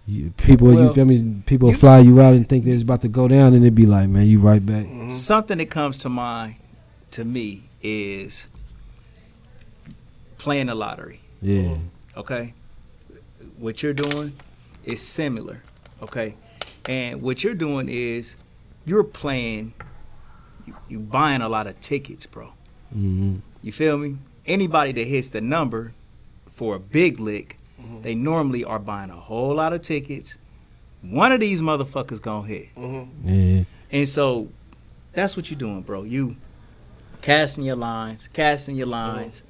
You, 0.08 0.30
people, 0.36 0.70
you 0.70 0.84
Well, 0.84 0.94
feel 0.94 1.04
me? 1.04 1.42
People 1.46 1.70
you- 1.70 1.76
fly 1.76 1.98
you 1.98 2.20
out 2.20 2.34
and 2.34 2.48
think 2.48 2.64
that 2.64 2.70
it's 2.70 2.84
about 2.84 3.00
to 3.00 3.08
go 3.08 3.26
down, 3.26 3.54
and 3.54 3.64
it'd 3.64 3.74
be 3.74 3.86
like, 3.86 4.08
man, 4.08 4.28
you 4.28 4.38
right 4.38 4.64
back. 4.64 4.84
Mm-hmm. 4.84 5.10
Something 5.10 5.58
that 5.58 5.68
comes 5.68 5.98
to 5.98 6.08
mind 6.08 6.54
to 7.10 7.24
me 7.24 7.64
is 7.82 8.46
playing 10.38 10.66
the 10.66 10.76
lottery. 10.76 11.22
Yeah, 11.42 11.78
okay 12.16 12.54
what 13.58 13.82
you're 13.82 13.94
doing 13.94 14.32
is 14.84 15.00
similar 15.00 15.62
okay 16.02 16.34
and 16.86 17.22
what 17.22 17.42
you're 17.42 17.54
doing 17.54 17.88
is 17.88 18.36
you're 18.84 19.04
playing 19.04 19.72
you, 20.66 20.74
you 20.88 20.98
buying 20.98 21.42
a 21.42 21.48
lot 21.48 21.66
of 21.66 21.78
tickets 21.78 22.26
bro. 22.26 22.52
Hmm 22.92 23.36
you 23.62 23.72
feel 23.72 23.98
me? 23.98 24.16
Anybody 24.46 24.92
that 24.92 25.04
hits 25.04 25.30
the 25.30 25.40
number 25.40 25.92
for 26.52 26.76
a 26.76 26.78
big 26.78 27.18
lick 27.18 27.56
mm-hmm. 27.80 28.02
they 28.02 28.14
normally 28.14 28.64
are 28.64 28.78
buying 28.78 29.10
a 29.10 29.16
whole 29.16 29.54
lot 29.54 29.72
of 29.72 29.82
tickets. 29.82 30.38
One 31.02 31.32
of 31.32 31.40
these 31.40 31.62
motherfuckers 31.62 32.20
gonna 32.20 32.46
hit. 32.46 32.74
Mm-hmm. 32.74 33.28
Yeah, 33.28 33.64
and 33.90 34.08
so 34.08 34.48
that's 35.12 35.36
what 35.36 35.50
you're 35.50 35.58
doing, 35.58 35.82
bro. 35.82 36.04
You 36.04 36.36
casting 37.22 37.64
your 37.64 37.76
lines, 37.76 38.28
casting 38.32 38.76
your 38.76 38.86
mm-hmm. 38.86 39.18
lines. 39.18 39.42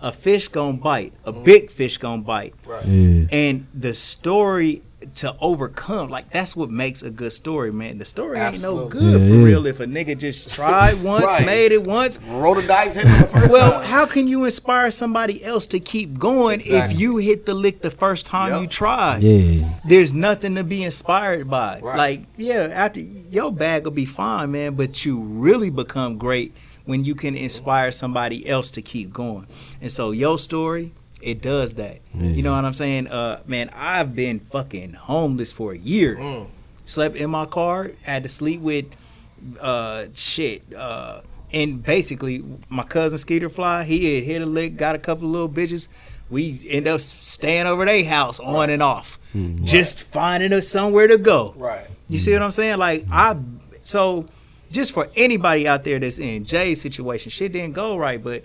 A 0.00 0.10
fish 0.10 0.48
gonna 0.48 0.78
bite. 0.78 1.12
A 1.24 1.32
big 1.32 1.70
fish 1.70 1.96
gonna 1.96 2.22
bite. 2.22 2.54
yeah. 2.66 3.26
And 3.30 3.66
the 3.72 3.94
story 3.94 4.82
to 5.16 5.34
overcome, 5.40 6.08
like 6.10 6.30
that's 6.30 6.54
what 6.56 6.70
makes 6.70 7.02
a 7.02 7.10
good 7.10 7.32
story, 7.32 7.72
man. 7.72 7.98
The 7.98 8.04
story 8.04 8.38
ain't 8.38 8.62
no 8.62 8.86
good 8.86 9.20
Yeah, 9.22 9.26
for 9.26 9.32
yeah. 9.34 9.42
real 9.44 9.66
if 9.66 9.80
a 9.80 9.86
nigga 9.86 10.16
just 10.18 10.50
tried 10.54 11.02
once, 11.02 11.24
Right. 11.24 11.46
made 11.46 11.72
it 11.72 11.82
once. 11.84 12.18
Roll 12.28 12.54
the 12.54 12.62
dice, 12.62 12.94
hit 12.94 13.04
the 13.04 13.26
first 13.26 13.52
Well, 13.52 13.72
time. 13.72 13.84
how 13.84 14.06
can 14.06 14.28
you 14.28 14.44
inspire 14.44 14.90
somebody 14.90 15.44
else 15.44 15.66
to 15.66 15.80
keep 15.80 16.18
going 16.18 16.60
Exactly. 16.60 16.94
if 16.94 17.00
you 17.00 17.16
hit 17.18 17.46
the 17.46 17.54
lick 17.54 17.82
the 17.82 17.90
first 17.90 18.26
time 18.26 18.52
Yep. 18.52 18.60
you 18.62 18.66
tried? 18.68 19.22
Yeah, 19.22 19.68
there's 19.84 20.12
nothing 20.12 20.54
to 20.56 20.64
be 20.64 20.82
inspired 20.82 21.48
by. 21.50 21.80
Right. 21.80 21.96
Like, 21.96 22.20
yeah, 22.36 22.68
after 22.72 23.00
your 23.00 23.52
bag 23.52 23.84
will 23.84 23.90
be 23.92 24.04
fine, 24.06 24.52
man, 24.52 24.74
but 24.74 25.04
you 25.04 25.18
really 25.20 25.70
become 25.70 26.18
great 26.18 26.52
when 26.84 27.04
you 27.04 27.14
can 27.14 27.36
inspire 27.36 27.92
somebody 27.92 28.48
else 28.48 28.70
to 28.72 28.82
keep 28.82 29.12
going. 29.12 29.46
And 29.80 29.90
so 29.90 30.10
your 30.10 30.36
story, 30.38 30.92
it 31.22 31.40
does 31.40 31.74
that. 31.74 32.00
You 32.14 32.42
know 32.42 32.52
what 32.54 32.64
I'm 32.64 32.72
saying? 32.72 33.06
Uh 33.08 33.40
man, 33.46 33.70
I've 33.74 34.14
been 34.14 34.40
fucking 34.40 34.94
homeless 34.94 35.52
for 35.52 35.72
a 35.72 35.78
year. 35.78 36.46
Slept 36.84 37.16
in 37.16 37.30
my 37.30 37.46
car, 37.46 37.92
had 38.02 38.22
to 38.24 38.28
sleep 38.28 38.60
with 38.60 38.86
uh 39.60 40.06
shit. 40.14 40.62
Uh 40.74 41.20
and 41.52 41.82
basically 41.82 42.42
my 42.70 42.82
cousin 42.82 43.18
Skeeter 43.18 43.48
Fly, 43.50 43.84
he 43.84 44.14
had 44.14 44.24
hit 44.24 44.42
a 44.42 44.46
lick, 44.46 44.76
got 44.76 44.94
a 44.94 44.98
couple 44.98 45.26
of 45.26 45.30
little 45.32 45.48
bitches. 45.48 45.88
We 46.30 46.58
end 46.68 46.88
up 46.88 47.00
staying 47.00 47.66
over 47.66 47.84
their 47.84 48.04
house 48.06 48.40
on 48.40 48.70
and 48.70 48.82
off. 48.82 49.18
Just 49.62 50.02
finding 50.02 50.52
us 50.52 50.66
somewhere 50.68 51.06
to 51.06 51.18
go. 51.18 51.52
Right. 51.56 51.86
You 52.08 52.18
see 52.18 52.32
what 52.32 52.42
I'm 52.42 52.50
saying? 52.50 52.78
Like 52.78 53.06
I 53.10 53.36
so 53.80 54.26
just 54.70 54.92
for 54.92 55.08
anybody 55.16 55.68
out 55.68 55.84
there 55.84 55.98
that's 55.98 56.18
in 56.18 56.44
Jay's 56.46 56.80
situation, 56.80 57.30
shit 57.30 57.52
didn't 57.52 57.74
go 57.74 57.96
right. 57.98 58.22
But 58.22 58.44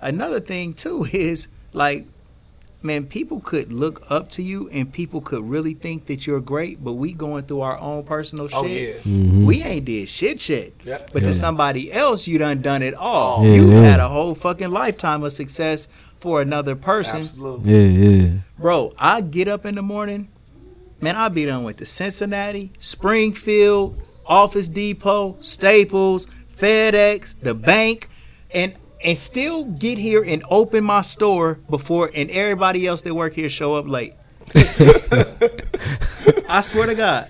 another 0.00 0.40
thing 0.40 0.72
too 0.72 1.06
is 1.12 1.48
like, 1.72 2.06
man, 2.82 3.06
people 3.06 3.40
could 3.40 3.72
look 3.72 4.04
up 4.10 4.28
to 4.30 4.42
you 4.42 4.68
and 4.70 4.92
people 4.92 5.20
could 5.20 5.48
really 5.48 5.74
think 5.74 6.06
that 6.06 6.26
you're 6.26 6.40
great, 6.40 6.82
but 6.82 6.94
we 6.94 7.12
going 7.12 7.44
through 7.44 7.60
our 7.60 7.78
own 7.78 8.02
personal 8.04 8.48
shit. 8.48 8.56
Oh, 8.58 8.66
yeah. 8.66 8.92
Mm-hmm. 8.94 9.44
We 9.46 9.62
ain't 9.62 9.84
did 9.84 10.08
shit 10.08 10.40
shit. 10.40 10.74
Yep. 10.84 11.10
But 11.12 11.22
Yeah. 11.22 11.28
to 11.28 11.34
somebody 11.34 11.92
else, 11.92 12.26
you 12.26 12.38
done 12.38 12.60
done 12.60 12.82
it 12.82 12.94
all. 12.94 13.44
Yeah, 13.46 13.54
You've 13.54 13.70
yeah. 13.72 13.82
had 13.82 14.00
a 14.00 14.08
whole 14.08 14.34
fucking 14.34 14.70
lifetime 14.70 15.22
of 15.22 15.32
success 15.32 15.88
for 16.20 16.40
another 16.42 16.74
person. 16.76 17.20
Absolutely. 17.22 17.72
yeah, 17.72 18.08
yeah. 18.10 18.30
Bro, 18.58 18.94
I 18.98 19.20
get 19.20 19.48
up 19.48 19.64
in 19.64 19.74
the 19.76 19.82
morning, 19.82 20.28
man, 21.00 21.16
I 21.16 21.28
be 21.28 21.44
done 21.46 21.64
with 21.64 21.76
the 21.78 21.86
Cincinnati, 21.86 22.72
Springfield, 22.80 24.00
Office 24.26 24.68
Depot, 24.68 25.36
Staples, 25.38 26.26
FedEx, 26.56 27.36
the 27.40 27.54
bank, 27.54 28.08
and 28.52 28.74
and 29.04 29.18
still 29.18 29.64
get 29.64 29.98
here 29.98 30.22
and 30.22 30.42
open 30.50 30.84
my 30.84 31.02
store 31.02 31.54
before 31.68 32.10
and 32.14 32.30
everybody 32.30 32.86
else 32.86 33.02
that 33.02 33.14
work 33.14 33.34
here 33.34 33.48
show 33.48 33.74
up 33.74 33.86
late. 33.86 34.14
I 36.48 36.60
swear 36.60 36.86
to 36.86 36.94
God. 36.94 37.28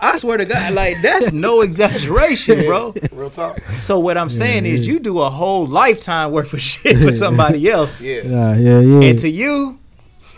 I 0.00 0.16
swear 0.16 0.38
to 0.38 0.44
God, 0.44 0.72
like 0.74 1.02
that's 1.02 1.32
no 1.32 1.60
exaggeration, 1.60 2.64
bro. 2.64 2.94
Real 3.12 3.30
talk. 3.30 3.60
So 3.80 3.98
what 3.98 4.16
I'm 4.16 4.30
saying 4.30 4.64
is 4.64 4.86
you 4.86 4.98
do 4.98 5.20
a 5.20 5.28
whole 5.28 5.66
lifetime 5.66 6.32
worth 6.32 6.52
of 6.54 6.60
shit 6.60 6.98
for 6.98 7.12
somebody 7.24 7.70
else. 7.70 8.02
Yeah. 8.02 8.22
Yeah, 8.22 8.56
yeah, 8.56 8.80
yeah. 8.80 9.08
And 9.08 9.18
to 9.18 9.28
you, 9.28 9.78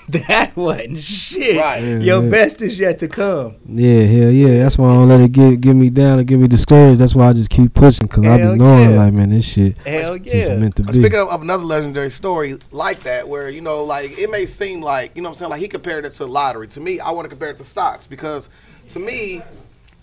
that 0.09 0.55
wasn't 0.55 1.00
shit. 1.00 1.59
Right. 1.59 2.02
Your 2.02 2.22
best 2.22 2.61
is 2.61 2.78
yet 2.78 2.98
to 2.98 3.09
come. 3.09 3.57
Yeah, 3.66 4.02
hell 4.02 4.30
yeah. 4.30 4.62
That's 4.62 4.76
why 4.76 4.88
I 4.88 4.92
don't 4.94 5.09
let 5.09 5.20
it 5.20 5.32
get 5.32 5.61
get 5.62 5.74
me 5.74 5.88
down 5.88 6.18
or 6.20 6.24
get 6.24 6.38
me 6.38 6.46
discouraged. 6.46 7.00
That's 7.00 7.14
why 7.14 7.28
I 7.28 7.32
just 7.32 7.48
keep 7.48 7.72
pushing 7.72 8.07
because 8.07 8.26
I 8.26 8.36
Hell 8.36 8.52
be 8.52 8.59
knowing 8.59 8.90
yeah. 8.90 8.96
like, 8.96 9.14
man, 9.14 9.30
this 9.30 9.46
shit 9.46 9.78
Hell 9.78 10.18
just 10.18 10.34
yeah. 10.34 10.57
meant 10.57 10.76
to 10.76 10.82
Uh, 10.82 10.92
be. 10.92 10.98
Speaking 11.00 11.18
of, 11.20 11.28
of 11.28 11.40
another 11.42 11.64
legendary 11.64 12.11
story 12.11 12.59
like 12.70 13.00
that, 13.05 13.28
where 13.28 13.48
you 13.48 13.62
know, 13.62 13.82
like 13.84 14.18
it 14.18 14.30
may 14.30 14.44
seem 14.44 14.82
like 14.82 15.12
you 15.14 15.22
know, 15.22 15.30
what 15.30 15.36
I'm 15.36 15.38
saying, 15.38 15.50
like 15.50 15.61
he 15.61 15.68
compared 15.68 16.05
it 16.05 16.12
to 16.14 16.26
lottery. 16.26 16.68
To 16.68 16.80
me, 16.80 17.00
I 17.00 17.11
want 17.11 17.24
to 17.24 17.30
compare 17.30 17.50
it 17.50 17.57
to 17.59 17.64
stocks 17.64 18.07
because, 18.07 18.50
to 18.88 18.98
me, 18.98 19.40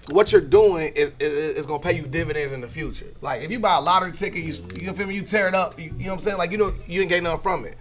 what 0.09 0.31
you're 0.31 0.41
doing 0.41 0.93
is, 0.95 1.13
is, 1.19 1.57
is 1.57 1.65
gonna 1.67 1.79
pay 1.79 1.93
you 1.95 2.07
dividends 2.07 2.53
in 2.53 2.61
the 2.61 2.67
future. 2.67 3.13
Like 3.21 3.43
if 3.43 3.51
you 3.51 3.59
buy 3.59 3.77
a 3.77 3.81
lottery 3.81 4.13
ticket, 4.13 4.43
you 4.43 4.53
you 4.81 4.91
feel 4.93 5.05
me, 5.05 5.13
you 5.13 5.21
tear 5.21 5.47
it 5.47 5.53
up. 5.53 5.77
You, 5.79 5.93
you 5.97 6.05
know 6.05 6.11
what 6.11 6.17
I'm 6.17 6.21
saying? 6.21 6.37
Like 6.37 6.51
you 6.51 6.57
know, 6.57 6.73
you 6.87 6.99
didn't 7.01 7.09
gain 7.11 7.23
nothing 7.23 7.41
from 7.43 7.65
it. 7.65 7.77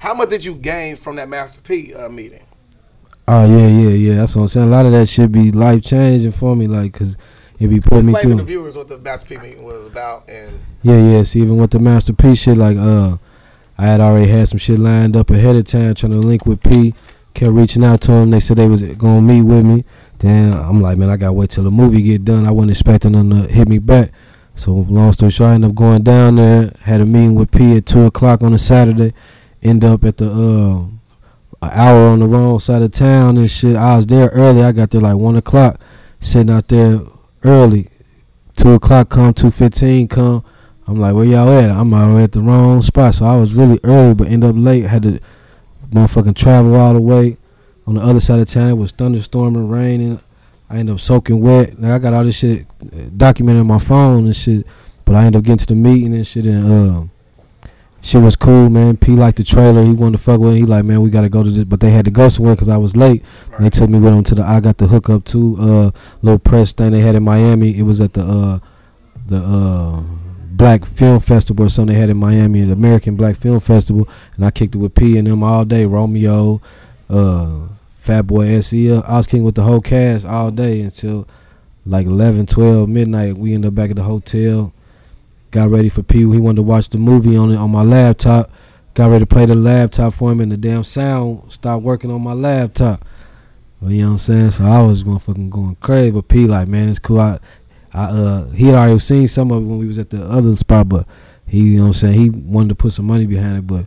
How 0.00 0.14
much 0.14 0.30
did 0.30 0.44
you 0.44 0.54
gain 0.54 0.96
from 0.96 1.16
that 1.16 1.28
Master 1.28 1.60
P 1.60 1.94
uh, 1.94 2.08
meeting? 2.08 2.44
oh 3.28 3.44
yeah, 3.46 3.68
yeah, 3.68 3.88
yeah. 3.90 4.14
That's 4.16 4.34
what 4.34 4.42
I'm 4.42 4.48
saying. 4.48 4.68
A 4.68 4.70
lot 4.70 4.86
of 4.86 4.92
that 4.92 5.08
should 5.08 5.32
be 5.32 5.52
life 5.52 5.82
changing 5.82 6.32
for 6.32 6.56
me, 6.56 6.66
like, 6.66 6.92
cause 6.92 7.16
it 7.58 7.68
be 7.68 7.80
putting 7.80 8.06
me 8.06 8.12
to 8.20 8.28
the 8.28 8.34
through. 8.36 8.44
viewers 8.44 8.76
what 8.76 8.88
the 8.88 8.98
Master 8.98 9.26
P 9.26 9.36
meeting 9.36 9.64
was 9.64 9.86
about, 9.86 10.28
and 10.28 10.58
Yeah, 10.82 10.98
yeah. 10.98 11.22
See, 11.22 11.40
even 11.40 11.56
with 11.56 11.70
the 11.70 11.78
Master 11.78 12.12
P 12.12 12.34
shit, 12.34 12.56
like, 12.56 12.76
uh, 12.76 13.18
I 13.78 13.86
had 13.86 14.00
already 14.00 14.30
had 14.30 14.48
some 14.48 14.58
shit 14.58 14.78
lined 14.78 15.16
up 15.16 15.30
ahead 15.30 15.56
of 15.56 15.64
time, 15.64 15.94
trying 15.94 16.12
to 16.12 16.18
link 16.18 16.46
with 16.46 16.62
P. 16.62 16.94
Kept 17.34 17.52
reaching 17.52 17.84
out 17.84 18.02
to 18.02 18.12
him. 18.12 18.30
They 18.30 18.40
said 18.40 18.58
they 18.58 18.68
was 18.68 18.82
gonna 18.82 19.22
meet 19.22 19.42
with 19.42 19.64
me. 19.64 19.84
Then 20.18 20.52
I'm 20.52 20.82
like, 20.82 20.98
man, 20.98 21.08
I 21.08 21.16
gotta 21.16 21.32
wait 21.32 21.50
till 21.50 21.64
the 21.64 21.70
movie 21.70 22.02
get 22.02 22.24
done. 22.24 22.46
I 22.46 22.50
wasn't 22.50 22.72
expecting 22.72 23.12
them 23.12 23.30
to 23.30 23.48
hit 23.48 23.68
me 23.68 23.78
back. 23.78 24.12
So 24.54 24.72
long 24.72 25.12
story 25.12 25.30
short, 25.30 25.50
I 25.50 25.54
ended 25.54 25.70
up 25.70 25.76
going 25.76 26.02
down 26.02 26.36
there. 26.36 26.72
Had 26.82 27.00
a 27.00 27.06
meeting 27.06 27.34
with 27.34 27.50
P 27.50 27.76
at 27.76 27.86
two 27.86 28.04
o'clock 28.04 28.42
on 28.42 28.52
a 28.52 28.58
Saturday. 28.58 29.14
End 29.62 29.84
up 29.84 30.04
at 30.04 30.16
the 30.16 30.30
uh, 30.30 30.86
an 31.62 31.70
hour 31.70 32.08
on 32.08 32.18
the 32.18 32.26
wrong 32.26 32.58
side 32.58 32.82
of 32.82 32.92
town 32.92 33.36
and 33.38 33.50
shit. 33.50 33.76
I 33.76 33.96
was 33.96 34.06
there 34.06 34.28
early. 34.28 34.62
I 34.62 34.72
got 34.72 34.90
there 34.90 35.00
like 35.00 35.16
one 35.16 35.36
o'clock. 35.36 35.80
Sitting 36.18 36.50
out 36.50 36.68
there 36.68 37.00
early. 37.44 37.88
Two 38.56 38.72
o'clock 38.72 39.08
come, 39.10 39.32
two 39.32 39.50
fifteen 39.50 40.08
come. 40.08 40.44
I'm 40.86 40.98
like, 40.98 41.14
where 41.14 41.24
y'all 41.24 41.48
at? 41.48 41.70
I'm 41.70 41.94
already 41.94 42.24
at 42.24 42.32
the 42.32 42.40
wrong 42.40 42.82
spot. 42.82 43.14
So 43.14 43.24
I 43.24 43.36
was 43.36 43.54
really 43.54 43.78
early, 43.84 44.14
but 44.14 44.28
end 44.28 44.44
up 44.44 44.56
late. 44.58 44.84
Had 44.84 45.04
to 45.04 45.20
motherfucking 45.90 46.34
travel 46.34 46.74
all 46.74 46.94
the 46.94 47.00
way. 47.00 47.36
On 47.86 47.94
the 47.94 48.00
other 48.00 48.20
side 48.20 48.40
of 48.40 48.48
town, 48.48 48.70
it 48.70 48.74
was 48.74 48.92
thunderstorming, 48.92 49.70
raining. 49.70 50.20
I 50.68 50.78
ended 50.78 50.94
up 50.94 51.00
soaking 51.00 51.40
wet. 51.40 51.78
Now 51.78 51.94
I 51.94 51.98
got 51.98 52.14
all 52.14 52.24
this 52.24 52.36
shit 52.36 52.66
documented 53.16 53.60
on 53.60 53.66
my 53.66 53.78
phone 53.78 54.26
and 54.26 54.36
shit. 54.36 54.66
But 55.04 55.16
I 55.16 55.24
ended 55.24 55.38
up 55.40 55.44
getting 55.44 55.58
to 55.58 55.66
the 55.66 55.74
meeting 55.74 56.14
and 56.14 56.26
shit, 56.26 56.46
and 56.46 56.70
uh, 56.70 57.04
shit 58.02 58.20
was 58.20 58.36
cool, 58.36 58.68
man. 58.68 58.96
P 58.96 59.12
liked 59.12 59.38
the 59.38 59.44
trailer. 59.44 59.84
He 59.84 59.92
wanted 59.92 60.18
to 60.18 60.22
fuck 60.22 60.40
with. 60.40 60.54
it. 60.54 60.58
He 60.58 60.64
like, 60.64 60.84
man, 60.84 61.00
we 61.00 61.08
gotta 61.08 61.28
go 61.28 61.42
to 61.42 61.50
this, 61.50 61.64
but 61.64 61.80
they 61.80 61.90
had 61.90 62.04
to 62.04 62.10
go 62.10 62.28
somewhere 62.28 62.54
because 62.54 62.68
I 62.68 62.76
was 62.76 62.96
late. 62.96 63.24
They 63.58 63.70
took 63.70 63.88
me 63.88 63.98
with 63.98 64.12
them 64.12 64.24
to 64.24 64.34
the. 64.34 64.42
I 64.42 64.60
got 64.60 64.78
the 64.78 64.88
hookup 64.88 65.24
to 65.26 65.56
uh 65.58 65.90
little 66.20 66.38
press 66.38 66.72
thing 66.72 66.90
they 66.90 67.00
had 67.00 67.14
in 67.14 67.22
Miami. 67.22 67.78
It 67.78 67.82
was 67.82 68.00
at 68.00 68.12
the 68.12 68.24
uh 68.24 68.58
the 69.26 69.38
uh 69.38 70.02
Black 70.50 70.84
Film 70.84 71.20
Festival 71.20 71.66
or 71.66 71.68
something 71.68 71.94
they 71.94 72.00
had 72.00 72.10
in 72.10 72.18
Miami, 72.18 72.62
the 72.62 72.72
American 72.72 73.16
Black 73.16 73.36
Film 73.36 73.58
Festival, 73.58 74.08
and 74.36 74.44
I 74.44 74.50
kicked 74.50 74.74
it 74.74 74.78
with 74.78 74.94
P 74.94 75.16
and 75.16 75.26
them 75.26 75.42
all 75.42 75.64
day. 75.64 75.86
Romeo, 75.86 76.60
uh, 77.08 77.68
Fat 77.96 78.22
Boy 78.22 78.48
SE. 78.56 78.92
I 78.92 79.16
was 79.16 79.26
kicking 79.26 79.44
with 79.44 79.54
the 79.54 79.62
whole 79.62 79.80
cast 79.80 80.26
all 80.26 80.50
day 80.50 80.82
until 80.82 81.26
like 81.86 82.06
11, 82.06 82.46
12, 82.46 82.88
midnight. 82.88 83.36
We 83.36 83.54
ended 83.54 83.68
up 83.68 83.74
back 83.74 83.90
at 83.90 83.96
the 83.96 84.02
hotel. 84.02 84.72
Got 85.52 85.70
ready 85.70 85.90
for 85.90 86.02
P. 86.02 86.18
He 86.18 86.24
wanted 86.24 86.56
to 86.56 86.62
watch 86.62 86.88
the 86.88 86.98
movie 86.98 87.36
on 87.36 87.52
it 87.52 87.56
on 87.56 87.70
my 87.70 87.82
laptop. 87.82 88.50
Got 88.94 89.10
ready 89.10 89.20
to 89.20 89.26
play 89.26 89.46
the 89.46 89.54
laptop 89.54 90.14
for 90.14 90.32
him, 90.32 90.40
and 90.40 90.50
the 90.50 90.56
damn 90.56 90.82
sound 90.82 91.52
stopped 91.52 91.84
working 91.84 92.10
on 92.10 92.22
my 92.22 92.32
laptop. 92.32 93.04
You 93.82 93.98
know 93.98 94.06
what 94.06 94.12
I'm 94.12 94.18
saying? 94.18 94.50
So 94.52 94.64
I 94.64 94.80
was 94.80 95.02
going 95.02 95.18
fucking 95.18 95.50
going 95.50 95.76
crazy. 95.76 96.10
But 96.10 96.28
P 96.28 96.46
like, 96.46 96.68
man, 96.68 96.88
it's 96.88 96.98
cool. 96.98 97.20
I, 97.20 97.38
I 97.92 98.04
uh, 98.04 98.50
he 98.50 98.66
had 98.66 98.76
already 98.76 98.98
seen 98.98 99.28
some 99.28 99.50
of 99.50 99.62
it 99.62 99.66
when 99.66 99.78
we 99.78 99.86
was 99.86 99.98
at 99.98 100.10
the 100.10 100.22
other 100.22 100.56
spot, 100.56 100.88
but 100.88 101.06
he, 101.46 101.58
you 101.58 101.76
know 101.76 101.82
what 101.82 101.88
I'm 101.88 101.94
saying? 101.94 102.18
He 102.18 102.30
wanted 102.30 102.70
to 102.70 102.74
put 102.74 102.92
some 102.92 103.06
money 103.06 103.26
behind 103.26 103.58
it, 103.58 103.66
but 103.66 103.86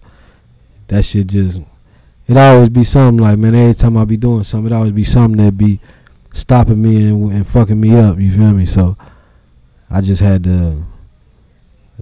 that 0.89 1.03
shit 1.03 1.27
just, 1.27 1.59
it 2.27 2.37
always 2.37 2.69
be 2.69 2.83
something 2.83 3.23
like, 3.23 3.39
man. 3.39 3.55
Every 3.55 3.73
time 3.73 3.97
I 3.97 4.05
be 4.05 4.17
doing 4.17 4.43
something, 4.43 4.71
it 4.71 4.75
always 4.75 4.91
be 4.91 5.03
something 5.03 5.43
that 5.43 5.57
be 5.57 5.79
stopping 6.31 6.81
me 6.81 7.07
and, 7.07 7.31
and 7.31 7.47
fucking 7.47 7.79
me 7.79 7.97
up. 7.97 8.19
You 8.19 8.31
feel 8.31 8.51
me? 8.51 8.67
So 8.67 8.95
I 9.89 10.01
just 10.01 10.21
had 10.21 10.43
to, 10.43 10.83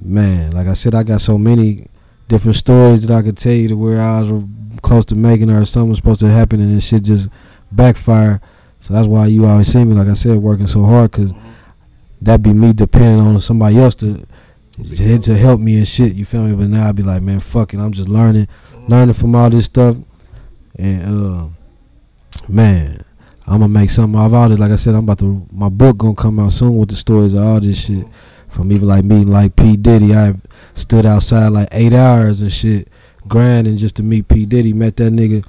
man. 0.02 0.52
Like 0.52 0.68
I 0.68 0.74
said, 0.74 0.96
I 0.96 1.04
got 1.04 1.22
so 1.22 1.38
many 1.38 1.88
different 2.28 2.56
stories 2.56 3.06
that 3.06 3.16
I 3.16 3.22
could 3.22 3.38
tell 3.38 3.54
you 3.54 3.70
to 3.70 3.78
where 3.78 4.02
I 4.02 4.22
was 4.22 4.44
close 4.82 5.06
to 5.06 5.16
making 5.16 5.50
or 5.50 5.66
something 5.66 5.90
was 5.90 6.00
supposed 6.00 6.20
to 6.22 6.30
happen 6.30 6.60
and 6.60 6.76
this 6.76 6.86
shit 6.86 7.04
just 7.04 7.30
backfire. 7.72 8.42
So 8.80 8.94
that's 8.94 9.08
why 9.08 9.28
you 9.28 9.46
always 9.46 9.72
see 9.72 9.84
me, 9.84 9.96
like 9.96 10.08
I 10.08 10.14
said, 10.14 10.38
working 10.38 10.68
so 10.68 10.84
hard 10.84 11.12
because 11.12 11.34
that 12.22 12.42
be 12.42 12.54
me 12.54 12.74
depending 12.74 13.20
on 13.26 13.40
somebody 13.40 13.78
else 13.78 13.96
to 13.96 14.26
to, 14.82 15.20
to 15.20 15.38
help 15.38 15.60
me 15.60 15.78
and 15.78 15.88
shit. 15.88 16.14
You 16.14 16.26
feel 16.26 16.44
me? 16.44 16.56
But 16.56 16.70
now 16.70 16.90
I 16.90 16.92
be 16.92 17.04
like, 17.04 17.22
man, 17.22 17.40
fuck 17.40 17.74
it. 17.74 17.80
I'm 17.80 17.92
just 17.92 18.10
learning, 18.10 18.48
learning 18.88 19.14
from 19.14 19.36
all 19.36 19.50
this 19.50 19.66
stuff, 19.66 19.98
and 20.76 21.04
uh, 21.04 21.48
man, 22.48 23.06
I'm 23.46 23.60
gonna 23.60 23.68
make 23.68 23.90
something 23.90 24.20
out 24.20 24.28
of 24.28 24.34
all 24.34 24.50
this. 24.50 24.60
Like 24.60 24.72
I 24.72 24.78
said, 24.78 24.96
I'm 24.96 25.04
about 25.04 25.20
to. 25.20 25.46
My 25.52 25.70
book 25.70 25.98
gonna 25.98 26.16
come 26.16 26.40
out 26.40 26.52
soon 26.52 26.76
with 26.76 26.90
the 26.90 26.96
stories 26.96 27.34
of 27.34 27.44
all 27.44 27.60
this 27.60 27.86
shit. 27.86 28.08
From 28.54 28.72
even 28.72 28.88
like 28.88 29.04
meeting 29.04 29.30
like 29.32 29.56
P 29.56 29.76
Diddy, 29.76 30.14
I 30.16 30.36
stood 30.76 31.06
outside 31.06 31.48
like 31.50 31.70
eight 31.72 31.92
hours 31.94 32.42
and 32.42 32.52
shit, 32.54 32.88
grinding 33.28 33.78
just 33.78 33.96
to 33.98 34.04
meet 34.04 34.28
P 34.28 34.46
Diddy. 34.46 34.74
Met 34.74 34.96
that 34.98 35.12
nigga, 35.12 35.44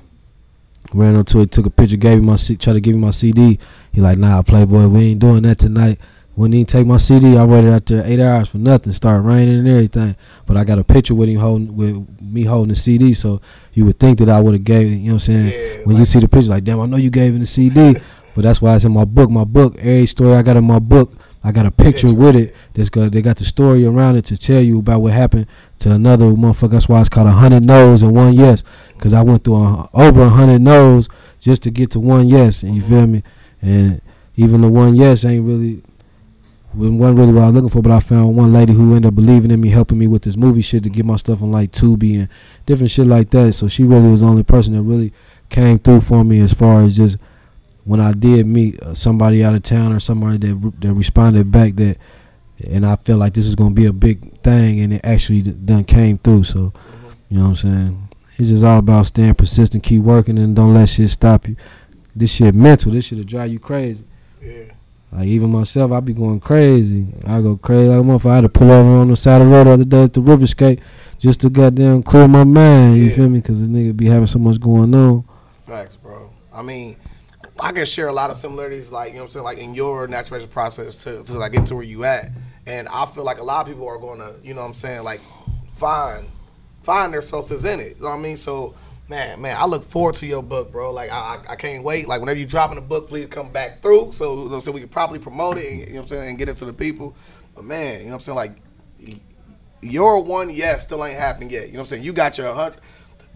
ran 0.92 1.14
up 1.16 1.26
to 1.28 1.40
it, 1.40 1.50
took 1.52 1.66
a 1.66 1.70
picture, 1.70 1.96
gave 1.96 2.18
him 2.18 2.24
my 2.24 2.36
C- 2.36 2.56
tried 2.56 2.74
to 2.74 2.80
give 2.80 2.94
him 2.94 3.00
my 3.02 3.10
CD. 3.10 3.58
He 3.92 4.00
like, 4.00 4.18
nah, 4.18 4.42
Playboy, 4.42 4.86
we 4.86 5.08
ain't 5.10 5.20
doing 5.20 5.42
that 5.42 5.58
tonight. 5.58 5.98
Wouldn't 6.36 6.54
even 6.54 6.66
take 6.66 6.86
my 6.86 6.96
CD. 6.96 7.36
I 7.36 7.44
waited 7.44 7.72
out 7.72 7.86
there 7.86 8.02
eight 8.04 8.18
hours 8.18 8.48
for 8.48 8.58
nothing. 8.58 8.92
Started 8.92 9.20
raining 9.22 9.60
and 9.60 9.68
everything. 9.68 10.16
But 10.46 10.56
I 10.56 10.64
got 10.64 10.80
a 10.80 10.84
picture 10.84 11.14
with 11.14 11.28
him 11.28 11.38
holding 11.38 11.76
with 11.76 12.20
me 12.20 12.42
holding 12.42 12.70
the 12.70 12.74
CD. 12.74 13.14
So 13.14 13.40
you 13.72 13.84
would 13.84 14.00
think 14.00 14.18
that 14.18 14.28
I 14.28 14.40
would 14.40 14.54
have 14.54 14.64
gave. 14.64 14.88
it, 14.88 14.96
You 14.96 15.10
know 15.10 15.14
what 15.16 15.28
I'm 15.28 15.48
saying? 15.48 15.52
Yeah, 15.78 15.84
when 15.84 15.96
you 15.96 16.04
see 16.04 16.18
the 16.18 16.26
picture, 16.28 16.48
like 16.50 16.64
damn, 16.64 16.80
I 16.80 16.86
know 16.86 16.96
you 16.96 17.10
gave 17.10 17.34
him 17.34 17.40
the 17.40 17.46
CD. 17.46 17.94
but 18.34 18.42
that's 18.42 18.60
why 18.60 18.74
it's 18.74 18.84
in 18.84 18.90
my 18.92 19.04
book. 19.04 19.30
My 19.30 19.44
book, 19.44 19.76
every 19.78 20.06
story 20.06 20.34
I 20.34 20.42
got 20.42 20.56
in 20.56 20.64
my 20.64 20.80
book, 20.80 21.12
I 21.46 21.52
got 21.52 21.66
a 21.66 21.70
picture 21.70 22.08
Picture. 22.08 22.14
with 22.14 22.36
it. 22.36 22.56
That's 22.72 22.88
they 22.88 23.20
got 23.20 23.36
the 23.36 23.44
story 23.44 23.84
around 23.84 24.16
it 24.16 24.24
to 24.26 24.36
tell 24.38 24.62
you 24.62 24.78
about 24.78 25.02
what 25.02 25.12
happened 25.12 25.46
to 25.80 25.92
another 25.92 26.24
motherfucker. 26.24 26.70
That's 26.70 26.88
why 26.88 27.00
it's 27.00 27.10
called 27.10 27.28
a 27.28 27.32
hundred 27.32 27.62
no's 27.62 28.02
and 28.02 28.16
one 28.16 28.32
yes. 28.32 28.64
Cause 28.98 29.12
I 29.12 29.20
went 29.22 29.44
through 29.44 29.56
a, 29.56 29.90
over 29.92 30.22
a 30.22 30.30
hundred 30.30 30.62
no's 30.62 31.08
just 31.38 31.62
to 31.64 31.70
get 31.70 31.90
to 31.90 32.00
one 32.00 32.28
yes. 32.28 32.62
And 32.62 32.74
you 32.74 32.82
mm-hmm. 32.82 32.90
feel 32.90 33.06
me? 33.06 33.22
And 33.60 34.00
even 34.36 34.62
the 34.62 34.68
one 34.70 34.94
yes 34.94 35.22
ain't 35.22 35.44
really 35.44 35.82
wasn't 36.72 36.98
wasn't 36.98 37.18
really 37.18 37.32
what 37.32 37.42
I 37.42 37.46
was 37.46 37.54
looking 37.54 37.68
for, 37.68 37.82
but 37.82 37.92
I 37.92 38.00
found 38.00 38.36
one 38.36 38.52
lady 38.52 38.72
who 38.72 38.94
ended 38.94 39.08
up 39.08 39.14
believing 39.14 39.50
in 39.50 39.60
me, 39.60 39.68
helping 39.68 39.98
me 39.98 40.06
with 40.06 40.22
this 40.22 40.36
movie 40.38 40.62
shit 40.62 40.82
to 40.84 40.88
get 40.88 41.04
my 41.04 41.16
stuff 41.16 41.42
on 41.42 41.52
like 41.52 41.72
Tubi 41.72 42.18
and 42.18 42.28
different 42.64 42.90
shit 42.90 43.06
like 43.06 43.28
that. 43.30 43.52
So 43.52 43.68
she 43.68 43.84
really 43.84 44.10
was 44.10 44.22
the 44.22 44.26
only 44.26 44.44
person 44.44 44.74
that 44.74 44.82
really 44.82 45.12
came 45.50 45.78
through 45.78 46.00
for 46.00 46.24
me 46.24 46.40
as 46.40 46.54
far 46.54 46.82
as 46.82 46.96
just 46.96 47.18
when 47.84 48.00
I 48.00 48.12
did 48.12 48.46
meet 48.46 48.80
uh, 48.82 48.94
somebody 48.94 49.44
out 49.44 49.54
of 49.54 49.62
town 49.62 49.92
or 49.92 50.00
somebody 50.00 50.38
that 50.38 50.72
that 50.80 50.92
responded 50.94 51.50
back 51.52 51.74
that, 51.76 51.96
and 52.70 52.84
I 52.86 52.96
felt 52.96 53.18
like 53.20 53.34
this 53.34 53.46
is 53.46 53.54
gonna 53.54 53.74
be 53.74 53.86
a 53.86 53.92
big 53.92 54.40
thing, 54.42 54.80
and 54.80 54.92
it 54.94 55.00
actually 55.04 55.42
done 55.42 55.84
came 55.84 56.18
through. 56.18 56.44
So 56.44 56.72
you 57.28 57.38
know 57.38 57.44
what 57.50 57.64
I'm 57.64 57.70
saying? 57.70 58.08
It's 58.38 58.48
just 58.48 58.64
all 58.64 58.78
about 58.78 59.06
staying 59.06 59.34
persistent, 59.34 59.84
keep 59.84 60.02
working, 60.02 60.38
and 60.38 60.56
don't 60.56 60.74
let 60.74 60.88
shit 60.88 61.10
stop 61.10 61.46
you. 61.48 61.56
This 62.16 62.30
shit 62.32 62.54
mental. 62.54 62.92
This 62.92 63.06
shit'll 63.06 63.24
drive 63.24 63.52
you 63.52 63.58
crazy. 63.60 64.04
Yeah. 64.42 64.72
Like 65.12 65.26
even 65.28 65.50
myself, 65.50 65.92
I 65.92 66.00
be 66.00 66.12
going 66.12 66.40
crazy. 66.40 67.06
I 67.26 67.40
go 67.40 67.56
crazy 67.56 67.88
like 67.88 68.00
a 68.00 68.02
motherfucker. 68.02 68.30
I 68.30 68.34
had 68.36 68.40
to 68.40 68.48
pull 68.48 68.70
over 68.72 68.90
on 68.90 69.08
the 69.08 69.16
side 69.16 69.40
of 69.40 69.48
the 69.48 69.52
road 69.54 69.64
the 69.64 69.70
other 69.70 69.84
day 69.84 70.02
at 70.04 70.12
the 70.12 70.20
river 70.20 70.46
skate 70.48 70.80
just 71.18 71.40
to 71.42 71.50
goddamn 71.50 72.02
clear 72.02 72.26
my 72.26 72.42
mind. 72.42 72.96
You 72.96 73.04
Yeah. 73.04 73.14
feel 73.16 73.28
me? 73.28 73.38
Because 73.40 73.60
the 73.60 73.66
nigga 73.68 73.96
be 73.96 74.06
having 74.06 74.26
so 74.26 74.40
much 74.40 74.58
going 74.60 74.92
on. 74.92 75.22
Facts, 75.68 75.96
bro. 75.96 76.30
I 76.52 76.62
mean, 76.62 76.96
I 77.64 77.72
can 77.72 77.86
share 77.86 78.08
a 78.08 78.12
lot 78.12 78.30
of 78.30 78.36
similarities, 78.36 78.92
like 78.92 79.12
you 79.12 79.14
know 79.14 79.22
what 79.22 79.28
I'm 79.28 79.30
saying, 79.30 79.44
like 79.44 79.56
in 79.56 79.72
your 79.74 80.06
naturation 80.06 80.50
process 80.50 81.02
to 81.04 81.24
to 81.24 81.32
like 81.32 81.52
get 81.52 81.64
to 81.68 81.74
where 81.74 81.82
you 81.82 82.04
at. 82.04 82.30
And 82.66 82.86
I 82.88 83.06
feel 83.06 83.24
like 83.24 83.38
a 83.38 83.42
lot 83.42 83.62
of 83.62 83.72
people 83.72 83.88
are 83.88 83.96
gonna, 83.96 84.34
you 84.42 84.52
know 84.52 84.60
what 84.60 84.66
I'm 84.66 84.74
saying, 84.74 85.02
like 85.02 85.22
find 85.72 86.28
find 86.82 87.10
their 87.10 87.22
sources 87.22 87.64
in 87.64 87.80
it. 87.80 87.96
You 87.96 88.02
know 88.02 88.10
what 88.10 88.16
I 88.16 88.20
mean? 88.20 88.36
So 88.36 88.74
man, 89.08 89.40
man, 89.40 89.56
I 89.58 89.64
look 89.64 89.82
forward 89.84 90.14
to 90.16 90.26
your 90.26 90.42
book, 90.42 90.72
bro. 90.72 90.92
Like 90.92 91.10
I, 91.10 91.14
I, 91.14 91.52
I 91.52 91.56
can't 91.56 91.82
wait. 91.82 92.06
Like 92.06 92.20
whenever 92.20 92.38
you 92.38 92.44
dropping 92.44 92.76
a 92.76 92.82
book, 92.82 93.08
please 93.08 93.28
come 93.28 93.50
back 93.50 93.80
through 93.80 94.12
so 94.12 94.60
so 94.60 94.70
we 94.70 94.80
can 94.80 94.90
properly 94.90 95.18
promote 95.18 95.56
it. 95.56 95.66
And, 95.66 95.80
you 95.80 95.86
know 95.86 95.92
what 95.94 96.02
I'm 96.02 96.08
saying, 96.08 96.28
and 96.28 96.38
get 96.38 96.50
it 96.50 96.58
to 96.58 96.66
the 96.66 96.74
people. 96.74 97.16
But 97.54 97.64
man, 97.64 98.00
you 98.00 98.04
know 98.04 98.10
what 98.10 98.14
I'm 98.16 98.20
saying, 98.20 98.36
like 98.36 98.56
your 99.80 100.22
one 100.22 100.50
yes 100.50 100.82
still 100.82 101.02
ain't 101.02 101.18
happened 101.18 101.50
yet. 101.50 101.68
You 101.68 101.72
know 101.72 101.78
what 101.78 101.84
I'm 101.84 101.88
saying? 101.88 102.02
You 102.02 102.12
got 102.12 102.36
your 102.36 102.52
hundred. 102.52 102.80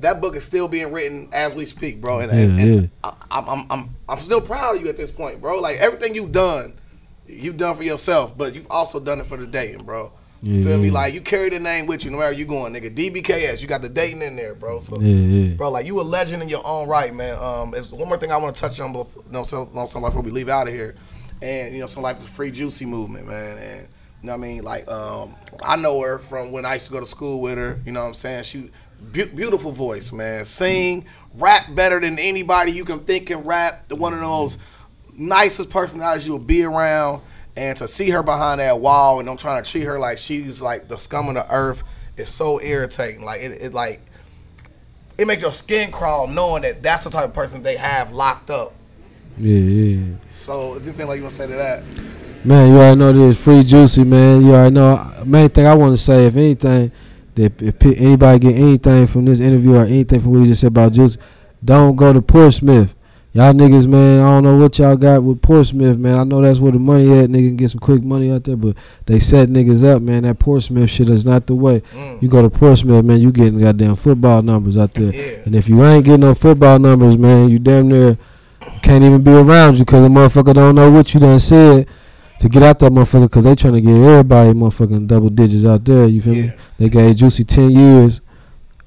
That 0.01 0.20
book 0.20 0.36
is 0.36 0.44
still 0.44 0.68
being 0.68 0.92
written 0.92 1.28
as 1.32 1.55
we 1.55 1.66
speak, 1.66 2.01
bro. 2.01 2.20
And, 2.20 2.30
and, 2.30 2.57
Yeah, 2.59 2.64
and 2.64 2.82
yeah. 2.82 2.88
I, 3.03 3.14
I'm, 3.30 3.49
I'm, 3.49 3.66
I'm, 3.70 3.96
I'm 4.09 4.18
still 4.20 4.40
proud 4.40 4.76
of 4.76 4.82
you 4.82 4.88
at 4.88 4.96
this 4.96 5.11
point, 5.11 5.40
bro. 5.40 5.61
Like 5.61 5.78
everything 5.78 6.14
you've 6.14 6.32
done, 6.32 6.78
you've 7.26 7.57
done 7.57 7.76
for 7.76 7.82
yourself, 7.82 8.36
but 8.38 8.55
you've 8.55 8.70
also 8.70 9.01
done 9.01 9.20
it 9.20 9.26
for 9.26 9.36
the 9.36 9.46
Dayton, 9.46 9.84
bro. 9.84 10.12
You 10.40 10.62
feel 10.64 10.78
me? 10.78 10.88
Like 10.90 11.14
you 11.14 11.20
carry 11.20 11.49
the 11.49 11.59
name 11.59 11.86
with 11.86 12.05
you, 12.05 12.12
no 12.12 12.18
matter 12.18 12.30
where 12.30 12.38
you 12.38 12.44
going, 12.44 12.72
nigga. 12.72 12.94
DBKS, 12.94 13.61
you 13.61 13.66
got 13.66 13.82
the 13.82 13.88
Dayton 13.88 14.22
in 14.22 14.36
there, 14.36 14.55
bro. 14.55 14.78
So, 14.78 15.01
Yeah, 15.01 15.09
yeah. 15.09 15.55
bro, 15.57 15.68
like 15.68 15.84
you 15.84 16.01
a 16.01 16.03
legend 16.03 16.44
in 16.44 16.49
your 16.49 16.64
own 16.64 16.86
right, 16.86 17.12
man. 17.12 17.36
Um, 17.42 17.74
it's 17.74 17.90
one 17.90 18.09
more 18.09 18.18
thing 18.18 18.30
I 18.30 18.36
want 18.36 18.55
to 18.55 18.61
touch 18.61 18.78
on, 18.78 18.92
before, 18.92 19.24
you 19.26 19.32
know, 19.32 19.42
some, 19.42 19.66
before 19.72 20.22
we 20.22 20.30
leave 20.30 20.49
out 20.49 20.68
of 20.68 20.74
here, 20.74 20.94
and 21.42 21.74
you 21.74 21.80
know, 21.80 21.88
some 21.88 22.05
like 22.05 22.20
the 22.20 22.28
free 22.28 22.53
juicy 22.53 22.86
movement, 22.86 23.26
man, 23.26 23.59
and. 23.59 23.88
You 24.20 24.26
know 24.26 24.32
what 24.32 24.44
I 24.46 24.49
mean? 24.49 24.64
Like, 24.64 24.88
um, 24.90 25.36
I 25.62 25.76
know 25.76 26.01
her 26.01 26.18
from 26.18 26.51
when 26.51 26.64
I 26.66 26.74
used 26.74 26.86
to 26.88 26.92
go 26.92 26.99
to 26.99 27.07
school 27.07 27.40
with 27.40 27.57
her. 27.57 27.78
You 27.86 27.92
know 27.92 28.01
what 28.01 28.09
I'm 28.09 28.14
saying? 28.14 28.42
She, 28.42 28.68
be- 29.12 29.26
beautiful 29.26 29.72
voice, 29.72 30.12
man. 30.12 30.44
Sing, 30.44 31.07
rap 31.34 31.74
better 31.74 32.01
than 32.01 32.18
anybody 32.18 32.72
you 32.72 32.84
can 32.84 33.01
think 33.01 33.28
can 33.28 33.40
rap. 33.40 33.88
The 33.88 33.96
one 33.96 34.14
of 34.14 34.20
those 34.20 34.59
nicest 35.14 35.70
personalities 35.70 36.26
you'll 36.26 36.38
be 36.38 36.64
around. 36.64 37.22
And 37.57 37.76
to 37.78 37.88
see 37.88 38.11
her 38.11 38.22
behind 38.22 38.61
that 38.61 38.80
wall 38.80 39.18
and 39.18 39.28
I'm 39.28 39.36
trying 39.36 39.62
to 39.62 39.68
treat 39.68 39.82
her 39.82 39.99
like 39.99 40.18
she's 40.18 40.61
like 40.61 40.86
the 40.86 40.96
scum 40.96 41.28
of 41.28 41.34
the 41.34 41.53
earth 41.53 41.82
is 42.16 42.28
so 42.28 42.61
irritating. 42.61 43.24
Like 43.24 43.40
it, 43.40 43.62
it 43.62 43.74
like 43.74 44.01
it 45.18 45.26
makes 45.26 45.42
your 45.42 45.53
skin 45.53 45.90
crawl 45.90 46.28
knowing 46.28 46.62
that 46.62 46.82
that's 46.82 47.05
the 47.05 47.11
type 47.11 47.24
of 47.24 47.34
person 47.34 47.62
they 47.62 47.76
have 47.76 48.12
locked 48.12 48.51
up. 48.51 48.74
Yeah, 49.36 49.59
yeah. 49.59 50.14
So, 50.36 50.74
is 50.74 50.86
anything 50.86 51.09
like 51.09 51.16
you 51.16 51.22
want 51.24 51.34
to 51.34 51.42
say 51.42 51.46
to 51.49 51.55
that? 51.55 51.82
Man, 52.44 52.68
you 52.68 52.76
already 52.76 52.99
know 52.99 53.12
this 53.12 53.38
free 53.38 53.62
juicy, 53.62 54.05
man. 54.05 54.42
You 54.42 54.55
already 54.55 54.74
know. 54.74 55.24
Main 55.24 55.49
thing 55.49 55.66
I 55.66 55.74
want 55.74 55.96
to 55.96 56.03
say, 56.03 56.26
if 56.26 56.36
anything, 56.36 56.92
that 57.39 57.62
if 57.62 57.82
anybody 57.82 58.39
get 58.39 58.57
anything 58.57 59.07
from 59.07 59.24
this 59.24 59.41
interview 59.41 59.76
or 59.76 59.84
anything 59.84 60.20
from 60.20 60.32
what 60.32 60.41
he 60.41 60.47
just 60.47 60.61
said 60.61 60.68
about 60.68 60.93
Juicy, 60.93 61.18
don't 61.64 61.97
go 61.97 62.12
to 62.12 62.20
Portsmouth. 62.20 62.95
Y'all 63.32 63.53
niggas, 63.53 63.86
man, 63.86 64.20
I 64.20 64.30
don't 64.30 64.43
know 64.43 64.57
what 64.57 64.78
y'all 64.78 64.97
got 64.97 65.22
with 65.22 65.41
Portsmouth, 65.41 65.99
man. 65.99 66.18
I 66.18 66.24
know 66.24 66.41
that's 66.41 66.59
where 66.59 66.72
the 66.72 66.78
money 66.78 67.07
at. 67.18 67.30
Nigga 67.30 67.51
can 67.51 67.57
get 67.57 67.70
some 67.70 67.78
quick 67.78 68.03
money 68.03 68.32
out 68.32 68.45
there, 68.45 68.57
but 68.57 68.74
they 69.07 69.20
set 69.20 69.49
niggas 69.49 69.84
up, 69.84 70.03
man. 70.03 70.24
That 70.24 70.39
Portsmouth 70.39 70.91
shit 70.91 71.09
is 71.09 71.24
not 71.24 71.47
the 71.47 71.55
way. 71.55 71.80
Mm. 71.93 72.22
You 72.22 72.28
go 72.28 72.43
to 72.43 72.51
Portsmouth, 72.51 73.05
man, 73.05 73.20
you 73.20 73.30
getting 73.30 73.61
goddamn 73.61 73.97
football 73.97 74.43
numbers 74.43 74.76
out 74.76 74.95
there. 74.95 75.14
Yeah. 75.14 75.43
And 75.45 75.55
if 75.55 75.68
you 75.68 75.84
ain't 75.84 76.05
getting 76.05 76.22
no 76.22 76.34
football 76.34 76.78
numbers, 76.78 77.16
man, 77.16 77.51
you 77.51 77.59
damn 77.59 77.89
near 77.89 78.18
can't 78.82 79.05
even 79.05 79.22
be 79.22 79.30
around 79.30 79.74
you 79.74 79.84
because 79.84 80.05
a 80.05 80.09
motherfucker 80.09 80.55
don't 80.55 80.74
know 80.74 80.91
what 80.91 81.14
you 81.14 81.20
done 81.20 81.39
said 81.39 81.86
to 82.41 82.49
get 82.49 82.62
out 82.62 82.78
that 82.78 82.93
motherfucker 82.93 83.24
because 83.24 83.45
they 83.45 83.55
trying 83.55 83.74
to 83.74 83.80
get 83.80 83.95
everybody 83.95 84.53
motherfucking 84.53 85.07
double 85.07 85.30
digits 85.30 85.64
out 85.64 85.84
there. 85.84 86.07
You 86.07 86.22
feel 86.22 86.34
Yeah. 86.34 86.43
me? 86.43 86.53
They 86.78 86.89
gave 86.89 87.16
Juicy 87.16 87.45
10 87.45 87.70
years 87.70 88.20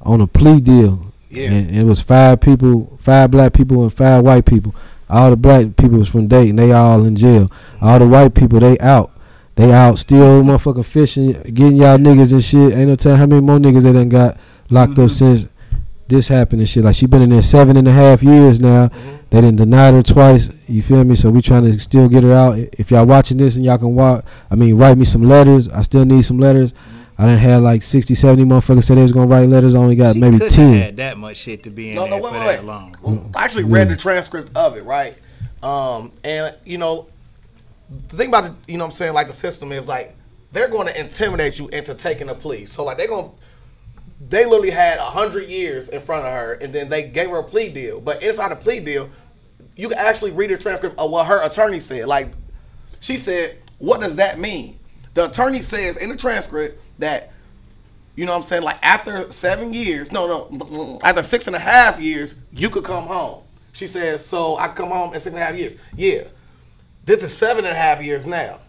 on 0.02 0.22
a 0.22 0.28
plea 0.28 0.62
deal. 0.62 1.08
Yeah. 1.30 1.52
And 1.52 1.72
it 1.72 1.84
was 1.84 2.02
five 2.02 2.41
people, 2.41 2.97
five 2.99 3.32
black 3.32 3.54
people 3.54 3.84
and 3.84 3.93
five 3.93 4.24
white 4.24 4.45
people. 4.45 4.76
All 5.10 5.30
the 5.30 5.36
black 5.36 5.76
people 5.76 5.99
was 5.99 6.08
from 6.10 6.28
Dayton. 6.28 6.56
They 6.56 6.72
all 6.72 7.04
in 7.06 7.16
jail. 7.16 7.45
Mm-hmm. 7.45 7.86
All 7.86 7.99
the 7.99 8.08
white 8.08 8.34
people, 8.34 8.60
they 8.60 8.80
out. 8.80 9.12
They 9.56 9.72
out 9.72 9.99
still 9.99 10.43
motherfucking 10.43 10.86
fishing, 10.86 11.34
getting 11.54 11.76
y'all 11.76 11.97
niggas 11.97 12.32
and 12.32 12.43
shit. 12.43 12.74
Ain't 12.74 12.88
no 12.88 12.95
telling 12.95 13.18
how 13.20 13.26
many 13.26 13.41
more 13.41 13.58
niggas 13.58 13.84
they 13.84 13.91
done 13.91 14.10
got 14.10 14.38
locked 14.70 14.93
up 14.93 15.10
mm-hmm. 15.10 15.36
since 15.36 15.47
this 16.08 16.30
happened 16.30 16.62
and 16.62 16.70
shit. 16.70 16.84
Like 16.86 16.95
she 16.95 17.06
been 17.06 17.22
in 17.22 17.30
there 17.30 17.41
seven 17.41 17.76
and 17.76 17.88
a 17.88 17.91
half 17.91 18.24
years 18.24 18.62
now. 18.62 18.88
Mm-hmm. 18.88 19.16
They 19.32 19.40
didn't 19.42 19.58
deny 19.58 19.92
her 19.92 20.04
twice. 20.04 20.50
You 20.68 20.82
feel 20.84 21.04
me? 21.04 21.16
So 21.16 21.30
we 21.32 21.42
trying 21.42 21.64
to 21.64 21.80
still 21.80 22.08
get 22.10 22.24
her 22.24 22.34
out. 22.34 22.58
If 22.78 22.92
y'all 22.92 23.06
watching 23.06 23.38
this 23.38 23.56
and 23.56 23.64
y'all 23.66 23.78
can 23.78 23.96
walk, 23.96 24.26
I 24.52 24.56
mean, 24.56 24.76
write 24.78 24.98
me 24.98 25.06
some 25.06 25.24
letters. 25.24 25.68
I 25.70 25.82
still 25.84 26.06
need 26.06 26.24
some 26.26 26.38
letters. 26.38 26.74
I 27.18 27.26
done 27.28 27.38
had 27.38 27.58
like 27.62 27.82
60, 27.82 28.14
70 28.16 28.44
motherfuckers 28.44 28.84
said 28.84 28.98
they 28.98 29.04
was 29.04 29.12
gonna 29.14 29.28
write 29.28 29.48
letters. 29.48 29.74
I 29.76 29.80
only 29.80 29.96
got 29.96 30.14
She 30.16 30.20
maybe 30.20 30.38
couldn't 30.38 30.54
ten. 30.54 30.74
have 30.74 30.84
had 30.86 30.98
that 30.98 31.18
much 31.18 31.38
shit 31.38 31.64
to 31.64 31.70
be 31.70 31.90
in 31.90 31.96
No, 31.96 32.08
no, 32.08 32.16
wait, 32.18 32.24
for 32.26 32.32
wait, 32.32 32.40
that 32.40 32.60
wait. 32.60 32.66
long. 32.66 32.96
Well, 33.02 33.30
I 33.36 33.44
actually 33.46 33.64
read 33.66 33.90
the 33.90 33.96
transcript 33.96 34.56
of 34.58 34.76
it, 34.76 34.84
right? 34.84 35.16
Um, 35.64 36.12
and 36.24 36.54
you 36.66 36.78
know, 36.78 37.08
the 38.10 38.18
thing 38.18 38.30
about 38.30 38.44
the, 38.46 38.56
you 38.72 38.78
know 38.78 38.86
what 38.86 38.92
I'm 38.92 38.96
saying, 38.98 39.14
like 39.14 39.28
the 39.28 39.34
system 39.34 39.72
is 39.72 39.88
like 39.88 40.16
they're 40.52 40.68
going 40.68 40.88
to 40.88 41.00
intimidate 41.00 41.60
you 41.60 41.68
into 41.70 41.94
taking 41.94 42.28
a 42.28 42.36
plea. 42.36 42.66
So 42.66 42.84
like 42.84 42.98
they're 42.98 43.08
going 43.08 43.30
to 43.30 43.36
they 44.30 44.45
literally 44.45 44.72
had 44.72 44.99
a 44.99 45.05
hundred 45.05 45.49
years 45.49 45.89
in 45.89 45.99
front 46.01 46.26
of 46.26 46.32
her, 46.32 46.53
and 46.53 46.74
then 46.74 46.89
they 46.89 47.03
gave 47.03 47.30
her 47.30 47.39
a 47.39 47.43
plea 47.43 47.69
deal. 47.69 47.99
But 47.99 48.22
inside 48.22 48.51
the 48.51 48.55
plea 48.55 48.80
deal, 48.80 49.09
you 49.76 49.89
can 49.89 49.97
actually 49.97 50.32
read 50.32 50.51
the 50.51 50.57
transcript 50.57 50.99
of 50.99 51.09
what 51.09 51.28
her 51.28 51.43
attorney 51.43 51.80
said. 51.80 52.07
Like 52.07 52.32
she 52.99 53.17
said, 53.17 53.57
"What 53.80 54.01
does 54.01 54.17
that 54.17 54.39
mean?" 54.39 54.80
The 55.13 55.30
attorney 55.30 55.61
says 55.61 55.97
in 55.97 56.09
the 56.09 56.15
transcript 56.15 56.80
that 56.99 57.32
you 58.15 58.26
know 58.26 58.34
what 58.34 58.39
I'm 58.39 58.43
saying? 58.43 58.63
Like 58.63 58.78
after 58.82 59.32
seven 59.32 59.74
years, 59.74 60.11
no, 60.11 60.47
no, 60.49 60.99
after 61.03 61.24
six 61.24 61.47
and 61.47 61.55
a 61.55 61.59
half 61.59 61.99
years, 61.99 62.36
you 62.51 62.69
could 62.69 62.84
come 62.84 63.05
home. 63.05 63.43
She 63.74 63.88
says, 63.88 64.26
so 64.26 64.57
I 64.57 64.67
come 64.67 64.89
home 64.89 65.13
in 65.13 65.19
six 65.22 65.28
and 65.28 65.38
a 65.38 65.45
half 65.45 65.55
years. 65.55 65.80
Yeah. 65.95 66.24
This 67.05 67.24
is 67.24 67.36
seven 67.36 67.65
and 67.65 67.74
a 67.74 67.80
half 67.80 68.03
years 68.03 68.28
now. 68.28 68.59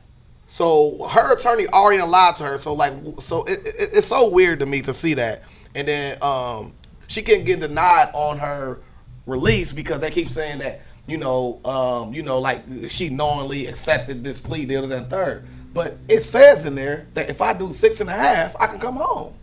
So 0.47 1.09
her 1.09 1.35
attorney 1.37 1.67
already 1.69 2.03
lied 2.03 2.37
to 2.37 2.45
her. 2.45 2.59
So 2.59 2.75
like, 2.75 2.93
so 3.21 3.45
it, 3.45 3.61
it, 3.67 3.91
it's 3.95 4.07
so 4.09 4.29
weird 4.29 4.61
to 4.61 4.67
me 4.67 4.83
to 4.83 4.93
see 4.93 5.15
that. 5.15 5.43
And 5.75 5.89
then 5.89 6.19
um, 6.23 6.75
she 7.07 7.23
can 7.23 7.45
get 7.45 7.61
denied 7.61 8.11
on 8.15 8.39
her 8.39 8.81
release 9.27 9.73
because 9.73 10.01
they 10.01 10.11
keep 10.11 10.29
saying 10.29 10.59
that 10.59 10.83
you 11.07 11.17
know, 11.17 11.61
um, 11.65 12.15
you 12.15 12.23
know, 12.23 12.39
like 12.39 12.63
she 12.89 13.09
knowingly 13.09 13.67
accepted 13.67 14.23
this 14.23 14.41
plea 14.41 14.67
deal 14.67 14.91
and 14.91 15.11
third. 15.11 15.47
But 15.75 15.97
it 16.09 16.23
says 16.23 16.65
in 16.65 16.75
there 16.75 17.07
that 17.15 17.31
if 17.31 17.41
I 17.41 17.55
do 17.55 17.73
six 17.73 18.01
and 18.01 18.11
a 18.11 18.13
half, 18.13 18.55
I 18.61 18.67
can 18.67 18.79
come 18.79 18.97
home. 18.97 19.35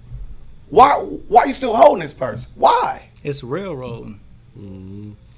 Why? 0.70 0.94
Why 0.94 1.42
are 1.42 1.48
you 1.48 1.54
still 1.54 1.76
holding 1.76 2.04
this 2.04 2.14
person? 2.14 2.50
Why? 2.56 3.10
It's 3.24 3.44
railroading. 3.44 4.20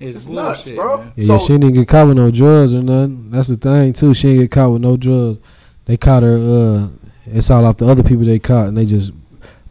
It's, 0.02 0.18
It's 0.18 0.28
nuts, 0.28 0.68
bro. 0.70 0.98
man. 0.98 1.12
Yeah, 1.16 1.28
So- 1.28 1.46
she 1.46 1.54
didn't 1.58 1.74
get 1.74 1.88
caught 1.88 2.08
with 2.08 2.18
no 2.18 2.32
drugs 2.32 2.74
or 2.74 2.82
nothing. 2.82 3.28
That's 3.32 3.48
the 3.48 3.58
thing 3.58 3.94
too. 3.94 4.14
She 4.14 4.28
didn't 4.30 4.42
get 4.44 4.52
caught 4.52 4.72
with 4.72 4.82
no 4.82 4.98
drugs. 4.98 5.40
They 5.86 5.98
caught 5.98 6.24
her. 6.24 6.36
Uh, 6.38 6.88
it's 7.26 7.50
all 7.52 7.66
off 7.66 7.78
the 7.78 7.88
other 7.88 8.04
people 8.04 8.26
they 8.26 8.40
caught, 8.40 8.68
and 8.68 8.78
they 8.78 8.86
just 8.86 9.12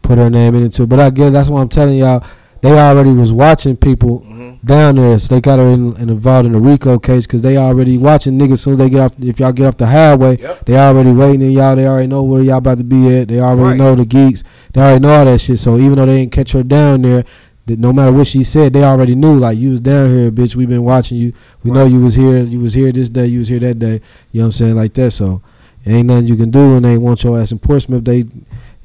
put 0.02 0.18
her 0.18 0.30
name 0.30 0.54
in 0.54 0.64
it 0.64 0.72
too. 0.72 0.86
But 0.86 1.00
I 1.00 1.10
guess 1.10 1.32
that's 1.32 1.48
what 1.50 1.60
I'm 1.60 1.68
telling 1.68 1.98
y'all. 1.98 2.24
They 2.62 2.78
already 2.78 3.12
was 3.12 3.32
watching 3.32 3.76
people 3.76 4.20
Mm-hmm. 4.20 4.66
down 4.66 4.96
there, 4.96 5.18
so 5.18 5.34
they 5.34 5.40
got 5.40 5.58
her 5.58 5.68
in, 5.70 5.96
in 5.96 6.10
involved 6.10 6.44
in 6.46 6.52
the 6.52 6.60
RICO 6.60 6.98
case 6.98 7.26
because 7.26 7.40
they 7.40 7.56
already 7.56 7.96
watching 7.96 8.38
niggas. 8.38 8.58
Soon 8.58 8.74
as 8.74 8.78
they 8.80 8.90
get 8.90 9.00
off, 9.00 9.12
if 9.18 9.40
y'all 9.40 9.52
get 9.52 9.66
off 9.66 9.76
the 9.78 9.86
highway, 9.86 10.36
Yep. 10.38 10.66
they 10.66 10.76
already 10.78 11.10
waiting 11.12 11.42
and 11.42 11.52
y'all. 11.54 11.74
They 11.74 11.86
already 11.86 12.06
know 12.08 12.22
where 12.22 12.42
y'all 12.42 12.58
about 12.58 12.76
to 12.78 12.84
be 12.84 13.16
at. 13.16 13.28
They 13.28 13.40
already 13.40 13.62
Right. 13.62 13.76
know 13.78 13.94
the 13.94 14.04
geeks. 14.04 14.42
They 14.74 14.80
already 14.82 15.00
know 15.00 15.08
all 15.10 15.24
that 15.24 15.40
shit. 15.40 15.58
So 15.58 15.78
even 15.78 15.94
though 15.94 16.04
they 16.06 16.18
didn't 16.18 16.32
catch 16.32 16.52
her 16.52 16.62
down 16.62 17.00
there, 17.02 17.24
that 17.70 17.78
no 17.78 17.92
matter 17.92 18.12
what 18.12 18.26
she 18.26 18.42
said, 18.42 18.72
they 18.72 18.82
already 18.82 19.14
knew. 19.14 19.38
Like 19.38 19.56
you 19.56 19.70
was 19.70 19.80
down 19.80 20.10
here, 20.10 20.30
bitch. 20.30 20.56
We 20.56 20.66
been 20.66 20.82
watching 20.82 21.18
you. 21.18 21.32
We 21.62 21.70
know 21.70 21.86
you 21.86 22.00
was 22.00 22.16
here. 22.16 22.42
You 22.42 22.60
was 22.60 22.74
here 22.74 22.90
this 22.90 23.08
day. 23.08 23.26
You 23.26 23.38
was 23.38 23.48
here 23.48 23.60
that 23.60 23.78
day. 23.78 24.00
You 24.32 24.40
know 24.40 24.42
what 24.42 24.46
I'm 24.46 24.52
saying? 24.52 24.74
Like 24.76 24.94
that. 24.94 25.12
So 25.12 25.40
it 25.84 25.92
ain't 25.92 26.08
nothing 26.08 26.26
you 26.26 26.36
can 26.36 26.50
do 26.50 26.72
when 26.72 26.82
they 26.82 26.98
want 26.98 27.22
your 27.22 27.40
ass 27.40 27.52
in 27.52 27.60
Portsmouth. 27.60 28.04
They 28.04 28.26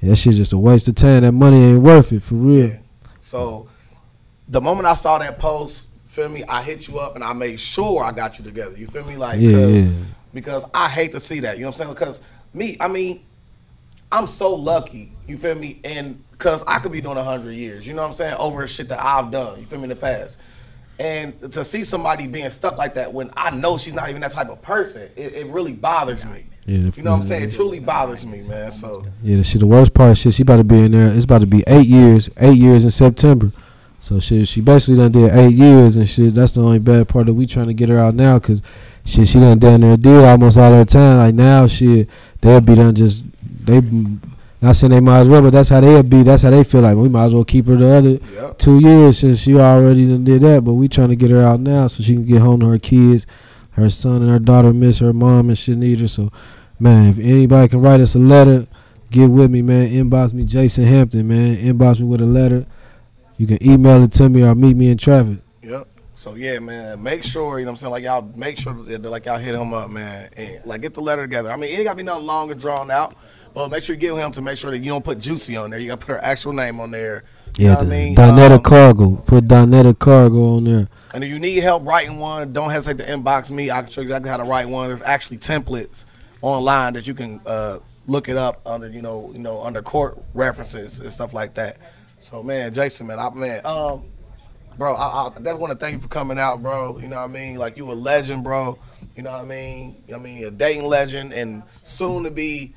that 0.01 0.15
shit 0.17 0.35
just 0.35 0.53
a 0.53 0.57
waste 0.57 0.87
of 0.87 0.95
time. 0.95 1.23
That 1.23 1.31
money 1.31 1.57
ain't 1.63 1.81
worth 1.81 2.11
it 2.11 2.21
for 2.21 2.35
real. 2.35 2.67
Yeah. 2.69 2.77
So 3.21 3.67
the 4.47 4.61
moment 4.61 4.85
I 4.85 4.93
saw 4.93 5.17
that 5.17 5.39
post, 5.39 5.87
feel 6.05 6.29
me, 6.29 6.43
I 6.43 6.61
hit 6.61 6.87
you 6.87 6.99
up 6.99 7.15
and 7.15 7.23
I 7.23 7.33
made 7.33 7.59
sure 7.59 8.03
I 8.03 8.11
got 8.11 8.37
you 8.37 8.45
together. 8.45 8.77
You 8.77 8.87
feel 8.87 9.03
me? 9.03 9.17
Like 9.17 9.39
Yeah, 9.39 9.65
yeah. 9.65 9.91
because 10.33 10.63
I 10.73 10.89
hate 10.89 11.11
to 11.13 11.19
see 11.19 11.39
that. 11.39 11.57
You 11.57 11.63
know 11.63 11.69
what 11.69 11.75
I'm 11.81 11.87
saying? 11.87 11.93
Because 11.95 12.21
me, 12.53 12.77
I 12.79 12.87
mean, 12.87 13.25
I'm 14.11 14.27
so 14.27 14.53
lucky. 14.53 15.11
You 15.27 15.37
feel 15.37 15.55
me? 15.55 15.81
And 15.83 16.23
because 16.37 16.63
I 16.65 16.79
could 16.79 16.91
be 16.91 17.01
doing 17.01 17.17
hundred 17.17 17.53
years. 17.53 17.87
You 17.87 17.93
know 17.93 18.03
what 18.03 18.09
I'm 18.09 18.15
saying? 18.15 18.35
Over 18.39 18.67
shit 18.67 18.89
that 18.89 19.03
I've 19.03 19.31
done. 19.31 19.59
You 19.59 19.65
feel 19.65 19.79
me 19.79 19.83
in 19.83 19.89
the 19.89 19.95
past. 19.95 20.37
And 20.97 21.51
to 21.51 21.65
see 21.65 21.83
somebody 21.83 22.25
being 22.27 22.49
stuck 22.51 22.77
like 22.77 22.93
that 22.93 23.13
when 23.13 23.29
I 23.35 23.51
know 23.51 23.77
she's 23.77 23.93
not 23.93 24.09
even 24.09 24.21
that 24.21 24.31
type 24.31 24.49
of 24.49 24.61
person, 24.61 25.09
it, 25.17 25.33
it 25.35 25.47
really 25.47 25.73
bothers 25.73 26.23
me. 26.23 26.45
Yeah, 26.65 26.89
you 26.95 27.03
know 27.03 27.11
what 27.11 27.21
I'm 27.21 27.27
saying? 27.27 27.49
It 27.49 27.51
truly 27.51 27.79
bothers 27.79 28.25
me, 28.25 28.41
man. 28.41 28.71
So 28.71 29.05
Yeah, 29.21 29.37
the 29.37 29.43
shit. 29.43 29.59
The 29.59 29.67
worst 29.67 29.93
part, 29.93 30.17
shit. 30.17 30.33
She 30.33 30.43
about 30.43 30.57
to 30.57 30.63
be 30.63 30.79
in 30.79 30.91
there. 30.93 31.07
It's 31.07 31.25
about 31.25 31.41
to 31.41 31.47
be 31.47 31.63
eight 31.67 31.85
years. 31.85 32.29
Eight 32.37 32.57
years 32.57 32.83
in 32.83 32.91
September. 32.91 33.51
So 33.99 34.19
shit, 34.19 34.47
she 34.47 34.61
basically 34.61 34.97
done 34.97 35.11
did 35.11 35.31
eight 35.31 35.53
years 35.53 35.95
and 35.95 36.07
shit. 36.07 36.33
That's 36.33 36.53
the 36.53 36.61
only 36.61 36.79
bad 36.79 37.07
part 37.07 37.25
that 37.25 37.33
we 37.33 37.45
trying 37.45 37.67
to 37.67 37.73
get 37.73 37.89
her 37.89 37.97
out 37.97 38.13
now, 38.13 38.37
cause 38.37 38.61
shit, 39.03 39.27
she 39.27 39.39
done 39.39 39.57
down 39.57 39.81
there 39.81 39.97
did 39.97 40.23
almost 40.23 40.57
all 40.57 40.71
her 40.71 40.85
time. 40.85 41.17
Like 41.17 41.33
now, 41.33 41.65
shit, 41.65 42.09
they'll 42.41 42.61
be 42.61 42.75
done 42.75 42.93
just 42.93 43.23
they. 43.65 43.81
Not 44.65 44.75
saying 44.77 44.89
they 44.89 44.99
might 44.99 45.19
as 45.19 45.29
well, 45.29 45.43
but 45.43 45.51
that's 45.51 45.69
how 45.69 45.79
they'll 45.79 46.01
be. 46.01 46.23
That's 46.23 46.41
how 46.41 46.49
they 46.49 46.63
feel 46.63 46.81
like 46.81 46.97
we 46.97 47.07
might 47.07 47.25
as 47.27 47.35
well 47.35 47.45
keep 47.45 47.67
her 47.67 47.75
the 47.75 47.87
other 47.87 48.09
Yep. 48.09 48.57
two 48.57 48.79
years 48.79 49.19
since 49.19 49.37
she 49.37 49.55
already 49.59 50.07
done 50.07 50.23
did 50.23 50.41
that. 50.41 50.63
But 50.63 50.73
we 50.73 50.87
trying 50.87 51.09
to 51.09 51.15
get 51.15 51.29
her 51.29 51.39
out 51.39 51.59
now 51.59 51.85
so 51.85 52.01
she 52.01 52.15
can 52.15 52.25
get 52.25 52.41
home 52.41 52.61
to 52.61 52.65
her 52.69 52.79
kids. 52.79 53.27
Her 53.73 53.91
son 53.91 54.23
and 54.23 54.31
her 54.31 54.39
daughter 54.39 54.73
miss 54.73 54.97
her 54.99 55.13
mom 55.13 55.49
and 55.49 55.57
shit 55.57 55.77
need 55.77 55.99
her. 55.99 56.07
So, 56.07 56.31
man, 56.79 57.09
if 57.09 57.19
anybody 57.19 57.67
can 57.67 57.79
write 57.79 58.01
us 58.01 58.15
a 58.15 58.19
letter, 58.19 58.65
get 59.11 59.27
with 59.29 59.51
me, 59.51 59.61
man. 59.61 59.87
Inbox 59.91 60.33
me, 60.33 60.43
Jason 60.45 60.85
Hampton, 60.85 61.27
man. 61.27 61.57
Inbox 61.57 61.99
me 61.99 62.07
with 62.07 62.21
a 62.21 62.25
letter. 62.25 62.65
You 63.37 63.45
can 63.45 63.61
email 63.63 64.01
it 64.01 64.13
to 64.13 64.29
me 64.29 64.41
or 64.41 64.55
meet 64.55 64.75
me 64.75 64.89
in 64.89 64.97
traffic. 64.97 65.37
So 66.17 66.35
yeah, 66.35 66.59
man, 66.59 67.03
make 67.03 67.23
sure, 67.25 67.59
you 67.59 67.65
know 67.65 67.71
what 67.71 67.73
I'm 67.73 67.77
saying, 67.77 67.91
like 67.91 68.03
y'all 68.03 68.31
make 68.35 68.57
sure 68.57 68.73
that 68.73 69.03
like 69.03 69.25
y'all 69.25 69.37
hit 69.37 69.53
him 69.53 69.73
up, 69.73 69.89
man. 69.89 70.29
And 70.37 70.65
like 70.65 70.81
get 70.81 70.93
the 70.93 71.01
letter 71.01 71.23
together. 71.23 71.51
I 71.51 71.57
mean, 71.57 71.69
it 71.71 71.75
ain't 71.75 71.83
gotta 71.83 71.97
be 71.97 72.03
nothing 72.03 72.25
long 72.25 72.49
or 72.49 72.55
drawn 72.55 72.89
out. 72.89 73.15
But 73.53 73.69
make 73.71 73.83
sure 73.83 73.95
you 73.95 73.99
get 74.01 74.15
him 74.15 74.31
to 74.33 74.41
make 74.41 74.57
sure 74.57 74.71
that 74.71 74.79
you 74.79 74.85
don't 74.91 75.03
put 75.03 75.19
juicy 75.19 75.55
on 75.55 75.69
there. 75.69 75.79
You 75.79 75.87
gotta 75.89 76.05
put 76.05 76.13
her 76.13 76.23
actual 76.23 76.53
name 76.53 76.79
on 76.79 76.91
there. 76.91 77.23
You 77.57 77.65
know 77.67 77.71
Yeah, 77.71 77.75
what 77.77 77.85
I 77.85 77.89
mean? 77.89 78.15
Donetta 78.15 78.55
Um, 78.57 78.63
Cargo. 78.63 79.15
Put 79.27 79.45
Donetta 79.45 79.97
Cargo 79.97 80.55
on 80.57 80.63
there. 80.65 80.87
and 81.13 81.23
if 81.23 81.29
you 81.29 81.39
need 81.39 81.57
help 81.57 81.85
writing 81.85 82.17
one, 82.17 82.51
don't 82.53 82.69
hesitate 82.69 83.05
to 83.05 83.09
inbox 83.11 83.49
me. 83.51 83.69
I 83.71 83.81
can 83.81 83.91
show 83.91 84.01
you 84.01 84.07
exactly 84.07 84.29
how 84.29 84.37
to 84.37 84.43
write 84.43 84.67
one. 84.69 84.87
There's 84.89 85.01
actually 85.01 85.37
templates 85.37 86.05
online 86.41 86.93
that 86.93 87.07
you 87.07 87.13
can 87.13 87.39
uh, 87.45 87.79
look 88.07 88.29
it 88.29 88.37
up 88.37 88.61
under, 88.65 88.89
you 88.89 89.01
know, 89.01 89.31
you 89.33 89.39
know, 89.39 89.61
under 89.63 89.81
court 89.81 90.17
references 90.33 90.99
and 90.99 91.11
stuff 91.11 91.33
like 91.33 91.53
that. 91.55 91.77
So 92.19 92.41
man, 92.43 92.73
Jason, 92.73 93.07
man, 93.07 93.19
I 93.19 93.29
man, 93.31 93.65
um, 93.65 94.03
bro, 94.77 94.93
I, 94.95 95.27
I 95.35 95.39
just 95.41 95.59
want 95.59 95.71
to 95.73 95.77
thank 95.79 95.93
you 95.95 95.99
for 96.01 96.07
coming 96.07 96.37
out, 96.39 96.61
bro. 96.61 96.97
You 96.99 97.07
know 97.07 97.17
what 97.17 97.29
I 97.29 97.33
mean? 97.33 97.57
Like 97.57 97.77
you 97.77 97.89
a 97.91 97.93
legend, 97.93 98.43
bro. 98.43 98.77
You 99.15 99.23
know 99.23 99.31
what 99.31 99.41
I 99.41 99.45
mean? 99.45 100.03
I 100.13 100.17
mean, 100.17 100.43
a 100.43 100.51
Dayton 100.51 100.85
legend 100.85 101.33
and 101.33 101.63
soon 101.83 102.23
to 102.23 102.31
be 102.31 102.73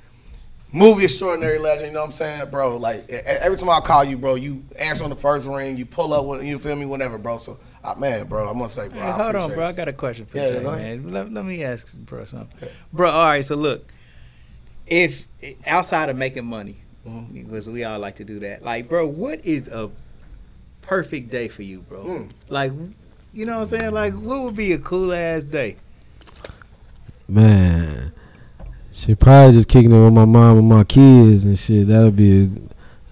movie 0.73 1.05
extraordinary 1.05 1.59
legend. 1.59 1.89
You 1.89 1.93
know 1.95 2.01
what 2.01 2.07
I'm 2.07 2.13
saying, 2.13 2.51
bro? 2.51 2.77
Like 2.77 3.09
every 3.11 3.59
time 3.59 3.71
I 3.71 3.81
call 3.81 4.05
you, 4.05 4.17
bro, 4.19 4.37
you 4.37 4.65
answer 4.79 5.05
on 5.05 5.11
the 5.11 5.17
first 5.17 5.47
ring. 5.47 5.77
You 5.77 5.87
pull 5.87 6.13
up 6.13 6.25
when 6.25 6.47
you 6.47 6.59
feel 6.59 6.77
me, 6.77 6.87
whenever, 6.87 7.19
bro. 7.19 7.39
So, 7.39 7.59
uh, 7.83 7.95
man, 7.97 8.27
bro, 8.27 8.49
I'm 8.49 8.57
gonna 8.59 8.69
say, 8.69 8.89
bro. 8.89 9.01
Hey, 9.01 9.11
hold 9.11 9.35
on, 9.37 9.53
bro. 9.55 9.67
I 9.67 9.73
got 9.73 9.89
a 9.89 9.93
question 9.93 10.27
for 10.27 10.39
Yeah, 10.39 10.45
ahead. 10.45 11.05
man. 11.05 11.13
Let, 11.13 11.33
let 11.33 11.45
me 11.45 11.65
ask 11.65 11.97
bro 11.97 12.25
something. 12.25 12.69
Bro, 12.93 13.11
all 13.11 13.25
right, 13.25 13.45
so 13.45 13.57
look. 13.57 13.91
If 14.87 15.27
outside 15.67 16.09
of 16.09 16.17
making 16.17 16.47
money, 16.47 16.79
Mm-hmm. 17.07 17.43
because 17.49 17.71
we 17.71 17.85
all 17.85 17.99
like 17.99 18.17
to 18.17 18.25
do 18.25 18.41
that, 18.41 18.63
like, 18.63 18.89
bro, 18.89 19.07
what 19.07 19.43
is 19.45 19.69
a 19.69 19.91
perfect 20.89 21.31
day 21.31 21.49
for 21.49 21.63
you, 21.63 21.81
bro? 21.81 22.03
Mm. 22.03 22.31
Like, 22.49 22.73
you 23.35 23.45
know 23.45 23.59
what 23.59 23.73
I'm 23.73 23.79
saying? 23.79 23.93
Like, 23.93 24.15
what 24.15 24.41
would 24.41 24.57
be 24.57 24.73
a 24.73 24.79
cool 24.79 25.13
ass 25.13 25.45
day? 25.45 25.77
Man, 27.29 28.13
she 28.91 29.15
probably 29.15 29.53
just 29.53 29.69
kicking 29.69 29.93
it 29.93 30.03
with 30.03 30.15
my 30.15 30.25
mom 30.25 30.59
and 30.59 30.69
my 30.69 30.85
kids 30.85 31.45
and 31.45 31.59
shit. 31.59 31.89
That'll 31.89 32.11
be 32.11 32.45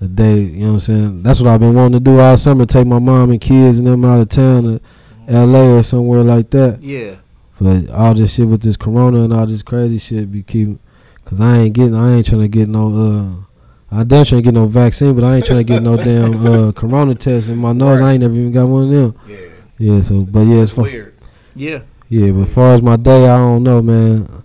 a, 0.00 0.04
a 0.04 0.08
day. 0.08 0.38
You 0.38 0.60
know 0.60 0.66
what 0.68 0.72
I'm 0.72 0.80
saying? 0.80 1.22
That's 1.22 1.38
what 1.38 1.50
I've 1.50 1.60
been 1.60 1.74
wanting 1.74 1.98
to 1.98 2.00
do 2.00 2.18
all 2.18 2.38
summer. 2.38 2.64
Take 2.64 2.86
my 2.86 2.98
mom 2.98 3.30
and 3.30 3.40
kids 3.40 3.78
and 3.78 3.86
them 3.86 4.06
out 4.06 4.20
of 4.20 4.30
town 4.30 4.62
to 4.62 4.80
L.A. 5.28 5.76
or 5.76 5.82
somewhere 5.82 6.24
like 6.24 6.48
that. 6.50 6.82
Yeah. 6.82 7.16
But 7.60 7.90
all 7.90 8.14
this 8.14 8.34
shit 8.34 8.48
with 8.48 8.62
this 8.62 8.78
corona 8.78 9.20
and 9.24 9.34
all 9.34 9.46
this 9.46 9.62
crazy 9.62 9.98
shit 9.98 10.32
be 10.32 10.42
keeping. 10.42 10.78
Cause 11.26 11.40
I 11.40 11.58
ain't 11.58 11.74
getting. 11.74 11.94
I 11.94 12.14
ain't 12.14 12.26
trying 12.26 12.42
to 12.42 12.48
get 12.48 12.68
no. 12.68 12.88
uh 12.88 13.42
I 13.90 14.02
damn 14.04 14.24
trying 14.24 14.42
to 14.42 14.44
get 14.44 14.54
no 14.54 14.66
vaccine, 14.66 15.14
but 15.14 15.22
I 15.24 15.36
ain't 15.36 15.46
trying 15.46 15.58
to 15.58 15.64
get 15.64 15.82
no 15.82 15.96
damn 16.08 16.44
uh 16.46 16.72
corona 16.72 17.14
test 17.14 17.48
in 17.48 17.56
my 17.56 17.72
nose. 17.72 18.00
I 18.00 18.12
ain't 18.12 18.20
never 18.22 18.34
even 18.34 18.52
got 18.52 18.66
one 18.66 18.84
of 18.84 18.90
them. 18.90 19.14
Yeah, 19.28 19.36
Yeah. 19.78 20.00
So, 20.00 20.22
but 20.22 20.40
yeah, 20.40 20.56
it's 20.56 20.70
it's 20.70 20.72
fun. 20.76 20.84
weird. 20.84 21.14
Yeah. 21.54 21.80
Yeah, 22.08 22.30
but 22.32 22.42
as 22.48 22.52
far 22.54 22.74
as 22.74 22.82
my 22.82 22.96
day, 22.96 23.24
I 23.28 23.36
don't 23.36 23.62
know, 23.62 23.82
man. 23.82 24.42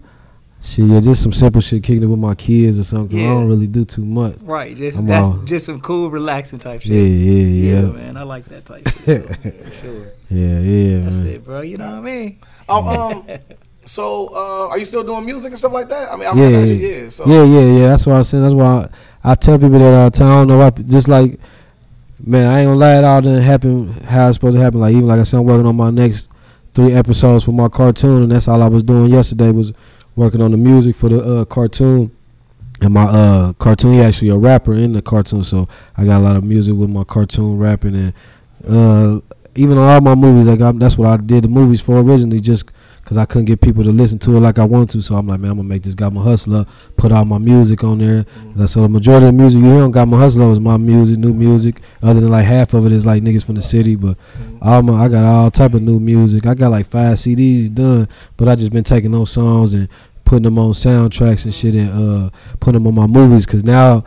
Shit, 0.64 0.86
yeah, 0.86 1.00
just 1.00 1.24
some 1.24 1.34
simple 1.34 1.60
shit, 1.60 1.82
kicking 1.82 2.04
it 2.04 2.06
with 2.06 2.20
my 2.20 2.36
kids 2.36 2.78
or 2.78 2.84
something. 2.84 3.10
'cause 3.10 3.18
I 3.18 3.22
Yeah. 3.22 3.34
don't 3.34 3.48
really 3.48 3.66
do 3.68 3.84
too 3.84 4.06
much. 4.06 4.36
Right. 4.42 4.78
Just 4.78 5.00
I'm 5.00 5.08
that's 5.08 5.28
all- 5.28 5.38
just 5.44 5.66
some 5.66 5.82
cool, 5.82 6.12
relaxing 6.12 6.60
type 6.60 6.82
shit. 6.84 6.92
Yeah, 6.92 7.02
yeah, 7.02 7.46
yeah, 7.46 7.82
yeah 7.82 7.88
man. 7.88 8.18
I 8.18 8.24
like 8.24 8.46
that 8.50 8.66
type 8.66 8.88
shit. 8.88 9.28
so, 9.28 9.34
for 9.34 9.76
sure. 9.82 10.06
yeah, 10.30 10.60
yeah. 10.60 11.00
That's 11.06 11.18
man. 11.22 11.28
it, 11.34 11.44
bro. 11.46 11.62
You 11.62 11.78
know 11.78 11.88
what 11.89 11.96
I 11.96 12.02
mean? 12.02 12.38
Oh, 12.70 13.12
um, 13.12 13.24
so 13.88 14.30
uh, 14.36 14.68
are 14.70 14.78
you 14.78 14.86
still 14.86 15.04
doing 15.04 15.26
music 15.26 15.50
and 15.50 15.58
stuff 15.58 15.74
like 15.74 15.89
that? 15.89 16.12
I 16.12 16.16
mean, 16.16 16.28
I 16.28 16.34
Yeah, 16.36 16.46
forgot 16.46 16.68
you, 16.68 16.74
yeah. 16.76 16.96
yeah. 17.04 17.10
So 17.10 17.26
Yeah, 17.26 17.44
yeah, 17.44 17.78
yeah. 17.80 17.88
That's 17.88 18.06
what 18.06 18.16
I 18.18 18.22
said. 18.22 18.44
That's 18.44 18.54
why 18.54 18.66
I, 18.66 18.89
I 19.24 19.36
tell 19.36 19.57
people 19.57 19.80
that 19.80 19.93
all 19.93 20.09
the 20.09 20.17
time. 20.17 20.28
I 20.28 20.36
don't 20.36 20.47
know 20.47 20.57
why. 20.57 20.69
Just 20.69 21.07
like, 21.07 21.39
man, 22.24 22.47
I 22.47 22.59
ain't 22.59 22.67
gonna 22.67 22.80
lie. 22.80 22.97
It 22.97 23.03
all 23.03 23.22
didn't 23.22 23.43
happen 23.43 23.93
how 24.03 24.28
it's 24.28 24.38
supposed 24.38 24.55
to 24.55 24.61
happen. 24.61 24.80
Like 24.80 24.93
even 24.93 25.07
like 25.07 25.19
I 25.19 25.24
said, 25.24 25.38
I'm 25.38 25.45
working 25.45 25.65
on 25.65 25.76
my 25.76 25.91
next 25.91 26.30
three 26.74 26.93
episodes 26.93 27.43
for 27.43 27.51
my 27.51 27.67
cartoon, 27.67 28.24
and 28.24 28.32
that's 28.32 28.47
all 28.47 28.61
I 28.61 28.67
was 28.67 28.84
doing 28.84 29.11
yesterday 29.11 29.51
was 29.51 29.74
working 30.15 30.41
on 30.41 30.51
the 30.51 30.57
music 30.57 30.95
for 30.95 31.09
the 31.09 31.19
uh, 31.19 31.45
cartoon. 31.45 32.15
And 32.82 32.93
my 32.95 33.03
uh 33.03 33.53
cartoon, 33.53 33.93
he 33.93 34.01
actually 34.01 34.30
a 34.30 34.38
rapper 34.38 34.74
in 34.74 34.93
the 34.93 35.01
cartoon, 35.03 35.43
so 35.43 35.67
I 35.95 36.05
got 36.05 36.19
a 36.19 36.24
lot 36.24 36.36
of 36.36 36.43
music 36.43 36.74
with 36.74 36.89
my 36.89 37.03
cartoon 37.03 37.59
rapping 37.59 37.95
and 37.95 38.13
uh 38.67 39.22
even 39.55 39.78
all 39.78 40.01
my 40.01 40.15
movies, 40.15 40.47
like 40.47 40.61
I'm, 40.61 40.80
that's 40.80 40.97
what 40.97 41.09
I 41.09 41.17
did 41.17 41.43
the 41.43 41.49
movies 41.49 41.82
for 41.82 41.99
originally, 41.99 42.39
just 42.39 42.65
because 43.04 43.18
I 43.18 43.26
couldn't 43.26 43.45
get 43.45 43.62
people 43.62 43.84
to 43.84 43.91
listen 43.91 44.20
to 44.20 44.38
it 44.38 44.39
like 44.39 44.60
I 44.60 44.64
want 44.64 44.89
to. 44.91 45.02
So 45.02 45.16
I'm 45.16 45.28
like, 45.28 45.39
man, 45.39 45.52
I'm 45.52 45.58
gonna 45.58 45.68
make 45.68 45.84
this 45.84 45.95
Got 45.95 46.14
My 46.14 46.24
Hustle 46.24 46.56
Up, 46.58 46.68
put 46.97 47.12
all 47.12 47.26
my 47.26 47.38
music 47.38 47.84
on 47.84 47.97
there. 47.97 48.24
Mm-hmm. 48.24 48.66
So 48.68 48.82
the 48.84 48.89
majority 48.89 49.28
of 49.28 49.34
the 49.34 49.38
music 49.41 49.60
you 49.62 49.66
hear 49.66 49.84
on 49.84 49.91
Got 49.91 50.08
My 50.08 50.18
Hustle 50.18 50.43
Up 50.43 50.54
is 50.54 50.60
my 50.60 50.78
music, 50.78 51.18
new 51.18 51.34
music. 51.34 51.82
Other 52.02 52.20
than 52.22 52.30
like 52.30 52.45
half 52.45 52.74
of 52.74 52.86
it 52.86 52.91
is 52.91 53.06
like 53.06 53.24
niggas 53.24 53.45
from 53.45 53.56
the 53.56 53.62
city, 53.62 53.95
but 53.95 54.18
Mm-hmm. 54.18 54.58
all 54.62 54.82
my 54.84 55.04
I 55.04 55.08
got 55.08 55.26
all 55.26 55.52
type 55.52 55.74
of 55.74 55.82
new 55.82 55.99
music. 55.99 56.45
I 56.45 56.54
got 56.54 56.72
like 56.72 56.86
five 56.88 57.18
CDs 57.18 57.74
done, 57.74 58.08
but 58.38 58.47
I 58.47 58.56
just 58.56 58.72
been 58.72 58.84
taking 58.84 59.12
those 59.12 59.32
songs 59.32 59.74
and 59.74 59.88
putting 60.26 60.43
them 60.43 60.60
on 60.60 60.72
soundtracks 60.72 61.43
and 61.45 61.54
shit 61.54 61.76
and 61.76 61.89
uh 61.89 62.30
putting 62.60 62.82
them 62.84 62.88
on 62.88 62.95
my 62.95 63.08
movies. 63.08 63.45
Cause 63.45 63.64
now 63.64 64.04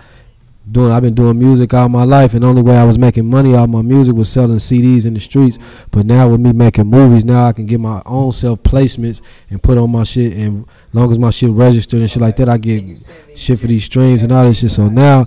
doing 0.71 0.93
I've 0.93 1.03
been 1.03 1.15
doing 1.15 1.39
music 1.39 1.75
all 1.75 1.89
my 1.89 2.05
life 2.05 2.33
and 2.35 2.43
the 2.43 2.47
only 2.47 2.63
way 2.63 2.77
I 2.77 2.85
was 2.85 2.99
making 2.99 3.29
money 3.29 3.55
off 3.55 3.69
my 3.69 3.83
music 3.83 4.15
was 4.15 4.31
selling 4.31 4.57
CDs 4.57 5.05
in 5.05 5.15
the 5.15 5.21
streets. 5.21 5.59
But 5.91 6.07
now 6.07 6.29
with 6.29 6.41
me 6.41 6.53
making 6.53 6.87
movies, 6.87 7.25
now 7.25 7.47
I 7.47 7.53
can 7.53 7.67
get 7.67 7.81
my 7.81 8.03
own 8.07 8.33
self 8.33 8.63
placements 8.63 9.21
and 9.51 9.63
put 9.63 9.79
on 9.79 9.91
my 9.91 10.05
shit 10.05 10.33
and 10.33 10.67
long 10.93 11.13
as 11.13 11.19
my 11.19 11.31
shit 11.31 11.51
registered 11.51 12.01
and 12.01 12.11
shit 12.11 12.23
like 12.23 12.37
that 12.37 12.49
I 12.49 12.59
get 12.59 13.11
shit 13.35 13.59
for 13.59 13.67
these 13.67 13.85
streams 13.85 14.23
and 14.23 14.33
all 14.33 14.45
this 14.45 14.61
shit. 14.61 14.71
So 14.71 14.89
now 14.89 15.27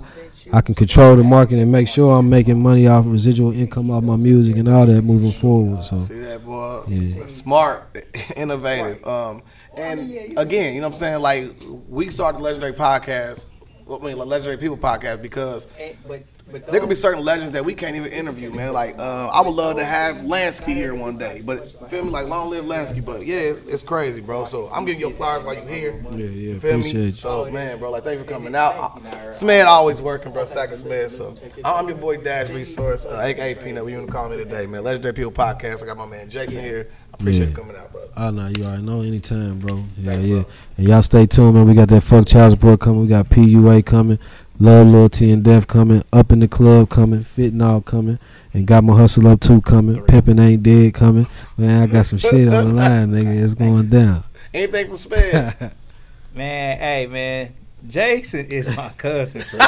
I 0.52 0.60
can 0.60 0.74
control 0.74 1.14
the 1.14 1.24
market 1.24 1.58
and 1.58 1.70
make 1.70 1.88
sure 1.88 2.16
I'm 2.16 2.28
making 2.28 2.62
money 2.62 2.88
off 2.88 3.04
residual 3.06 3.52
income 3.52 3.90
off 3.90 4.02
my 4.02 4.16
music 4.16 4.56
and 4.56 4.68
all 4.68 4.86
that 4.86 5.02
moving 5.02 5.32
forward. 5.32 5.84
So 5.84 6.00
See 6.00 6.18
that 6.20 6.44
boy? 6.44 6.80
Yeah. 6.88 7.26
Smart, 7.26 8.06
innovative. 8.36 9.06
Um, 9.06 9.42
and 9.76 10.36
again, 10.38 10.74
you 10.74 10.80
know 10.80 10.88
what 10.88 10.94
I'm 10.94 11.00
saying? 11.00 11.20
Like 11.20 11.54
we 11.88 12.10
started 12.10 12.38
the 12.38 12.44
Legendary 12.44 12.72
Podcast. 12.72 13.44
Well, 13.88 13.98
I 14.02 14.06
mean, 14.06 14.18
like 14.18 14.28
Legendary 14.28 14.58
People 14.58 14.76
Podcast 14.76 15.22
because 15.22 15.66
And- 15.80 15.96
but 16.06 16.22
but 16.50 16.66
there 16.72 16.80
could 16.80 16.88
be 16.88 16.94
certain 16.94 17.22
legends 17.22 17.52
that 17.52 17.62
we 17.66 17.74
can't 17.74 17.94
even 17.94 18.10
interview, 18.10 18.50
man. 18.50 18.72
Like 18.72 18.98
uh, 18.98 19.26
I 19.28 19.42
would 19.42 19.50
love 19.54 19.76
to 19.76 19.84
have 19.84 20.16
Lansky 20.16 20.72
here 20.74 20.94
one 20.94 21.18
day, 21.18 21.42
but 21.44 21.90
feel 21.90 22.04
me? 22.04 22.10
Like 22.10 22.26
long 22.26 22.48
live 22.48 22.64
Lansky. 22.64 23.04
But 23.04 23.26
yeah, 23.26 23.36
it's, 23.36 23.60
it's 23.60 23.82
crazy, 23.82 24.22
bro. 24.22 24.46
So 24.46 24.70
I'm 24.72 24.86
giving 24.86 25.00
you 25.00 25.10
flowers 25.10 25.44
while 25.44 25.54
you're 25.54 25.66
here. 25.68 26.02
Yeah, 26.12 26.16
yeah, 26.16 26.24
You 26.54 26.58
feel 26.58 26.78
me? 26.78 26.90
you. 26.90 27.12
So 27.12 27.50
man, 27.50 27.78
bro, 27.78 27.90
like 27.90 28.04
thanks 28.04 28.22
for 28.22 28.28
coming 28.28 28.54
out. 28.54 29.02
Smith 29.34 29.66
always 29.66 30.00
working, 30.00 30.32
bro. 30.32 30.46
Stacking 30.46 30.76
Smith. 30.76 31.10
So 31.14 31.34
I'm 31.64 31.86
your 31.86 31.98
boy 31.98 32.16
Dash 32.16 32.48
Resource, 32.48 33.04
uh, 33.04 33.20
aka 33.20 33.54
Peanut. 33.54 33.84
What 33.84 33.90
you 33.90 33.98
want 33.98 34.08
to 34.08 34.12
call 34.14 34.30
me 34.30 34.38
today, 34.38 34.64
man? 34.64 34.84
Legendary 34.84 35.12
People 35.12 35.32
Podcast. 35.32 35.82
I 35.82 35.86
got 35.86 35.98
my 35.98 36.06
man 36.06 36.30
Jason 36.30 36.58
here. 36.60 36.88
I 37.18 37.22
appreciate 37.22 37.44
Yeah. 37.44 37.50
you 37.50 37.56
coming 37.56 37.76
out, 37.76 37.90
brother. 37.92 38.08
Ah, 38.16 38.26
oh 38.26 38.30
no, 38.30 38.46
you 38.48 38.64
already 38.64 38.82
know 38.82 39.00
anytime, 39.02 39.58
bro. 39.58 39.84
Yeah, 39.96 40.12
Thank 40.12 40.26
yeah. 40.26 40.34
bro. 40.42 40.46
And 40.76 40.88
y'all 40.88 41.02
stay 41.02 41.26
tuned, 41.26 41.54
man. 41.54 41.66
We 41.66 41.74
got 41.74 41.88
that 41.88 42.00
fuck 42.02 42.26
child 42.26 42.52
support 42.52 42.80
coming. 42.80 43.02
We 43.02 43.08
got 43.08 43.28
PUA 43.28 43.84
coming, 43.84 44.18
Love, 44.60 44.86
Loyalty, 44.88 45.30
and 45.32 45.42
Death 45.42 45.66
coming, 45.66 46.02
Up 46.12 46.30
in 46.32 46.38
the 46.40 46.48
Club 46.48 46.88
coming, 46.90 47.22
Fitting 47.24 47.60
All 47.60 47.80
coming, 47.80 48.18
and 48.54 48.66
Got 48.66 48.84
My 48.84 48.96
Hustle 48.96 49.26
Up 49.28 49.40
too 49.40 49.60
coming, 49.62 49.96
Pimpin' 49.96 50.40
Ain't 50.40 50.62
Dead 50.62 50.94
coming. 50.94 51.26
Man, 51.56 51.82
I 51.82 51.86
got 51.86 52.06
some 52.06 52.18
shit 52.18 52.48
on 52.48 52.68
the 52.68 52.72
line, 52.72 53.08
nigga. 53.08 53.42
It's 53.42 53.54
going 53.64 53.88
down. 53.88 54.22
Anything 54.54 54.86
from 54.88 54.96
Smith? 54.98 55.72
Man, 56.34 56.78
hey 56.78 57.06
man, 57.10 57.52
Jason 57.86 58.46
is 58.46 58.68
my 58.76 58.88
cousin, 58.90 59.42
bro. 59.50 59.60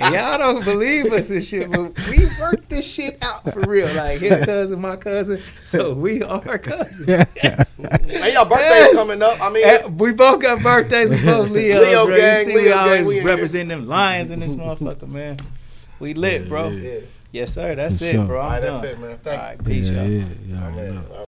and 0.00 0.14
y'all 0.14 0.36
don't 0.38 0.64
believe 0.64 1.12
us 1.12 1.30
and 1.30 1.42
shit, 1.42 1.70
but 1.70 1.96
we 2.08 2.26
worked 2.40 2.68
this 2.68 2.86
shit 2.90 3.18
out 3.22 3.44
for 3.52 3.60
real. 3.60 3.92
Like 3.94 4.18
his 4.20 4.44
cousin, 4.44 4.80
my 4.80 4.96
cousin, 4.96 5.40
so 5.64 5.94
we 5.94 6.22
are 6.22 6.58
cousins. 6.58 7.06
Yes. 7.08 7.74
hey, 7.78 8.34
y'all 8.34 8.44
birthday 8.44 8.68
Yes. 8.68 8.94
coming 8.94 9.22
up. 9.22 9.40
I 9.40 9.48
mean, 9.50 9.64
Eh, 9.64 9.86
we 9.86 10.12
both 10.12 10.42
got 10.42 10.62
birthdays. 10.62 11.10
We 11.10 11.24
both 11.24 11.50
Leo, 11.50 11.80
Leo 11.80 12.06
bro. 12.06 12.16
gang, 12.16 12.38
you 12.38 12.44
see, 12.44 12.54
Leo 12.56 12.82
we 12.84 12.90
gang, 12.90 13.04
we 13.06 13.16
in 13.18 13.22
here. 13.26 13.30
representing 13.34 13.68
them 13.68 13.86
lions 13.86 14.30
in 14.30 14.40
this 14.40 14.54
motherfucker, 14.54 15.08
man. 15.08 15.38
We 16.00 16.14
lit, 16.14 16.48
bro. 16.48 16.68
yeah. 16.70 16.90
yeah. 16.90 17.00
Yes, 17.30 17.54
sir. 17.54 17.74
That's 17.74 17.98
For 18.00 18.04
it, 18.04 18.12
sure. 18.12 18.24
bro. 18.26 18.40
All 18.40 18.46
I'm 18.46 18.52
right, 18.52 18.60
that's 18.70 18.84
it, 18.84 18.98
man. 18.98 19.18
Thank 19.22 19.26
All 19.40 19.44
you. 19.44 19.48
right, 19.56 19.64
peace, 19.64 19.88
yeah, 19.88 20.02
y'all. 20.02 20.10
yeah, 20.76 20.92
yeah. 21.10 21.24